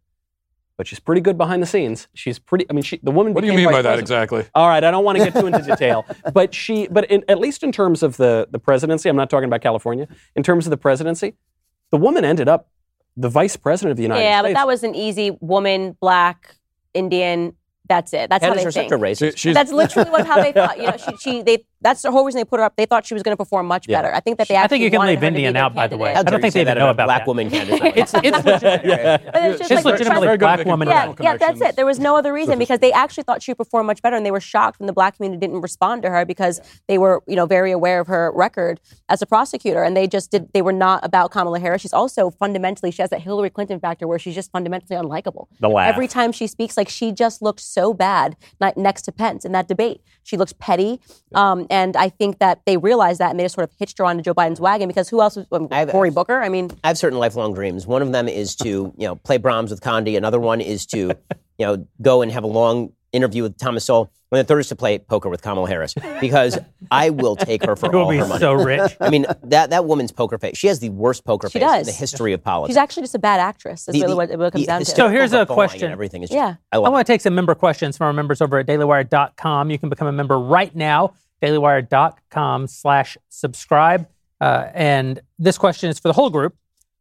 [0.77, 2.09] but she's pretty good behind the scenes.
[2.15, 4.01] She's pretty, I mean, she, the woman what do you mean by vice that president.
[4.03, 4.45] exactly?
[4.55, 7.39] All right, I don't want to get too into detail, but she, but in, at
[7.39, 10.09] least in terms of the the presidency, I'm not talking about California.
[10.35, 11.35] In terms of the presidency,
[11.91, 12.69] the woman ended up
[13.17, 14.49] the vice president of the United yeah, States.
[14.49, 16.57] Yeah, but that was an easy woman, black,
[16.93, 17.55] Indian.
[17.87, 18.31] That's it.
[18.31, 18.93] That's how Candace they are such think.
[18.93, 19.33] a racist.
[19.33, 20.79] She- she's- That's literally what how they thought.
[20.79, 22.75] You know, she, she they that's the whole reason they put her up.
[22.77, 23.99] They thought she was going to perform much Yeah.
[24.03, 24.13] better.
[24.15, 25.55] I think that they I actually think you can wanted leave her to be Indian
[25.55, 26.15] their out, by the way.
[26.15, 26.29] candidate.
[26.29, 27.27] I don't you think say they that even know a about black that.
[27.29, 27.93] woman candidate.
[27.97, 29.21] It's it's legitimate.
[29.33, 30.89] But it's just She's like legitimately trying to- Very good black woman.
[30.89, 31.77] Yeah, yeah, that's it.
[31.77, 34.31] There was no other reason because they actually thought she performed much better, and they
[34.33, 37.47] were shocked when the black community didn't respond to her because they were, you know,
[37.47, 40.53] very aware of her record as a prosecutor, and they just did.
[40.53, 41.83] They were not about Kamala Harris.
[41.83, 45.47] She's also fundamentally she has that Hillary Clinton factor where she's just fundamentally unlikable.
[45.61, 45.89] The laugh.
[45.89, 48.37] Every time she speaks, like she just looked so bad
[48.77, 50.01] next to Pence in that debate.
[50.23, 51.01] She looks petty,
[51.35, 54.05] um, and I think that they realized that and they just sort of hitched her
[54.05, 56.41] onto Joe Biden's wagon because who else was um, I've- Cory Booker?
[56.41, 57.87] I mean, I have certain lifelong dreams.
[57.87, 60.17] One of them is to, you know, play Brahms with Condi.
[60.17, 60.99] Another one is to,
[61.59, 64.11] you know, go and have a long interview with Thomas Sowell.
[64.33, 66.59] And the third is to play poker with Kamala Harris because
[66.91, 68.41] I will take her for You all be her money.
[68.41, 68.97] so rich.
[69.01, 70.57] I mean, that, that woman's poker face.
[70.59, 72.71] She has the worst poker She face in the history of politics.
[72.73, 73.85] she's actually just a bad actress.
[73.85, 74.87] That's The- really the- what it what comes the down to.
[74.87, 75.93] So here's a question.
[75.93, 76.57] Everything is just, Yeah.
[76.73, 79.71] I I want to take some member questions from our members over at dailywire.com.
[79.71, 81.15] You can become a member right now,
[81.45, 84.09] dailywire.com slash subscribe.
[84.41, 86.57] Uh, and this question is for the whole group.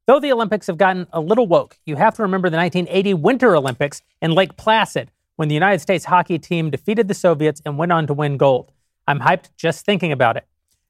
[0.06, 3.56] Though the Olympics have gotten a little woke, you have to remember the 1980 Winter
[3.56, 7.92] Olympics in Lake Placid when the United States hockey team defeated the Soviets and went
[7.92, 8.72] on to win gold.
[9.08, 10.46] I'm hyped just thinking about it.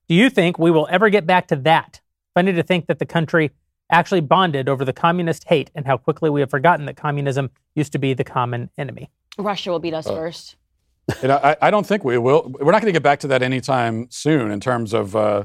[0.07, 2.01] Do you think we will ever get back to that?
[2.33, 3.51] Funny to think that the country
[3.91, 7.91] actually bonded over the communist hate and how quickly we have forgotten that communism used
[7.91, 9.09] to be the common enemy.
[9.37, 10.55] Russia will beat us Uh, first.
[11.21, 12.51] Know, I, I don't think we will.
[12.59, 15.43] We're not going to get back to that anytime soon in terms of, uh,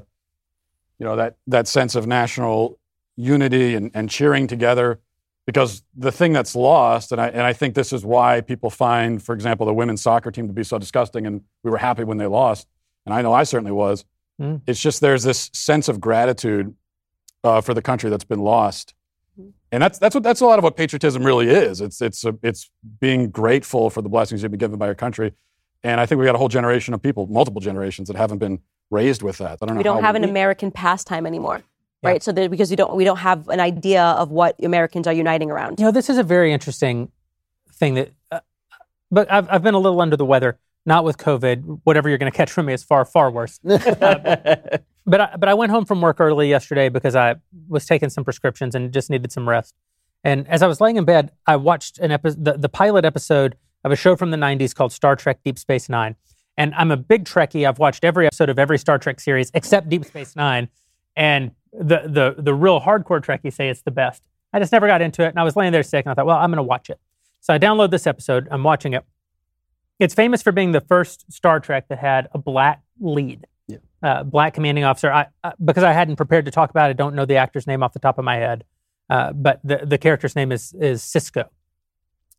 [0.99, 2.79] you know, that, that sense of national
[3.17, 5.01] unity and, and cheering together.
[5.47, 9.23] Because the thing that's lost, and I, and I think this is why people find,
[9.23, 12.19] for example, the women's soccer team to be so disgusting, and we were happy when
[12.19, 12.69] they lost,
[13.07, 14.05] and I know I certainly was.
[14.39, 14.61] Mm.
[14.67, 16.75] It's just there's this sense of gratitude
[17.45, 18.95] uh, for the country that's been lost.
[19.73, 21.81] And that's that's what that's a lot of what patriotism really is.
[21.81, 22.71] It's it's a, it's
[23.01, 25.33] being grateful for the blessings you've been given by your country.
[25.85, 28.59] And I think we got a whole generation of people, multiple generations, that haven't been
[28.91, 29.59] raised with that.
[29.63, 29.79] I don't know.
[29.79, 31.63] We don't how have an we- American pastime anymore,
[32.03, 32.11] Yeah.
[32.11, 32.23] right?
[32.23, 35.51] So that because we don't we don't have an idea of what Americans are uniting
[35.51, 35.79] around.
[35.79, 37.11] You know, this is a very interesting
[37.75, 38.41] thing that, uh,
[39.11, 41.81] but I've, I've been a little under the weather, not with COVID.
[41.85, 43.61] Whatever you're going to catch from me is far, far worse.
[43.65, 43.79] Uh,
[45.07, 47.37] but I, but I went home from work early yesterday because I
[47.69, 49.75] was taking some prescriptions and just needed some rest.
[50.25, 53.55] And as I was laying in bed, I watched an episode, the, the pilot episode
[53.85, 56.17] of a show from the 90s called Star Trek Deep Space Nine.
[56.57, 57.69] And I'm a big Trekkie.
[57.69, 60.69] I've watched every episode of every Star Trek series except Deep Space Nine.
[61.17, 64.23] And the, the, the real hardcore Trekkies say it's the best.
[64.53, 65.29] I just never got into it.
[65.29, 66.99] And I was laying there sick and I thought, well, I'm going to watch it.
[67.41, 68.49] So I download this episode.
[68.51, 69.05] I'm watching it.
[69.99, 73.79] It's famous for being the first Star Trek that had a black lead, Yeah.
[74.03, 75.13] uh, black commanding officer.
[75.13, 77.67] I, uh, because I hadn't prepared to talk about it, I don't know the actor's
[77.67, 78.65] name off the top of my head.
[79.11, 81.49] Uh, but the, the character's name is, is Sisko.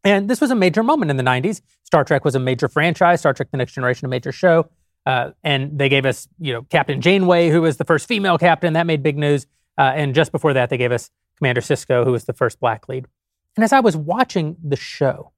[0.04, 1.62] And this was a major moment in the 90s.
[1.84, 4.70] Star Trek was a major franchise, Star Trek The Next Generation, a major show.
[5.06, 8.74] Uh, and they gave us, you know, Captain Janeway, who was the first female captain.
[8.74, 9.46] That made big news.
[9.78, 12.88] Uh, and just before that, they gave us Commander Sisko, who was the first black
[12.88, 13.08] lead.
[13.56, 15.32] And as I was watching the show,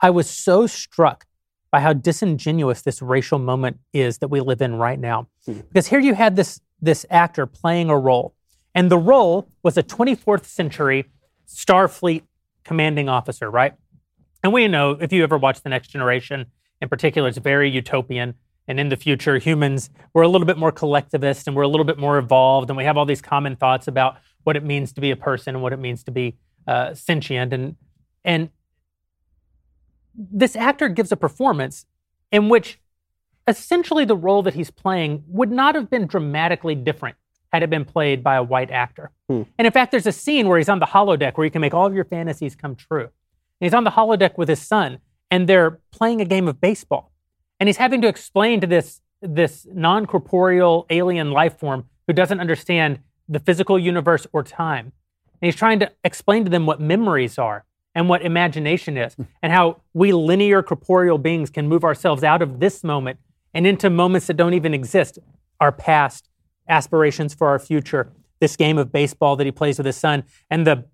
[0.00, 1.26] I was so struck
[1.70, 5.28] by how disingenuous this racial moment is that we live in right now.
[5.46, 8.34] Because here you had this, this actor playing a role,
[8.74, 11.06] and the role was a 24th century
[11.46, 12.22] Starfleet
[12.64, 13.74] commanding officer, right?
[14.42, 16.46] And we know if you ever watch The Next Generation,
[16.80, 18.34] in particular, it's very utopian.
[18.68, 21.84] And in the future, humans, we're a little bit more collectivist and we're a little
[21.84, 25.00] bit more evolved, and we have all these common thoughts about what it means to
[25.00, 27.52] be a person and what it means to be uh, sentient.
[27.52, 27.76] And,
[28.24, 28.50] and
[30.14, 31.84] this actor gives a performance
[32.30, 32.78] in which
[33.48, 37.16] essentially the role that he's playing would not have been dramatically different
[37.52, 39.10] had it been played by a white actor.
[39.28, 39.42] Hmm.
[39.58, 41.74] And in fact, there's a scene where he's on the holodeck where you can make
[41.74, 43.04] all of your fantasies come true.
[43.60, 44.98] And he's on the holodeck with his son,
[45.30, 47.12] and they're playing a game of baseball.
[47.58, 52.40] And he's having to explain to this, this non corporeal alien life form who doesn't
[52.40, 54.92] understand the physical universe or time.
[55.40, 57.64] And he's trying to explain to them what memories are
[57.94, 62.60] and what imagination is, and how we linear corporeal beings can move ourselves out of
[62.60, 63.18] this moment
[63.52, 65.18] and into moments that don't even exist
[65.58, 66.29] our past,
[66.70, 70.24] aspirations for our future, this game of baseball that he plays with his son.
[70.48, 70.86] And the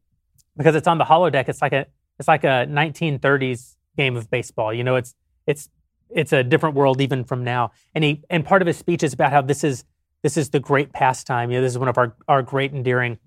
[0.57, 1.86] because it's on the holodeck, it's like a
[2.19, 4.73] it's like a 1930s game of baseball.
[4.73, 5.15] You know, it's
[5.47, 5.69] it's
[6.11, 7.73] it's a different world even from now.
[7.94, 9.85] And he and part of his speech is about how this is
[10.23, 11.51] this is the great pastime.
[11.51, 13.19] You know, this is one of our our great endearing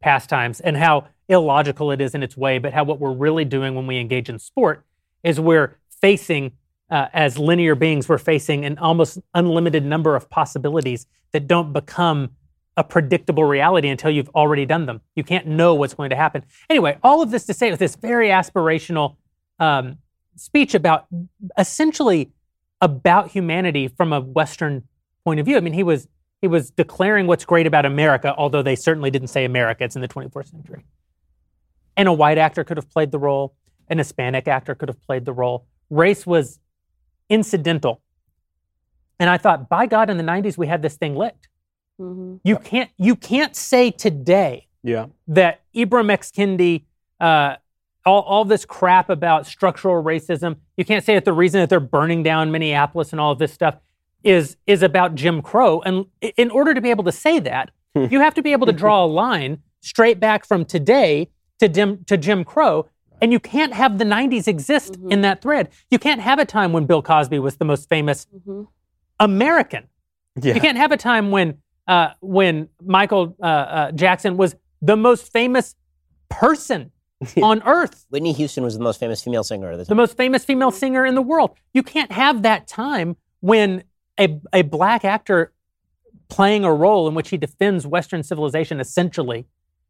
[0.00, 3.74] pastimes, and how illogical it is in its way, but how what we're really doing
[3.74, 4.84] when we engage in sport
[5.24, 6.52] is we're facing
[6.90, 12.30] uh, as linear beings, we're facing an almost unlimited number of possibilities that don't become
[12.76, 15.00] a predictable reality until you've already done them.
[15.14, 16.44] You can't know what's going to happen.
[16.68, 19.16] Anyway, all of this to say, with this very aspirational
[19.58, 19.98] um,
[20.36, 21.06] speech about
[21.58, 22.30] essentially
[22.80, 24.84] about humanity from a Western
[25.24, 25.56] point of view.
[25.56, 26.08] I mean, he was
[26.42, 29.84] he was declaring what's great about America, although they certainly didn't say America.
[29.84, 30.84] It's in the 24th century.
[31.96, 33.56] And a white actor could have played the role.
[33.88, 35.66] An Hispanic actor could have played the role.
[35.88, 36.60] Race was
[37.28, 38.00] incidental.
[39.18, 41.48] And I thought, by God, in the 90s, we had this thing licked.
[42.00, 42.40] Mhm.
[42.44, 45.06] You can't, you can't say today Yeah.
[45.28, 46.30] that Ibram X.
[46.30, 46.84] Kendi,
[47.20, 47.56] uh,
[48.04, 51.80] all, all this crap about structural racism, you can't say that the reason that they're
[51.80, 53.76] burning down Minneapolis and all of this stuff
[54.22, 55.80] is, is about Jim Crow.
[55.82, 58.72] And in order to be able to say that, you have to be able to
[58.74, 61.30] draw a line straight back from today
[61.60, 62.86] to Jim, to Jim Crow.
[63.22, 65.70] And you can't have the 90s exist in that thread.
[65.90, 68.66] You can't have a time when Bill Cosby was the most famous Mhm.
[69.20, 69.84] American.
[70.40, 70.54] Yeah.
[70.54, 75.32] You can't have a time when uh, when Michael uh, uh, Jackson was the most
[75.32, 75.76] famous
[76.28, 76.90] person
[77.42, 80.44] on earth, Whitney Houston was the most famous female singer of the the most famous
[80.44, 81.56] female singer in the world.
[81.72, 83.84] You can't have that time when
[84.18, 85.52] a, a black actor
[86.28, 89.46] playing a role in which he defends Western civilization essentially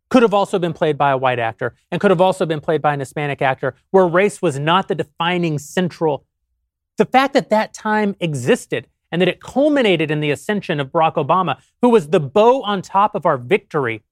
[0.08, 2.80] could have also been played by a white actor and could have also been played
[2.80, 6.26] by an Hispanic actor, where race was not the defining central.
[6.96, 11.14] The fact that that time existed and that it culminated in the ascension of Barack
[11.14, 14.02] Obama, who was the bow on top of our victory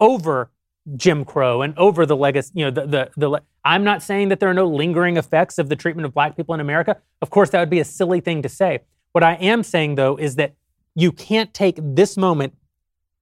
[0.00, 0.50] over
[0.96, 4.40] Jim Crow and over the legacy, you know, the, the, the, I'm not saying that
[4.40, 6.96] there are no lingering effects of the treatment of black people in America.
[7.20, 8.80] Of course, that would be a silly thing to say.
[9.12, 10.54] What I am saying, though, is that
[10.94, 12.54] you can't take this moment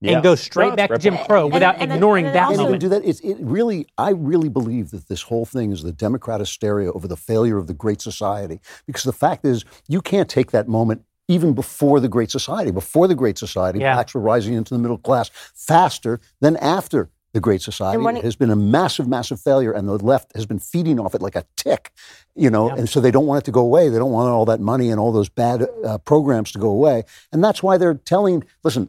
[0.01, 0.15] Yeah.
[0.15, 1.17] and go straight No, back to Jim.
[1.27, 2.81] Crow And- without and then- ignoring and then that also- Can't even moment.
[2.83, 3.05] do that.
[3.09, 7.09] It's, it really, I really believe that this whole thing is the Democrat hysteria over
[7.09, 8.61] the failure of the Great Society.
[8.87, 12.71] Because the fact is, you can't take that moment even before the Great Society.
[12.71, 13.95] Before the Great Society, Yeah.
[13.95, 17.97] blacks were rising into the middle class faster than after the Great Society.
[17.97, 20.59] And when It it- has been a massive, massive failure, and the left has been
[20.59, 21.91] feeding off it like a tick.
[22.35, 22.77] You know, Yeah.
[22.77, 23.89] and so they don't want it to go away.
[23.89, 27.05] They don't want all that money and all those bad uh, programs to go away,
[27.33, 28.45] and that's why they're telling.
[28.63, 28.89] Listen,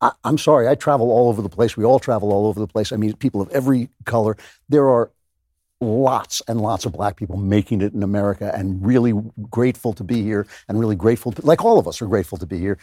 [0.00, 1.76] I, I'm sorry, I travel all over the place.
[1.76, 2.92] We all travel all over the place.
[2.92, 4.36] I mean, people of every color.
[4.68, 5.10] There are
[5.80, 9.12] lots and lots of black people making it in America and really
[9.50, 12.46] grateful to be here and really grateful, to, like all of us are grateful to
[12.46, 12.78] be here.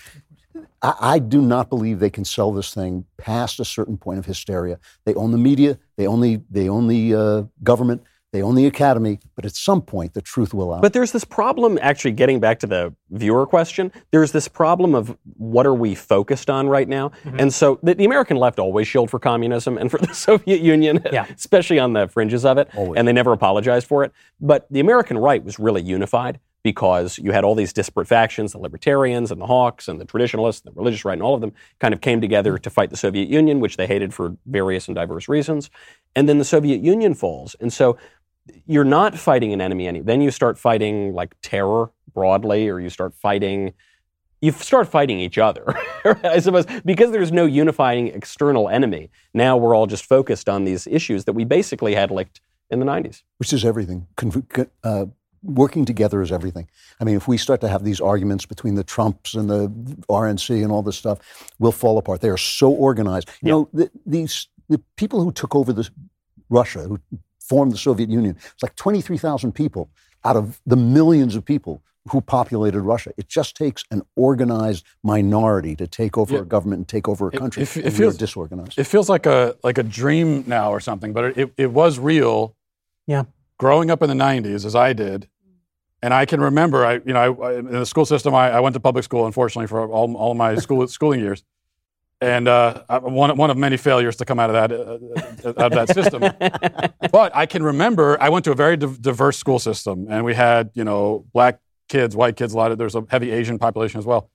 [0.82, 4.26] I, I do not believe they can sell this thing past a certain point of
[4.26, 4.80] hysteria.
[5.06, 8.04] They own the media, they own the, they own the uh, government,
[8.36, 10.82] they own the academy, but at some point the truth will out.
[10.82, 15.18] But there's this problem, actually, getting back to the viewer question, there's this problem of
[15.38, 17.10] what are we focused on right now?
[17.24, 17.40] Mm-hmm.
[17.40, 20.99] And so the, the American left always shielded for communism and for the Soviet Union,
[21.14, 21.26] Yeah.
[21.36, 22.98] especially on the fringes of it, Always.
[22.99, 24.12] and they never apologized for it.
[24.41, 28.57] But the American right was really unified because you had all these disparate factions, the
[28.57, 31.53] libertarians and the hawks and the traditionalists, and the religious right, and all of them
[31.80, 34.95] kind of came together to fight the Soviet Union, which they hated for various and
[34.95, 35.70] diverse reasons.
[36.16, 37.56] And then the Soviet Union falls.
[37.60, 37.98] And so
[38.66, 42.90] you're not fighting an enemy any then you start fighting like terror broadly or you
[42.90, 43.74] start fighting
[44.42, 45.66] you start fighting each other
[46.24, 50.88] i suppose because there's no unifying external enemy now we're all just focused on these
[50.88, 54.08] issues that we basically had licked in the 90s which is everything.
[54.16, 55.06] Con- con- uh,
[55.46, 56.68] working together is everything.
[57.00, 59.68] I mean, if we start to have these arguments between the Trumps and the
[60.10, 61.20] RNC and all this stuff,
[61.60, 62.22] we'll fall apart.
[62.22, 63.30] They are so organized.
[63.42, 65.92] You know, the, these the people who took over this
[66.50, 67.00] Russia, who
[67.48, 69.90] formed the Soviet Union, it's like twenty three thousand people
[70.24, 71.82] out of the millions of people
[72.12, 73.12] who populated Russia.
[73.18, 76.42] It just takes an organized minority to take over Yeah.
[76.42, 77.64] a government and take over a country.
[77.64, 78.78] it fe- it and we are feels- disorganized.
[78.78, 82.56] It feels like a like a dream now or something, but it, it was real.
[83.08, 83.24] Yeah.
[83.58, 85.28] Growing up in the '90s, as I did,
[86.02, 88.60] and I can remember, I you know, I, I- in the school system, I, I
[88.60, 91.44] went to public school, unfortunately, for all, all of my school schooling years,
[92.22, 95.88] and uh, one one of many failures to come out of that uh, out of
[95.88, 96.22] that system.
[97.12, 100.34] but I can remember, I went to a very div- diverse school system, and we
[100.34, 101.60] had you know black
[101.90, 104.30] kids, white kids, a lot of there's a heavy Asian population as well.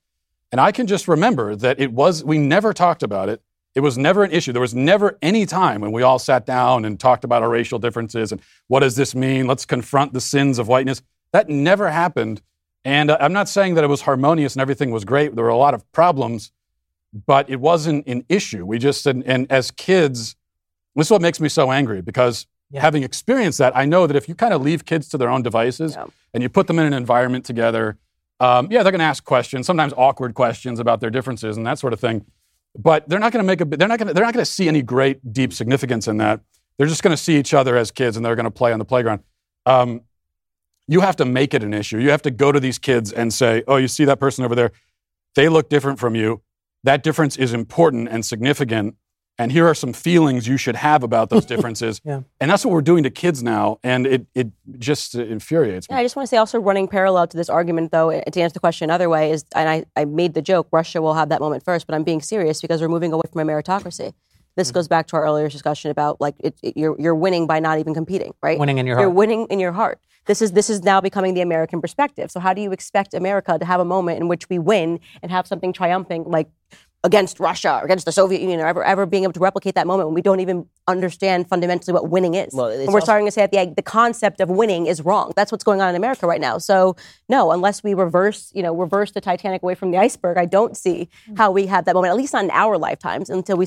[0.53, 3.43] And I can just remember that it was, we never talked about it.
[3.75, 4.53] It was never an issue.
[4.53, 7.79] There was never any time when we all sat down and talked about our racial
[7.79, 9.47] differences and what does this mean?
[9.47, 11.03] Let's confront the sins of whiteness.
[11.33, 12.43] That never happened.
[12.85, 15.37] And uh, I'm not saying that it was harmonious and everything was great.
[15.37, 16.51] There were a lot of problems,
[17.13, 18.65] but it wasn't an issue.
[18.65, 20.37] We just, and, and as kids,
[20.95, 22.83] this is what makes me so angry because Yeah.
[22.83, 25.43] having experienced that, I know that if you kind of leave kids to their own
[25.43, 26.07] devices Yeah.
[26.35, 27.99] and you put them in an environment together,
[28.39, 31.79] um, yeah, they're going to ask questions, sometimes awkward questions about their differences and that
[31.79, 32.25] sort of thing.
[32.79, 33.65] But they're not going to make a.
[33.65, 34.15] They're not going to.
[34.15, 36.41] They're not going to see any great deep significance in that.
[36.79, 38.79] They're just going to see each other as kids and they're going to play on
[38.79, 39.25] the playground.
[39.67, 40.03] Um,
[40.87, 41.99] you have to make it an issue.
[41.99, 44.55] You have to go to these kids and say, "Oh, you see that person over
[44.55, 44.71] there?
[45.35, 46.43] They look different from you.
[46.85, 48.97] That difference is important and significant.
[49.39, 52.21] And here are some feelings you should have about those differences." Yeah.
[52.41, 54.49] And that's what we're doing to kids now, and it it
[54.79, 55.95] just infuriates me.
[55.95, 58.53] Yeah, I just want to say, also running parallel to this argument, though, to answer
[58.53, 61.41] the question another way is, and I, I made the joke, Russia will have that
[61.41, 64.13] moment first, but I'm being serious because we're moving away from a meritocracy.
[64.57, 64.75] This Mm-hmm.
[64.75, 67.79] goes back to our earlier discussion about like it, it- you're you're winning by not
[67.79, 68.59] even competing, right?
[68.59, 70.01] Winning in your You're winning in your heart.
[70.27, 72.31] This is this is now becoming the American perspective.
[72.31, 75.31] So how do you expect America to have a moment in which we win and
[75.31, 76.49] have something triumphing like
[77.03, 79.87] against Russia or against the Soviet Union or ever ever being able to replicate that
[79.87, 82.53] moment when we don't even understand fundamentally what winning is?
[82.53, 85.33] Well, and we're also- starting to say that the the concept of winning is wrong.
[85.35, 86.59] That's what's going on in America right now.
[86.59, 86.97] So
[87.29, 90.77] no, unless we reverse, you know, reverse the Titanic away from the iceberg, I don't
[90.77, 91.39] see mm.
[91.39, 92.11] how we have that moment.
[92.11, 93.67] At least not in our lifetimes until we.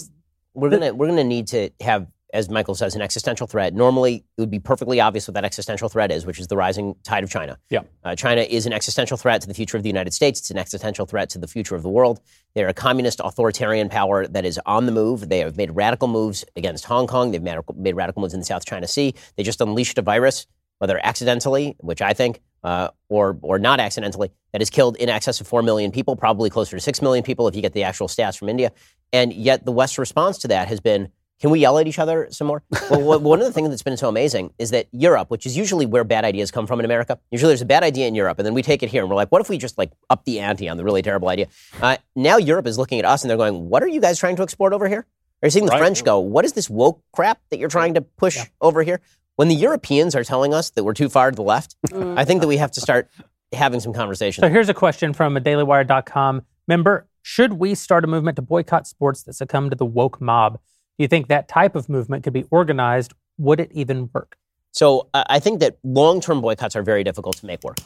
[0.54, 3.74] we're gonna we're gonna need to have, as Michael says, an existential threat.
[3.74, 6.96] Normally, it would be perfectly obvious what that existential threat is, which is the rising
[7.04, 7.60] tide of China.
[7.70, 7.82] Yeah.
[8.04, 10.40] Uh, China is an existential threat to the future of the United States.
[10.40, 12.20] It's an existential threat to the future of the world.
[12.56, 15.30] They're a communist authoritarian power that is on the move.
[15.30, 17.32] They have made radical moves against Hong Kong.
[17.32, 19.14] They've made, made radical moves in the South China Sea.
[19.38, 20.48] They just unleashed a virus,
[20.80, 25.40] whether accidentally, which I think, uh, or or not accidentally, that has killed in excess
[25.40, 28.08] of four million people, probably closer to six million people if you get the actual
[28.08, 28.72] stats from India.
[29.12, 31.10] And yet, the West's response to that has been,
[31.44, 33.98] "Can we yell at each other some more?" well, one of the things that's been
[33.98, 37.20] so amazing is that Europe, which is usually where bad ideas come from in America,
[37.32, 39.18] usually there's a bad idea in Europe, and then we take it here and we're
[39.18, 41.48] like, "What if we just like up the ante on the really terrible idea?"
[41.82, 44.38] Uh, now Europe is looking at us and they're going, "What are you guys trying
[44.38, 45.06] to export over here?"
[45.42, 45.80] Are you seeing the Right.
[45.80, 49.02] French go, "What is this woke crap that you're trying to push over here?"
[49.36, 52.40] When the Europeans are telling us that we're too far to the left, I think
[52.40, 53.10] that we have to start
[53.52, 54.42] having some conversations.
[54.42, 57.08] So here's a question from a dailywire.com member.
[57.22, 60.60] Should we start a movement to boycott sports that succumb to the woke mob?
[60.98, 63.14] Do you think that type of movement could be organized?
[63.38, 64.38] Would it even work?
[64.72, 67.78] So uh, I think that long-term boycotts are very difficult to make work.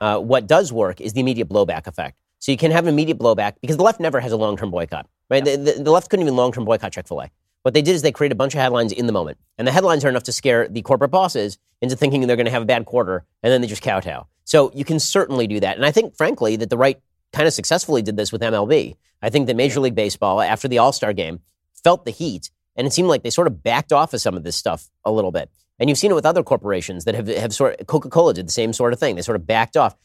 [0.00, 2.18] Uh, what does work is the immediate blowback effect.
[2.38, 5.08] So you can have an immediate blowback because the left never has a long-term boycott.
[5.30, 5.44] Right?
[5.44, 7.30] The, the, the left couldn't even long-term boycott Chick-fil-A.
[7.62, 9.72] What they did is they created a bunch of headlines in the moment, and the
[9.72, 12.66] headlines are enough to scare the corporate bosses into thinking they're going to have a
[12.66, 14.28] bad quarter, and then they just kowtow.
[14.44, 17.00] So you can certainly do that, and I think, frankly, that the right
[17.32, 18.94] kind of successfully did this with MLB.
[19.20, 21.40] I think that Major League Baseball, after the All Star game,
[21.82, 24.44] felt the heat, and it seemed like they sort of backed off of some of
[24.44, 25.50] this stuff a little bit.
[25.78, 28.46] And you've seen it with other corporations that have, have sort of, Coca Cola did
[28.46, 29.16] the same sort of thing.
[29.16, 29.96] They sort of backed off.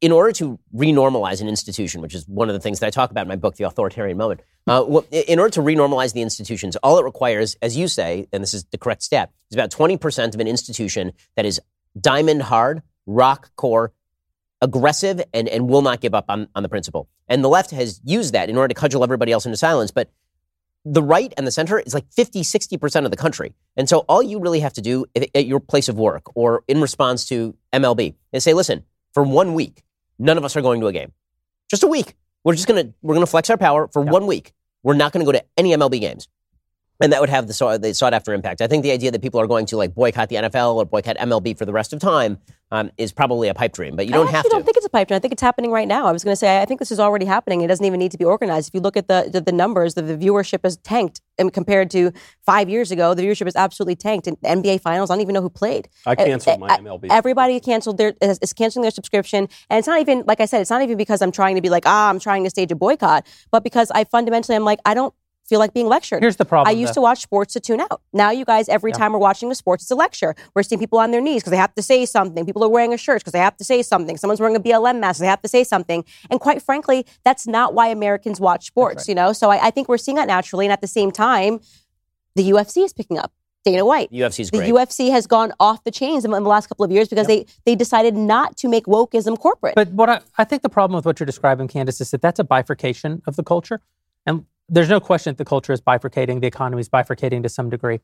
[0.00, 3.10] in order to renormalize an institution, which is one of the things that I talk
[3.10, 6.98] about in my book, The Authoritarian Moment, uh, in order to renormalize the institutions, all
[6.98, 10.40] it requires, as you say, and this is the correct stat, is about 20% of
[10.40, 11.60] an institution that is
[12.00, 13.92] diamond hard, rock core,
[14.60, 17.08] aggressive, and, and will not give up on, on the principle.
[17.28, 19.90] And the left has used that in order to cudgel everybody else into silence.
[19.90, 20.10] But
[20.84, 23.54] the right and the center is like 50, 60% of the country.
[23.76, 26.80] And so all you really have to do at your place of work or in
[26.80, 28.84] response to MLB is say, listen,
[29.14, 29.82] for one week,
[30.18, 31.12] none of us are going to a game.
[31.70, 32.14] Just a week.
[32.44, 34.52] We're just going to, we're going to flex our power for one week.
[34.82, 36.26] We're not going to go to any MLB games
[37.02, 38.60] and that would have the, sought, the sought after impact.
[38.60, 41.16] I think the idea that people are going to like boycott the NFL or boycott
[41.16, 42.38] MLB for the rest of time
[42.72, 44.48] um, is probably a pipe dream, but you don't have to.
[44.48, 45.16] I don't think it's a pipe dream.
[45.16, 46.06] I think it's happening right now.
[46.06, 47.60] I was going to say I think this is already happening.
[47.60, 48.68] It doesn't even need to be organized.
[48.68, 51.90] If you look at the the, the numbers, the, the, viewership has tanked, and compared
[51.90, 52.12] to
[52.46, 54.26] five years ago, the viewership has absolutely tanked.
[54.26, 55.90] In NBA Finals, I don't even know who played.
[56.06, 57.08] I canceled my MLB.
[57.10, 60.62] Everybody canceled their is, is canceling their subscription, and it's not even like I said.
[60.62, 62.76] It's not even because I'm trying to be like ah, I'm trying to stage a
[62.76, 65.12] boycott, but because I fundamentally I'm like I don't
[65.52, 66.22] feel like being lectured.
[66.22, 66.74] Here's the problem.
[66.74, 68.00] I used to watch sports to tune out.
[68.14, 68.96] Now you guys, every yeah.
[68.96, 70.34] time we're watching the sports, it's a lecture.
[70.54, 72.46] We're seeing people on their knees because they have to say something.
[72.46, 74.16] People are wearing a shirt because they have to say something.
[74.16, 76.06] Someone's wearing a BLM mask, they have to say something.
[76.30, 79.08] And quite frankly, that's not why Americans watch sports, right.
[79.08, 79.34] you know?
[79.34, 80.64] So I, I think we're seeing that naturally.
[80.64, 81.60] And at the same time,
[82.34, 83.30] the UFC is picking up.
[83.64, 84.10] Dana White.
[84.10, 84.72] UFC's the great.
[84.72, 87.46] UFC has gone off the chains in the last couple of years because yep.
[87.46, 89.74] they they decided not to make wokeism corporate.
[89.76, 92.40] But what I, I think the problem with what you're describing, Candace, is that that's
[92.40, 93.80] a bifurcation of the culture.
[94.26, 97.68] And there's no question that the culture is bifurcating, the economy is bifurcating to some
[97.68, 98.00] degree.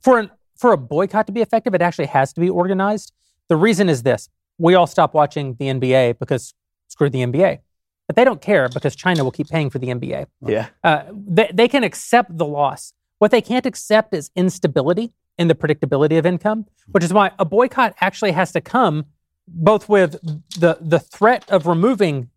[0.00, 3.12] For an for a boycott to be effective, it actually has to be organized.
[3.48, 6.54] The reason is this: we all stop watching the NBA because
[6.88, 7.60] screw the NBA,
[8.08, 10.26] but they don't care because China will keep paying for the NBA.
[10.44, 12.92] Yeah, uh, they, they can accept the loss.
[13.18, 17.44] What they can't accept is instability in the predictability of income, which is why a
[17.44, 19.06] boycott actually has to come
[19.46, 20.12] both with
[20.58, 22.28] the the threat of removing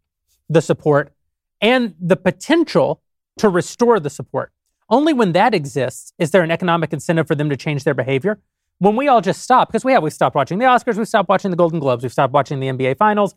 [0.48, 1.12] the support
[1.60, 3.02] and the potential
[3.38, 4.52] to restore the support.
[4.90, 8.40] Only when that exists is there an economic incentive for them to change their behavior.
[8.80, 11.30] When we all just stop, because we have, we've stopped watching the Oscars, we've stopped
[11.30, 13.36] watching the Golden Globes, we've stopped watching the NBA Finals.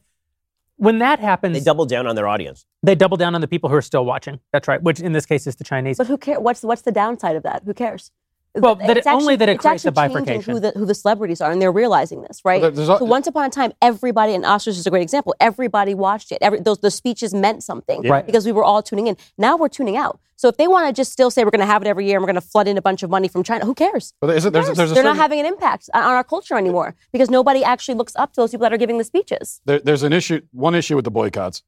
[0.77, 2.65] When that happens, they double down on their audience.
[2.83, 4.39] They double down on the people who are still watching.
[4.53, 5.99] That's right, which in this case is the Chinese.
[5.99, 6.39] But who cares?
[6.39, 7.63] What's what's the downside of that?
[7.65, 8.13] Who cares?
[8.55, 10.53] Well, that it, only that it creates a bifurcation.
[10.53, 12.61] Who the, who the celebrities are, and they're realizing this, right?
[12.61, 15.35] Well, so once upon a time, everybody, and Oscars is a great example.
[15.41, 16.39] Everybody watched it.
[16.41, 18.27] Every, those the speeches meant something, right?
[18.27, 19.17] Because we were all tuning in.
[19.37, 20.21] Now we're tuning out.
[20.37, 22.17] So if they want to just still say we're going to have it every year
[22.17, 24.15] and we're going to flood in a bunch of money from China, who cares?
[24.23, 27.29] Well, it, there's, there's They're certain, not having an impact on our culture anymore because
[27.29, 29.61] nobody actually looks up to those people that are giving the speeches.
[29.65, 30.41] There, there's an issue.
[30.53, 31.65] One issue with the boycotts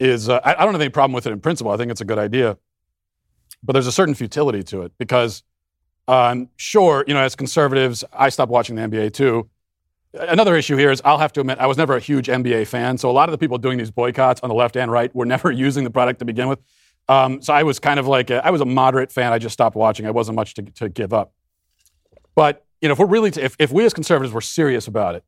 [0.00, 1.70] is uh, I, I don't have any problem with it in principle.
[1.70, 2.58] I think it's a good idea,
[3.62, 5.44] but there's a certain futility to it because
[6.08, 9.48] um, sure, you know, as conservatives, I stopped watching the NBA too.
[10.14, 12.96] Another issue here is I'll have to admit I was never a huge NBA fan,
[12.96, 15.26] so a lot of the people doing these boycotts on the left and right were
[15.36, 16.60] never using the product to begin with.
[17.08, 19.32] Um, so I was kind of like a, I was a moderate fan.
[19.32, 20.06] I just stopped watching.
[20.06, 21.32] I wasn't much to, to give up.
[22.34, 25.14] But you know, if we're really to, if if we as conservatives were serious about
[25.14, 25.24] it,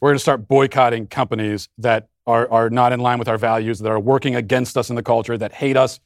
[0.00, 3.78] we're going to start boycotting companies that are are not in line with our values,
[3.80, 6.00] that are working against us in the culture, that hate us,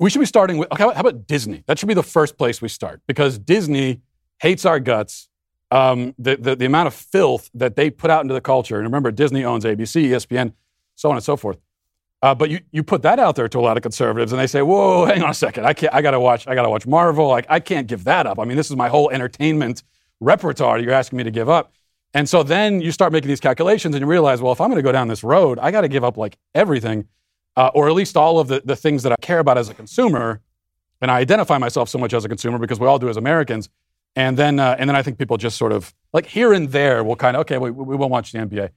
[0.00, 1.62] we should be starting with, okay, how about Disney?
[1.66, 4.00] That should be the first place we start because Disney
[4.38, 5.28] hates our guts.
[5.72, 8.84] Um, the, the, the amount of filth that they put out into the culture, and
[8.84, 10.52] remember, Disney owns ABC, ESPN,
[10.96, 11.58] so on and so forth.
[12.22, 14.48] Uh, but you, you put that out there to a lot of conservatives, and they
[14.48, 15.94] say, "Whoa, hang on a second, I can't.
[15.94, 16.48] I gotta watch.
[16.48, 17.28] I gotta watch Marvel.
[17.28, 18.40] Like, I can't give that up.
[18.40, 19.84] I mean, this is my whole entertainment
[20.18, 20.80] repertoire.
[20.80, 21.72] You're asking me to give up."
[22.12, 24.78] And so then you start making these calculations, and you realize, well, if I'm going
[24.78, 27.06] to go down this road, I got to give up like everything
[27.56, 29.74] uh, or at least all of the, the things that I care about as a
[29.74, 30.40] consumer.
[31.00, 33.68] And I identify myself so much as a consumer because we all do as Americans.
[34.16, 37.04] And then, uh, and then I think people just sort of like here and there
[37.04, 38.70] will kind of okay, we, we won't watch the NBA,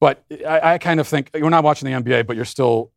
[0.00, 2.90] but I, I kind of think you're not watching the NBA, but you're still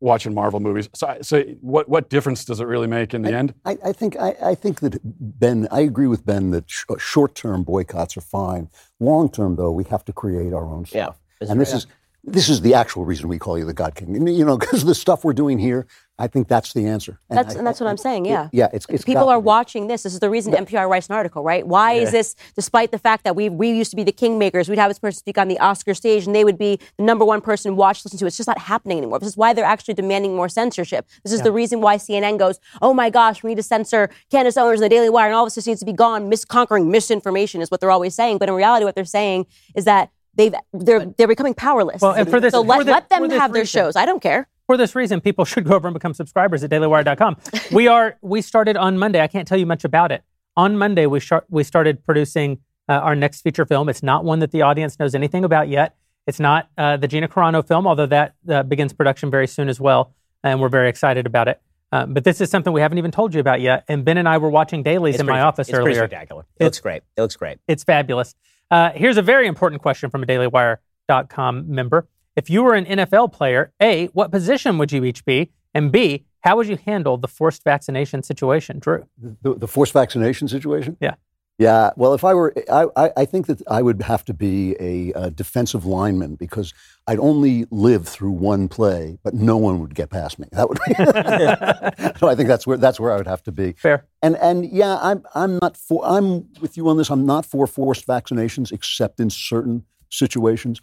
[0.00, 0.88] watching Marvel movies.
[0.94, 3.54] So, so what what difference does it really make in the I, end?
[3.64, 7.34] I, I think I, I, think that Ben, I agree with Ben that sh- short
[7.34, 8.68] term boycotts are fine.
[9.00, 11.16] Long term, though, we have to create our own stuff.
[11.40, 11.86] Yeah, and this is
[12.26, 14.26] this is the actual reason we call you the God King.
[14.26, 15.86] You know, because the stuff we're doing here,
[16.18, 17.20] I think that's the answer.
[17.30, 18.46] And that's, I, and that's what I, am saying, yeah.
[18.46, 20.02] It, yeah, it's, it's People are watching this.
[20.02, 20.60] This is the reason yeah.
[20.60, 21.64] NPR writes an article, right?
[21.66, 22.02] Why yeah.
[22.02, 24.90] is this, despite the fact that we we used to be the kingmakers, we'd have
[24.90, 27.76] this person speak on the Oscar stage and they would be the number one person
[27.76, 28.26] watch, listen to.
[28.26, 29.20] It's just not happening anymore.
[29.20, 31.06] This is why they're actually demanding more censorship.
[31.22, 31.44] This is yeah.
[31.44, 34.84] the reason why CNN goes, oh my gosh, we need to censor Candace Owens and
[34.84, 36.28] the Daily Wire and all of this just needs to be gone.
[36.28, 38.38] Misconquering misinformation is what they're always saying.
[38.38, 42.00] But in reality, what they're saying is that They've they're they're becoming powerless.
[42.02, 43.96] Well, and for this, so let, the, let them have their shows.
[43.96, 44.48] I don't care.
[44.66, 47.36] For this reason, people should go over and become subscribers at dailywire.com.
[47.72, 49.20] we are we started on Monday.
[49.20, 50.22] I can't tell you much about it.
[50.56, 52.58] On Monday, we start we started producing
[52.88, 53.88] uh, our next feature film.
[53.88, 55.96] It's not one that the audience knows anything about yet.
[56.26, 59.80] It's not uh, the Gina Carano film, although that uh, begins production very soon as
[59.80, 61.60] well, and we're very excited about it.
[61.92, 63.84] Um, but this is something we haven't even told you about yet.
[63.86, 66.08] And Ben and I were watching dailies It's in my pretty- office it's pretty earlier.
[66.08, 66.44] spectacular.
[66.58, 67.02] It looks great.
[67.16, 67.58] It looks great.
[67.68, 68.34] It's fabulous.
[68.70, 72.08] Uh, here's a very important question from a DailyWire.com member.
[72.34, 75.50] If you were an NFL player, A, what position would you each be?
[75.74, 78.78] And B, how would you handle the forced vaccination situation?
[78.78, 79.06] Drew.
[79.42, 80.96] The, the forced vaccination situation?
[81.00, 81.14] Yeah.
[81.58, 81.90] Yeah.
[81.96, 85.12] Well, if I were, I, I, I think that I would have to be a,
[85.14, 86.74] uh defensive lineman because
[87.06, 90.48] I'd only live through one play, but no one would get past me.
[90.52, 90.94] That would be.
[92.18, 93.72] so I think that's where that's where I would have to be.
[93.72, 94.04] Fair.
[94.22, 96.02] And and yeah, I'm I'm not for.
[96.04, 97.10] I'm with you on this.
[97.10, 100.82] I'm not for forced vaccinations except in certain situations.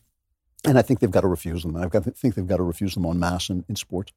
[0.65, 1.75] And I think they've got to refuse them.
[1.75, 4.13] I think they've got to refuse them on mass in, in sports.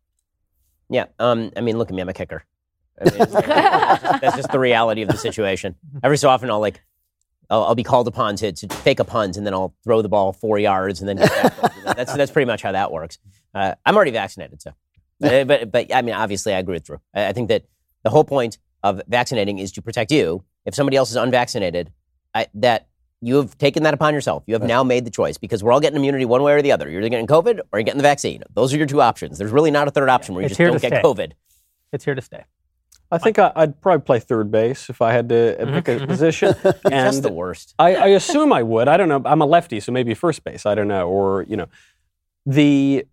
[0.88, 1.06] Yeah.
[1.18, 2.02] Um, I mean, look at me.
[2.02, 2.44] I'm a kicker.
[3.01, 3.18] I mean,
[4.20, 5.74] that's just the reality of the situation.
[6.02, 6.82] Every so often, I'll like,
[7.51, 10.09] I'll, I'll be called upon to, to fake a punt, and then I'll throw the
[10.09, 11.16] ball four yards, and then
[11.85, 13.18] that's that's pretty much how that works.
[13.55, 14.73] Uh, I'm already vaccinated, so.
[15.23, 17.01] Uh, but but I mean, obviously, I agree with Drew.
[17.14, 17.64] I, I think that
[18.02, 20.44] the whole point of vaccinating is to protect you.
[20.64, 21.93] If somebody else is unvaccinated,
[22.35, 22.89] I, that
[23.20, 24.44] you have taken that upon yourself.
[24.47, 26.73] You have now made the choice because we're all getting immunity one way or the
[26.73, 26.89] other.
[26.90, 28.43] You're either getting COVID or you're getting the vaccine.
[28.55, 29.39] Those are your two options.
[29.39, 31.02] There's really not a third option where you It's just don't get.
[31.02, 31.32] COVID.
[31.93, 32.44] It's here to stay.
[33.10, 36.06] I think I, I'd probably play third base if I had to uh, pick a
[36.06, 36.54] position.
[36.62, 37.74] That's and the worst.
[37.78, 38.88] I, I assume I would.
[38.88, 39.22] I don't know.
[39.24, 40.66] I'm a lefty, so maybe first base.
[40.66, 41.08] I don't know.
[41.08, 41.68] Or you know,
[42.44, 43.06] the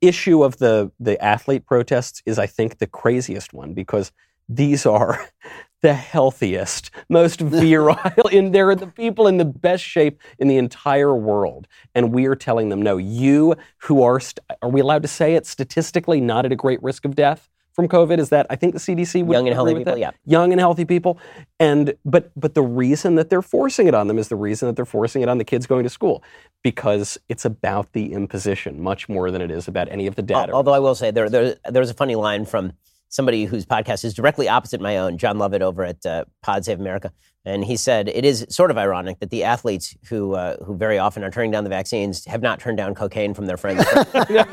[0.00, 4.12] issue of the the athlete protests is, I think, the craziest one because
[4.48, 5.28] these are
[5.82, 11.14] the healthiest, most virile, in they're the people in the best shape in the entire
[11.14, 15.08] world, and we are telling them, no, you who are st- are we allowed to
[15.08, 18.18] say it statistically not at a great risk of death from COVID?
[18.18, 20.00] Is that I think the CDC would Young and healthy with people, that?
[20.00, 20.10] yeah.
[20.24, 21.18] young and healthy people
[21.60, 24.74] and but but the reason that they're forcing it on them is the reason that
[24.74, 26.24] they're forcing it on the kids going to school
[26.64, 30.52] because it's about the imposition much more than it is about any of the data
[30.52, 32.72] Although I will say there, there, there was a funny line from
[33.08, 36.80] somebody whose podcast is directly opposite my own, Jon Lovett over at uh, Pod Save
[36.80, 37.12] America,
[37.46, 40.98] and he said it is sort of ironic that the athletes who uh, who very
[40.98, 43.82] often are turning down the vaccines have not turned down cocaine from their friends.
[43.84, 43.98] for
[44.30, 44.46] years.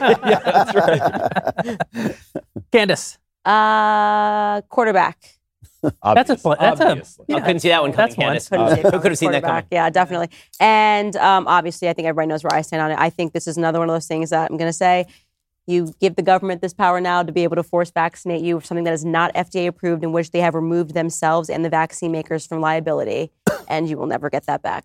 [0.00, 2.16] yeah, that's right.
[2.72, 3.18] Candace.
[3.44, 5.18] Uh, quarterback.
[6.02, 7.34] That's a pl- that's a Obviously.
[7.34, 8.26] I couldn't see that one coming, That's one.
[8.28, 8.48] Candace.
[8.48, 9.64] Couldn't see Who could have seen that coming?
[9.70, 10.30] Yeah, definitely.
[10.58, 12.98] And um, obviously, I think everybody knows where I stand on it.
[12.98, 15.06] I think this is another one of those things that I'm going to say.
[15.66, 18.66] You give the government this power now to be able to force vaccinate you for
[18.66, 22.12] something that is not FDA approved, in which they have removed themselves and the vaccine
[22.12, 23.30] makers from liability,
[23.68, 24.84] and you will never get that back.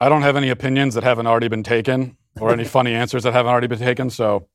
[0.00, 3.32] I don't have any opinions that haven't already been taken or any funny answers that
[3.32, 4.10] haven't already been taken.
[4.10, 4.46] So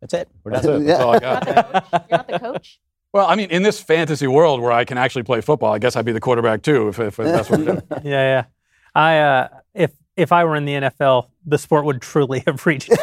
[0.00, 0.28] That's it.
[0.42, 0.82] We're that's done.
[0.82, 0.86] it.
[0.86, 1.46] That's all I got.
[1.92, 2.80] You're not the coach.
[3.12, 5.96] Well, I mean, in this fantasy world where I can actually play football, I guess
[5.96, 7.82] I'd be the quarterback too if, if that's what I'm doing.
[8.02, 8.44] yeah, yeah.
[8.94, 12.90] I uh, if if I were in the NFL, the sport would truly have reached
[12.90, 12.96] new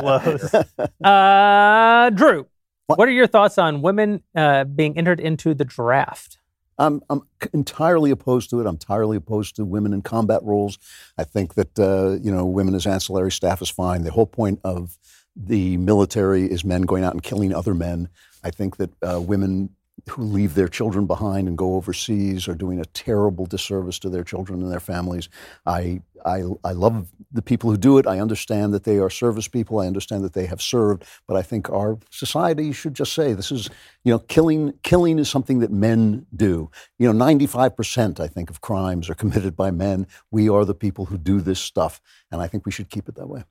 [0.00, 0.54] lows.
[1.04, 2.46] Uh, Drew,
[2.86, 2.98] What?
[2.98, 6.38] what are your thoughts on women uh, being entered into the draft?
[6.78, 7.22] I'm, I'm
[7.52, 8.66] entirely opposed to it.
[8.66, 10.78] I'm entirely opposed to women in combat roles.
[11.18, 14.02] I think that uh, you know women as ancillary staff is fine.
[14.02, 14.98] The whole point of
[15.36, 18.08] the military is men going out and killing other men.
[18.42, 19.70] I think that uh, women
[20.10, 24.24] who leave their children behind and go overseas are doing a terrible disservice to their
[24.24, 25.28] children and their families.
[25.64, 28.06] I, I, I love the people who do it.
[28.06, 29.80] I understand that they are service people.
[29.80, 31.04] I understand that they have served.
[31.26, 33.70] But I think our society should just say this is,
[34.04, 36.70] you know, killing, killing is something that men do.
[36.98, 40.06] You know, 95%, I think, of crimes are committed by men.
[40.30, 42.00] We are the people who do this stuff.
[42.30, 43.44] And I think we should keep it that way.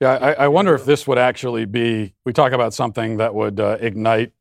[0.00, 2.14] Yeah, I, I wonder if this would actually be.
[2.26, 4.32] We talk about something that would uh, ignite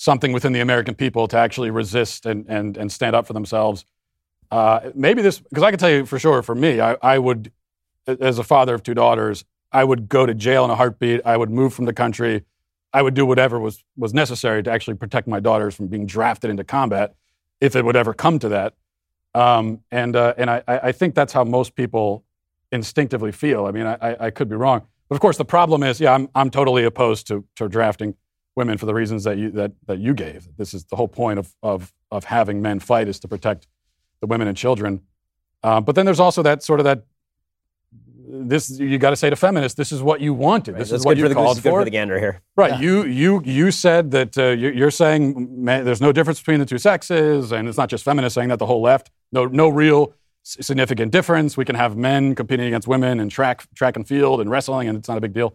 [0.00, 3.84] something within the American people to actually resist and and, and stand up for themselves.
[4.50, 7.52] Uh, maybe this, because I can tell you for sure, for me, I, I would,
[8.06, 11.20] as a father of two daughters, I would go to jail in a heartbeat.
[11.24, 12.44] I would move from the country.
[12.92, 16.50] I would do whatever was was necessary to actually protect my daughters from being drafted
[16.50, 17.14] into combat,
[17.60, 18.74] if it would ever come to that.
[19.34, 22.24] Um, and uh, and I, I think that's how most people
[22.72, 23.66] instinctively feel.
[23.66, 26.14] I mean, I, I, I could be wrong, but of course, the problem is, yeah,
[26.14, 28.14] I'm I'm totally opposed to to drafting
[28.60, 30.40] women for the reasons that you that that you gave.
[30.60, 31.80] This is the whole point of of
[32.16, 33.62] of having men fight is to protect
[34.20, 34.92] the women and children.
[35.66, 37.00] Uh, but then there's also that sort of that.
[38.52, 40.72] This you got to say to feminists, this is what you wanted.
[40.76, 41.80] This That's is what you for the called for.
[41.80, 42.42] for the gander here.
[42.62, 42.78] Right.
[42.80, 46.66] You you you said that uh, you- you're saying man, there's no difference between the
[46.72, 48.58] two sexes, and it's not just feminists saying that.
[48.60, 50.00] The whole left, no no real
[50.42, 51.56] significant difference.
[51.56, 54.96] We can have men competing against women in track track and field and wrestling, and
[54.98, 55.50] it's not a big deal.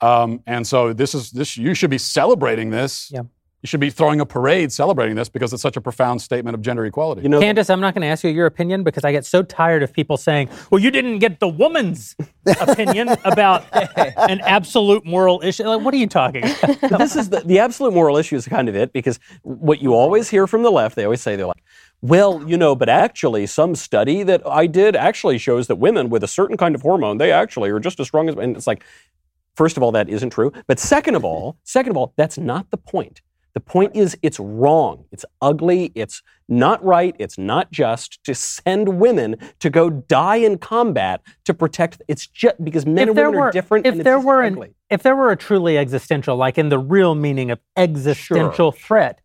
[0.00, 3.10] Um, and so this is this you should be celebrating this.
[3.12, 3.22] Yeah.
[3.62, 6.62] you should be throwing a parade celebrating this because it's such a profound statement of
[6.62, 7.20] gender equality.
[7.22, 9.42] You know, Candace, I'm not going to ask you your opinion because I get so
[9.42, 12.16] tired of people saying, well, you didn't get the woman's
[12.60, 15.64] opinion about an absolute moral issue.
[15.64, 16.98] Like, what are you talking about?
[16.98, 20.30] this is the, the absolute moral issue is kind of it because what you always
[20.30, 21.62] hear from the left, they always say they're like,
[22.02, 26.24] well, you know, but actually, some study that I did actually shows that women with
[26.24, 28.36] a certain kind of hormone, they actually are just as strong as.
[28.36, 28.82] And it's like,
[29.56, 30.52] first of all, that isn't true.
[30.66, 33.20] But second of all, second of all, that's not the point.
[33.52, 35.06] The point is, it's wrong.
[35.10, 35.90] It's ugly.
[35.96, 37.16] It's not right.
[37.18, 42.00] It's not just to send women to go die in combat to protect.
[42.06, 43.86] It's just because men and women are different.
[43.86, 47.50] If there were an, if there were a truly existential, like in the real meaning
[47.50, 49.20] of existential threat,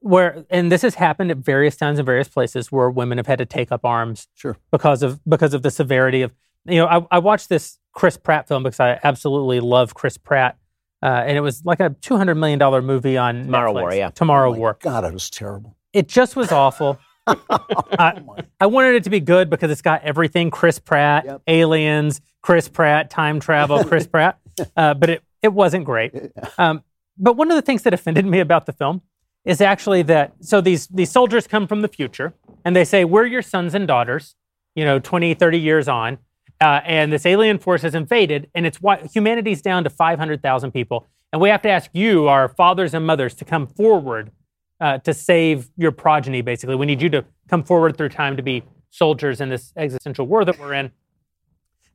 [0.00, 3.38] where and this has happened at various times in various places where women have had
[3.38, 4.56] to take up arms Sure.
[4.72, 6.32] because of because of the severity of
[6.64, 10.56] you know I, I watched this Chris Pratt film because I absolutely love Chris Pratt.
[11.02, 13.80] Uh, and it was like a two hundred million dollar movie on Tomorrow Netflix.
[13.80, 14.10] War, yeah.
[14.10, 14.78] Tomorrow My War.
[14.80, 15.76] God, it was terrible.
[15.92, 16.98] It just was awful.
[17.26, 18.20] I,
[18.60, 21.42] I wanted it to be good because it's got everything Chris Pratt, Yep.
[21.46, 24.38] aliens, Chris Pratt, time travel, Chris Pratt.
[24.76, 26.12] Uh, but it, it wasn't great.
[26.58, 26.82] Um,
[27.16, 29.02] but one of the things that offended me about the film
[29.44, 32.34] is actually that so these, these soldiers come from the future
[32.64, 34.34] and they say, We're your sons and daughters,
[34.74, 36.18] you know, 20, 30 years on.
[36.60, 41.06] Uh, and this alien force has invaded, and it's why humanity's down to 500,000 people.
[41.32, 44.30] And we have to ask you, our fathers and mothers, to come forward
[44.80, 46.74] uh, to save your progeny, basically.
[46.76, 50.44] We need you to come forward through time to be soldiers in this existential war
[50.44, 50.90] that we're in.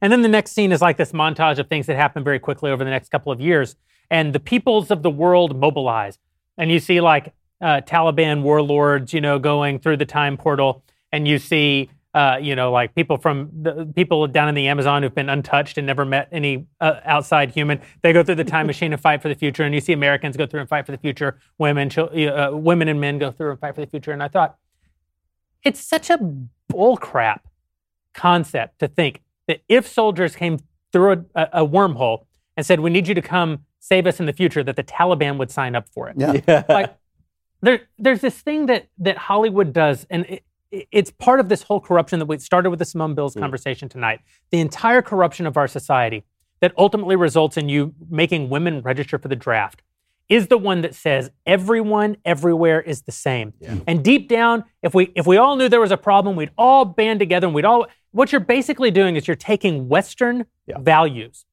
[0.01, 2.71] And then the next scene is like this montage of things that happen very quickly
[2.71, 3.75] over the next couple of years.
[4.09, 6.19] And the peoples of the world mobilize.
[6.57, 10.83] And you see like uh, Taliban warlords, you know, going through the time portal.
[11.11, 15.03] And you see, uh, you know, like people from the people down in the Amazon
[15.03, 17.81] who've been untouched and never met any uh, outside human.
[18.03, 19.63] They go through the time machine and fight for the future.
[19.63, 21.37] And you see Americans go through and fight for the future.
[21.57, 24.13] Women, chil- uh, women and men go through and fight for the future.
[24.13, 24.55] And I thought,
[25.63, 26.17] it's such a
[26.71, 27.39] bullcrap
[28.13, 30.59] concept to think that if soldiers came
[30.93, 34.33] through a, a wormhole and said, "We need you to come save us in the
[34.33, 36.15] future," that the Taliban would sign up for it.
[36.17, 36.63] Yeah.
[36.69, 36.95] Like
[37.61, 40.43] there, there's this thing that that Hollywood does, and it, it-
[40.91, 43.39] it's part of this whole corruption that we started with the Simone Biles hmm.
[43.39, 44.19] conversation tonight.
[44.51, 46.23] The entire corruption of our society
[46.61, 49.81] that ultimately results in you making women register for the draft
[50.27, 53.53] is the one that says everyone everywhere is the same.
[53.85, 56.85] And deep down, if we if we all knew there was a problem, we'd all
[56.85, 60.79] band together and we'd all what you're basically doing is you're taking Western Yeah.
[60.79, 61.45] values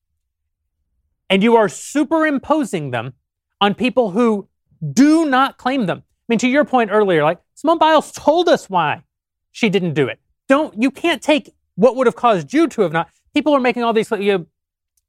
[1.28, 3.15] and you are superimposing them
[3.61, 4.49] on people who
[4.93, 6.03] do not claim them.
[6.07, 9.03] I mean, to your point earlier, like Simone Biles told us why
[9.52, 10.18] she didn't do it.
[10.48, 13.08] Don't you can't take what would have caused you to have not.
[13.34, 14.10] People are making all these.
[14.10, 14.46] You know,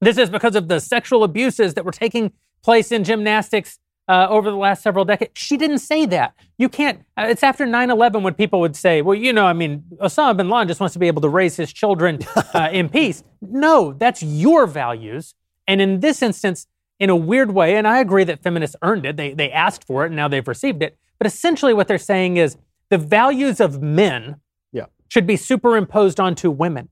[0.02, 4.50] this is because of the sexual abuses that were taking place in gymnastics uh, over
[4.50, 5.32] the last several decades.
[5.36, 6.36] She didn't say that.
[6.58, 7.04] You can't.
[7.18, 10.50] Uh, it's after 9/11 when people would say, "Well, you know, I mean, Osama bin
[10.50, 12.20] Laden just wants to be able to raise his children
[12.54, 15.36] uh, in peace." No, that's your values.
[15.68, 16.68] And in this instance,
[17.00, 19.18] in a weird way, and I agree that feminists earned it.
[19.18, 20.98] They they asked for it, and now they've received it.
[21.18, 22.58] But essentially, what they're saying is
[22.94, 24.36] the values of men
[24.72, 24.86] Yeah.
[25.14, 26.90] should be superimposed onto women.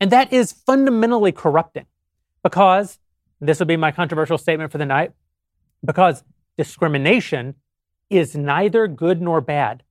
[0.00, 1.84] And that is fundamentally corrupting
[2.42, 2.98] because
[3.40, 5.12] this will be my controversial statement for the night
[5.84, 6.24] because
[6.56, 7.56] discrimination
[8.08, 9.82] is neither good nor bad.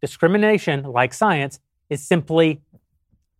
[0.00, 1.58] Discrimination, like science,
[1.88, 2.60] is simply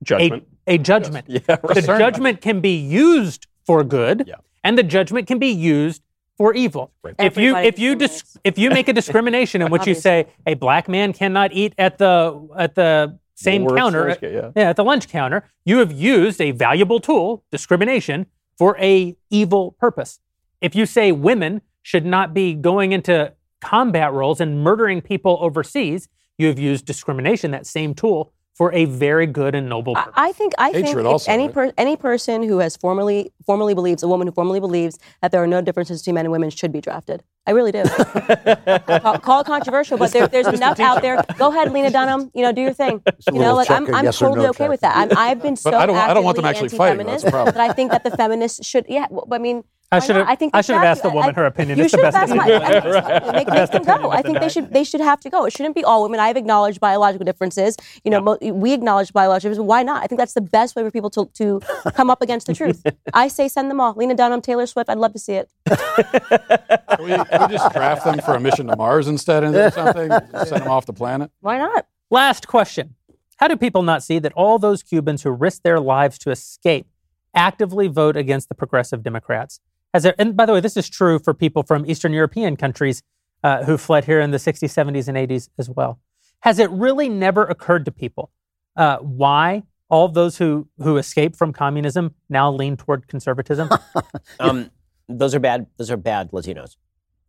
[0.03, 0.45] Judgment.
[0.67, 1.27] a, a judgment.
[1.37, 4.37] Yeah, The judgment can be used for good, Yeah.
[4.65, 6.03] and the judgment can be used
[6.41, 6.91] for evil.
[7.03, 7.15] Right.
[7.19, 10.55] If you if you dis- if you make a discrimination in which you say a
[10.55, 14.51] black man cannot eat at the at the same Woolworths counter, lunch ca- yeah.
[14.57, 18.25] yeah, at the lunch counter, you have used a valuable tool, discrimination,
[18.57, 20.21] for a evil purpose.
[20.63, 26.09] If you say women should not be going into combat roles and murdering people overseas,
[26.39, 30.13] you have used discrimination, that same tool, for a very good and noble I- purpose.
[30.19, 31.55] I think I think Hatred if also, any right?
[31.55, 35.43] per, any person who has formally formally believes a woman who formally believes that there
[35.43, 37.23] are no differences between men and women should be drafted.
[37.47, 37.85] I really do.
[39.01, 41.25] call, call it controversial, but there, there's enough out there.
[41.39, 42.31] Go ahead, Lena Dunham.
[42.35, 43.01] You know, do your thing.
[43.07, 44.69] a You know, like I'm, a I'm yes totally no okay check.
[44.69, 44.95] with that.
[44.95, 47.01] I'm, I've been so But I don't I don't want them actively actually fighting.
[47.01, 47.55] anti-feminist That's the problem.
[47.55, 48.85] that I think that the feminists should.
[48.91, 49.65] Yeah, well, I mean.
[49.93, 50.33] I should have- not?
[50.33, 51.79] I think I should have asked the woman her opinion.
[51.79, 52.47] You It's the should have best asked my.
[52.47, 53.27] opinion.
[53.27, 54.11] Make, make Best them go.
[54.11, 54.53] I think they night.
[54.53, 55.45] should they should have to go.
[55.47, 56.21] It shouldn't be all women.
[56.21, 57.77] I've acknowledged biological differences.
[58.05, 59.67] You know, mo- we acknowledge biological differences.
[59.69, 60.03] Why not?
[60.03, 61.61] I think that's the best way for people to, to
[61.95, 62.85] come up against the truth.
[63.15, 63.95] I say send them all.
[63.95, 64.89] Lena Dunham, Taylor Swift.
[64.89, 65.51] I'd love to see it.
[65.67, 70.11] Can we, can we just draft them for a mission to Mars instead or something?
[70.45, 71.31] Send them off the planet?
[71.41, 71.87] Why not?
[72.11, 72.95] Last question.
[73.39, 76.87] How do people not see that all those Cubans who risked their lives to escape
[77.35, 79.61] actively vote against the progressive Democrats?
[79.93, 83.03] Has there, and by the way, this is true for people from Eastern European countries.
[83.43, 85.99] uh, who fled here in the 60s, 70s, and 80s as well.
[86.41, 88.31] Has it really never occurred to people
[88.77, 93.71] uh, why all of those who, who escaped from communism now lean toward conservatism?
[94.39, 94.71] Um,
[95.09, 95.67] those are bad.
[95.79, 96.77] Those are bad Latinos.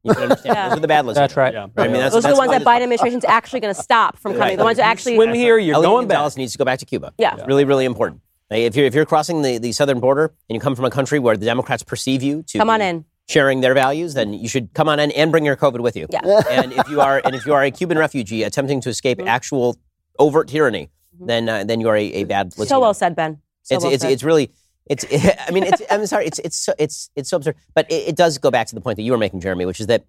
[0.04, 0.56] You can understand.
[0.56, 0.68] Yeah.
[0.70, 1.14] Those are the bad Latinos.
[1.16, 1.54] That's right.
[1.54, 1.68] Yeah.
[1.78, 4.18] I mean, that's, Those are the ones that the- Biden administration's actually going to stop
[4.18, 4.42] from coming.
[4.50, 4.58] Right.
[4.58, 6.18] The ones that actually Swim here, you're Elián going back.
[6.18, 7.14] Gonzalez needs to go back to Cuba.
[7.18, 7.36] Yeah.
[7.36, 8.20] It's really, really important.
[8.52, 11.20] If you're if you're crossing the, the southern border and you come from a country
[11.20, 13.06] where the Democrats perceive you to come on be in.
[13.30, 16.08] sharing their values, then you should come on in and bring your COVID with you.
[16.10, 16.42] Yeah.
[16.50, 19.28] and if you are and if you are a Cuban refugee attempting to escape Mhm.
[19.28, 19.78] actual
[20.20, 21.28] overt tyranny, Mhm.
[21.28, 22.66] then uh, then you are a, a bad Latino.
[22.66, 23.40] So well said, Ben.
[23.64, 24.12] So it's well it's, said.
[24.12, 24.52] it's really
[24.86, 25.06] it's
[25.48, 28.16] I mean it's I'm sorry it's it's so, it's it's so absurd but it, it
[28.18, 30.04] does go back to the point that you were making Jeremy which is that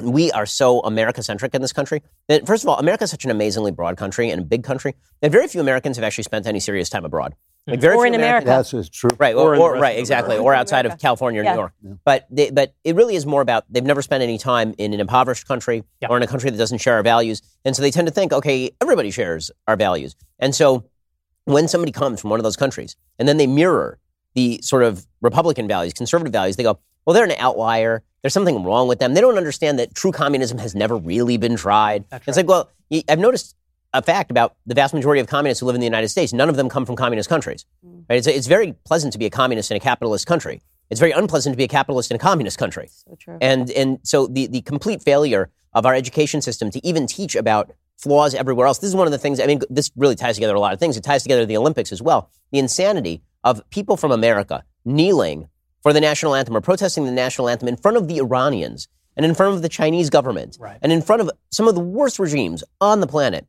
[0.00, 3.24] we are so America centric in this country that first of all America is such
[3.24, 6.46] an amazingly broad country and a big country that very few Americans have actually spent
[6.46, 7.34] any serious time abroad
[7.66, 8.76] like very Or in Americans- America.
[8.76, 9.10] That's true.
[9.18, 10.46] Right, Or or, or, right, exactly, world.
[10.46, 11.52] or outside of California or Yeah.
[11.52, 11.72] New York.
[11.82, 11.92] Yeah.
[12.04, 15.00] But they, but it really is more about they've never spent any time in an
[15.00, 16.08] impoverished country Yeah.
[16.10, 18.32] or in a country that doesn't share our values, and so they tend to think,
[18.32, 20.84] okay, everybody shares our values, and so
[21.44, 23.98] when somebody comes from one of those countries and then they mirror
[24.34, 28.02] the sort of Republican values, conservative values, they go, well, they're an outlier.
[28.22, 29.14] There's something wrong with them.
[29.14, 32.04] They don't understand that true communism has never really been tried.
[32.10, 32.46] That's It's right.
[32.46, 32.48] like,
[32.92, 33.56] well, I've noticed
[33.94, 36.32] a fact about the vast majority of communists who live in the United States.
[36.32, 37.66] None of them come from communist countries.
[37.86, 38.04] Mm.
[38.08, 38.16] Right?
[38.16, 40.62] It's, it's very pleasant to be a communist in a capitalist country.
[40.90, 42.88] It's very unpleasant to be a capitalist in a communist country.
[42.90, 43.38] so true.
[43.40, 47.70] And and so the the complete failure of our education system to even teach about
[47.96, 48.78] flaws everywhere else.
[48.78, 49.40] This is one of the things.
[49.40, 50.96] I mean, this really ties together a lot of things.
[50.96, 52.30] It ties together the Olympics as well.
[52.50, 55.48] The insanity of people from America kneeling
[55.82, 59.24] for the national anthem or protesting the national anthem in front of the Iranians and
[59.24, 60.78] in front of the Chinese government Right.
[60.82, 63.46] and in front of some of the worst regimes on the planet.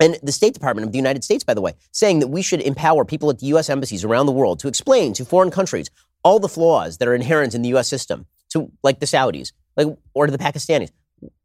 [0.00, 2.60] And the State Department of the United States, by the way, saying that we should
[2.60, 3.70] empower people at the U.S.
[3.70, 5.88] embassies around the world to explain to foreign countries
[6.24, 7.88] all the flaws that are inherent in the U.S.
[7.88, 10.90] system, to like the Saudis, like or to the Pakistanis.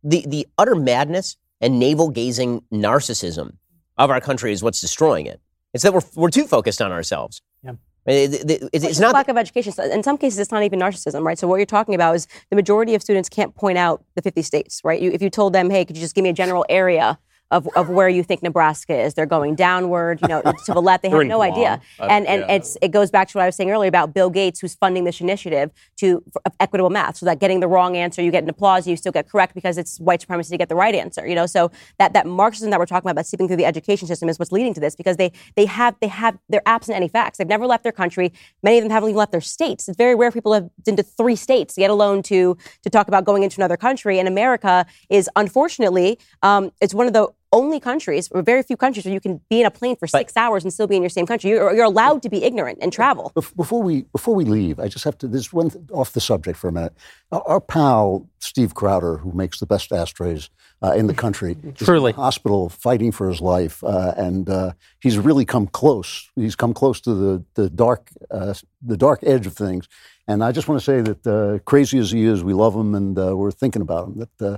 [0.03, 3.53] The the utter madness and navel gazing narcissism
[3.97, 5.39] of our country is what's destroying it.
[5.73, 7.41] It's that we're we're too focused on ourselves.
[7.63, 7.73] Yeah.
[8.05, 9.71] It- it- it- it's, It's not lack of education.
[9.73, 11.37] So in some cases, it's not even narcissism, right?
[11.37, 14.41] So what you're talking about is the majority of students can't point out the 50
[14.41, 14.99] states, right?
[14.99, 17.19] You, if you told them, hey, could you just give me a general area
[17.51, 19.13] of, of where you think Nebraska is?
[19.13, 21.03] They're going downward, you know, to the left.
[21.03, 21.51] They have no Guam.
[21.51, 21.81] idea.
[21.99, 22.55] Uh, And and yeah.
[22.55, 25.03] it's it goes back to what I was saying earlier about Bill Gates, who's funding
[25.03, 26.23] this initiative to
[26.59, 29.29] equitable math, so that getting the wrong answer, you get an applause, you still get
[29.29, 31.25] correct because it's white supremacy to get the right answer.
[31.27, 34.07] You know, so that that Marxism that we're talking about, that's seeping through the education
[34.07, 37.07] system, is what's leading to this because they they have they have they're absent any
[37.07, 37.37] facts.
[37.37, 38.31] They've never left their country.
[38.63, 39.87] Many of them haven't even left their states.
[39.87, 43.25] It's very rare people have been to three states, yet alone to to talk about
[43.25, 44.19] going into another country.
[44.19, 49.05] And America is unfortunately um, it's one of the only countries, or very few countries,
[49.05, 51.09] where you can be in a plane for six hours and still be in your
[51.09, 51.49] same country.
[51.49, 53.31] You're, you're allowed to be ignorant and travel.
[53.33, 55.27] Before we before we leave, I just have to.
[55.27, 56.93] There's one th- off the subject for a minute.
[57.31, 60.49] Our, our pal Steve Crowder, who makes the best ashtrays
[60.83, 62.11] uh, in the country, is Truly.
[62.11, 66.29] in the hospital fighting for his life, uh, and uh, he's really come close.
[66.35, 69.87] He's come close to the the dark uh, the dark edge of things.
[70.27, 72.93] And I just want to say that uh, crazy as he is, we love him
[72.93, 74.19] and uh, we're thinking about him.
[74.19, 74.57] That uh,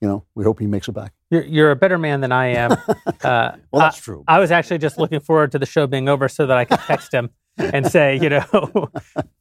[0.00, 1.12] you know, we hope he makes it back.
[1.30, 2.72] You're, you're a better man than I am.
[3.22, 4.24] Uh, Well, that's I- true.
[4.26, 6.78] I was actually just looking forward to the show being over so that I could
[6.80, 7.28] text him
[7.58, 8.40] and say, you know,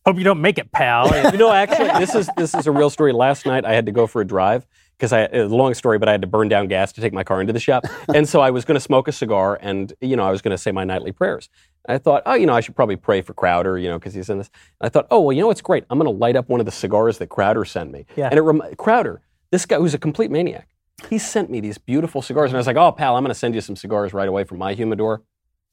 [0.06, 1.07] hope you don't make it, pal.
[1.31, 3.14] you know, actually, this is this is a real story.
[3.14, 4.68] Last night, I had to go for a drive
[4.98, 7.23] because I a long story, but I had to burn down gas to take my
[7.23, 10.18] car into the shop, and so I was going to smoke a cigar, and you
[10.18, 11.48] know, I was going to say my nightly prayers.
[11.88, 14.30] I thought, oh, you know, I should probably pray for Crowder, you know, because he's
[14.30, 14.49] in this.
[14.81, 15.86] And I thought, oh, well, you know what's great?
[15.90, 18.27] I'm going to light up one of the cigars that Crowder sent me, Yeah.
[18.30, 20.67] and it rem- Crowder, this guy who's a complete maniac.
[21.09, 23.39] He sent me these beautiful cigars, and I was like, oh, pal, I'm going to
[23.39, 25.21] send you some cigars right away from my humidor.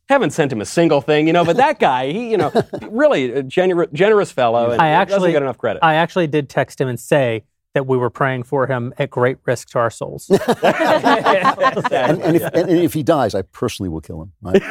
[0.09, 3.33] Haven't sent him a single thing, you know, but that guy, he, you know, really
[3.33, 4.71] a gener- generous fellow.
[4.71, 5.81] and I doesn't actually get enough credit.
[5.83, 7.43] I actually did text him and say
[7.75, 10.31] that we were praying for him at great risk to our souls.
[11.91, 14.33] And, and, if, and if he dies, I personally will kill him.
[14.43, 14.63] right?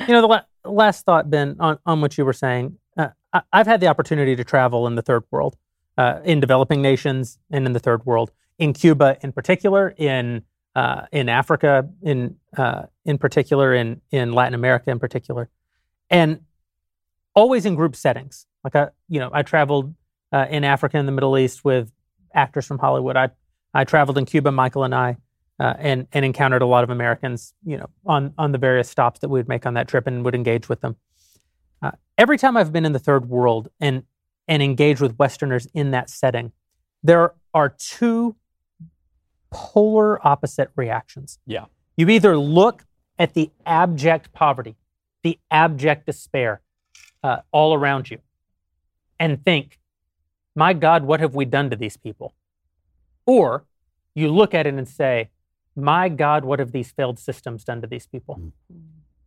[0.00, 3.42] you know, the la- last thought, Ben, on, on what you were saying, uh, I,
[3.52, 5.56] I've had the opportunity to travel in the third world,
[6.00, 10.42] uh, in developing nations and in the third world, in Cuba in particular, in
[10.74, 15.50] uh, in Africa in uh, in particular, in in Latin America in particular,
[16.08, 16.40] and
[17.34, 18.46] always in group settings.
[18.64, 19.94] Like I, you know, I traveled
[20.32, 21.92] uh, in Africa and the Middle East with
[22.34, 23.16] actors from Hollywood.
[23.18, 23.28] I
[23.74, 25.18] I traveled in Cuba, Michael and I,
[25.58, 29.20] uh, and and encountered a lot of Americans, you know, on on the various stops
[29.20, 30.96] that we would make on that trip, and would engage with them.
[31.82, 34.04] Uh, every time I've been in the third world and
[34.50, 36.52] and engage with Westerners in that setting,
[37.02, 38.36] there are two
[39.50, 41.38] polar opposite reactions.
[41.46, 41.64] Yeah.
[41.96, 42.84] You either look
[43.18, 44.76] at the abject poverty,
[45.22, 46.60] the abject despair
[47.22, 48.18] uh, all around you,
[49.18, 49.78] and think,
[50.54, 52.34] "My God, what have we done to these people?"
[53.26, 53.64] or
[54.14, 55.30] you look at it and say,
[55.76, 58.52] my God, what have these failed systems done to these people?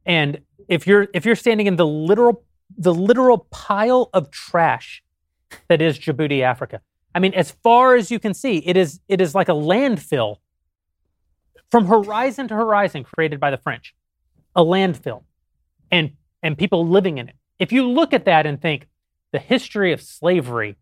[0.05, 2.43] And if you're if you're standing in the literal
[2.77, 5.03] the literal pile of trash
[5.67, 6.81] that is Djibouti, Africa,
[7.15, 10.37] I mean, as far as you can see, it is it is like a landfill
[11.69, 13.93] from horizon to horizon created by the French,
[14.55, 15.23] a landfill,
[15.91, 16.11] and
[16.41, 17.35] and people living in it.
[17.59, 18.87] If you look at that and think
[19.31, 20.75] the history of slavery,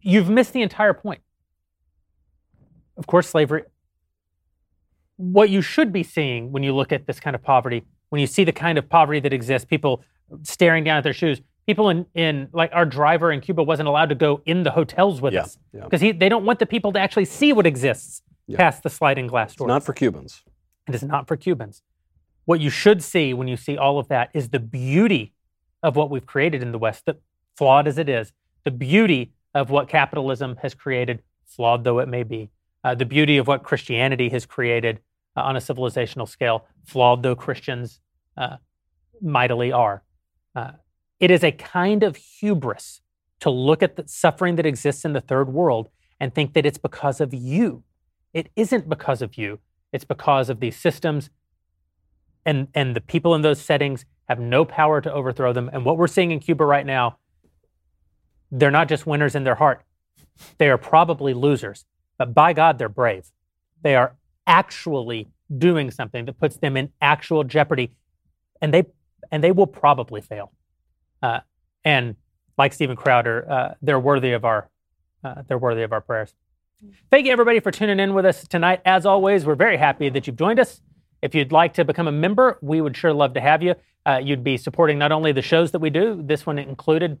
[0.00, 1.20] you've missed the entire point.
[2.96, 3.64] Of course, slavery.
[5.16, 8.26] What you should be seeing when you look at this kind of poverty, when you
[8.26, 10.02] see the kind of poverty that exists, people
[10.42, 11.40] staring down at their shoes,
[11.70, 15.20] people in, in like our driver in Cuba wasn't allowed to go in the hotels
[15.20, 15.84] with Yeah, us yeah.
[15.84, 18.56] because they don't want the people to actually see what exists Yeah.
[18.56, 19.68] past the sliding glass It's door.
[19.68, 20.42] not for Cubans.
[20.88, 21.82] It is not for Cubans.
[22.44, 25.34] What you should see when you see all of that is the beauty
[25.82, 27.16] of what we've created in the West, that
[27.56, 28.32] flawed as it is,
[28.64, 32.50] the beauty of what capitalism has created, flawed though it may be,
[32.84, 35.00] uh, the beauty of what Christianity has created
[35.36, 38.00] uh, on a civilizational scale, flawed though Christians
[38.36, 38.56] uh,
[39.22, 40.02] mightily are.
[41.20, 43.02] It is a kind of hubris
[43.40, 45.88] to look at the suffering that exists in the third world
[46.18, 47.84] and think that it's because of you.
[48.34, 49.60] It isn't because of you.
[49.92, 51.30] It's because of these systems
[52.44, 55.70] and, and the people in those settings have no power to overthrow them.
[55.72, 57.18] And what we're seeing in Cuba right now,
[58.50, 59.82] they're not just winners in their heart.
[60.58, 61.84] They are probably losers,
[62.18, 63.30] but by God, they're brave.
[63.82, 64.16] They are
[64.46, 67.90] actually doing something that puts them in actual jeopardy,
[68.60, 68.84] and they
[69.30, 70.52] and they will probably fail.
[71.22, 71.40] Uh,
[71.84, 72.16] and
[72.58, 74.68] like Stephen Crowder, uh, they're worthy of our
[75.22, 76.34] uh, they're worthy of our prayers.
[77.10, 78.80] Thank you, everybody, for tuning in with us tonight.
[78.86, 80.80] As always, we're very happy that you've joined us.
[81.20, 83.74] If you'd like to become a member, we would sure love to have you.
[84.06, 87.18] Uh, you'd be supporting not only the shows that we do, this one included,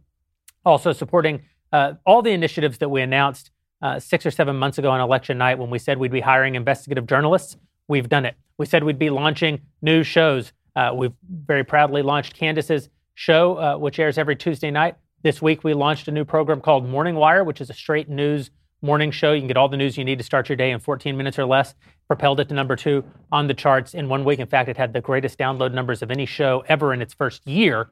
[0.64, 3.50] also supporting uh, all the initiatives that we announced
[3.82, 6.54] uh, six or seven months ago on election night when we said we'd be hiring
[6.54, 7.56] investigative journalists.
[7.88, 8.36] We've done it.
[8.56, 10.52] We said we'd be launching new shows.
[10.74, 12.88] Uh, we've very proudly launched Candace's
[13.20, 14.94] show, uh, which airs every Tuesday night.
[15.22, 18.50] This week, we launched a new program called Morning Wire, which is a straight news
[18.80, 19.34] morning show.
[19.34, 21.38] You can get all the news you need to start your day in 14 minutes
[21.38, 21.74] or less.
[22.08, 24.38] Propelled it to number two on the charts in one week.
[24.38, 27.46] In fact, it had the greatest download numbers of any show ever in its first
[27.46, 27.90] year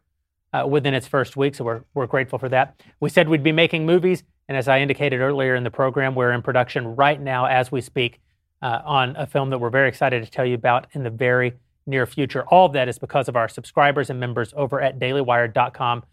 [0.54, 1.54] uh, within its first week.
[1.54, 2.80] So we're, we're grateful for that.
[3.00, 4.22] We said we'd be making movies.
[4.48, 7.82] And as I indicated earlier in the program, we're in production right now as we
[7.82, 8.18] speak
[8.62, 11.52] uh, on a film that we're very excited to tell you about in the very
[11.88, 12.44] near future.
[12.48, 16.04] All of that is because of our subscribers and members over at dailywire.com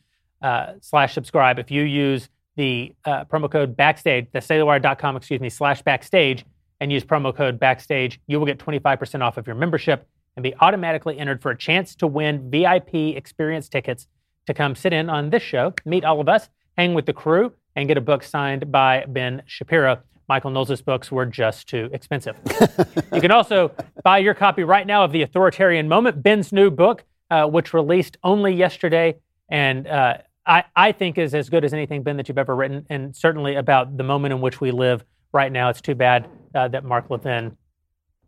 [0.41, 1.59] uh, slash subscribe.
[1.59, 6.45] If you use the uh, promo code backstage, that's dailywire.com, excuse me, slash backstage,
[6.79, 10.53] and use promo code backstage, you will get 25% off of your membership and be
[10.59, 14.07] automatically entered for a chance to win VIP experience tickets
[14.47, 17.53] to come sit in on this show, meet all of us, hang with the crew,
[17.75, 19.99] and get a book signed by Ben Shapiro.
[20.27, 22.35] Michael Knowles' books were just too expensive.
[23.13, 23.71] you can also
[24.03, 28.17] buy your copy right now of The Authoritarian Moment, Ben's new book, uh, which released
[28.23, 29.15] only yesterday,
[29.49, 32.85] and uh, I, I think is as good as anything, Ben, that you've ever written,
[32.89, 35.69] and certainly about the moment in which we live right now.
[35.69, 37.57] It's too bad uh, that Mark Levin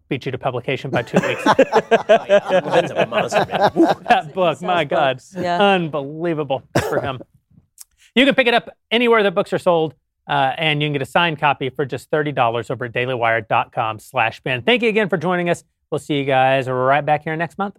[0.10, 1.46] beat you to publication by two weeks.
[2.08, 3.72] Levin's a monster, man.
[3.76, 3.86] Woo.
[4.10, 5.62] that book, my God, Yeah.
[5.62, 7.20] unbelievable for him.
[8.16, 9.94] You can pick it up anywhere that books are sold,
[10.28, 14.42] uh, and you can get a signed copy for just $30 over at dailywire.com slash
[14.42, 14.62] Ben.
[14.62, 15.64] Thank you again for joining us.
[15.90, 17.78] We'll see you guys right back here next month.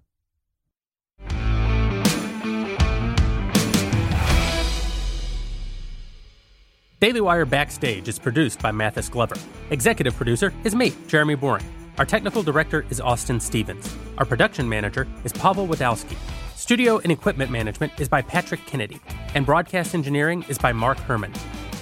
[7.00, 9.36] Daily Wire Backstage is produced by Mathis Glover.
[9.70, 11.62] Executive producer is me, Jeremy Boreing.
[11.96, 13.94] Our technical director is Austin Stevens.
[14.18, 16.16] Our production manager is Pavel Wadowski.
[16.56, 18.98] Studio and equipment management is by Patrick Kennedy.
[19.36, 21.32] And broadcast engineering is by Mark Herman.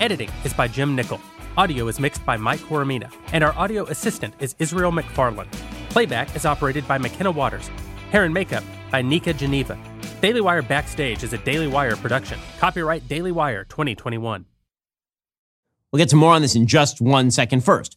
[0.00, 1.20] Editing is by Jim Nickel.
[1.56, 3.10] Audio is mixed by Mike Coromina.
[3.32, 5.50] And our audio assistant is Israel McFarland.
[5.88, 7.70] Playback is operated by McKenna Waters.
[8.10, 9.78] Hair and makeup by Nika Geneva.
[10.20, 12.38] Daily Wire Backstage is a Daily Wire production.
[12.58, 14.44] Copyright Daily Wire 2021.
[15.92, 17.64] We'll get to more on this in just one second.
[17.64, 17.96] First,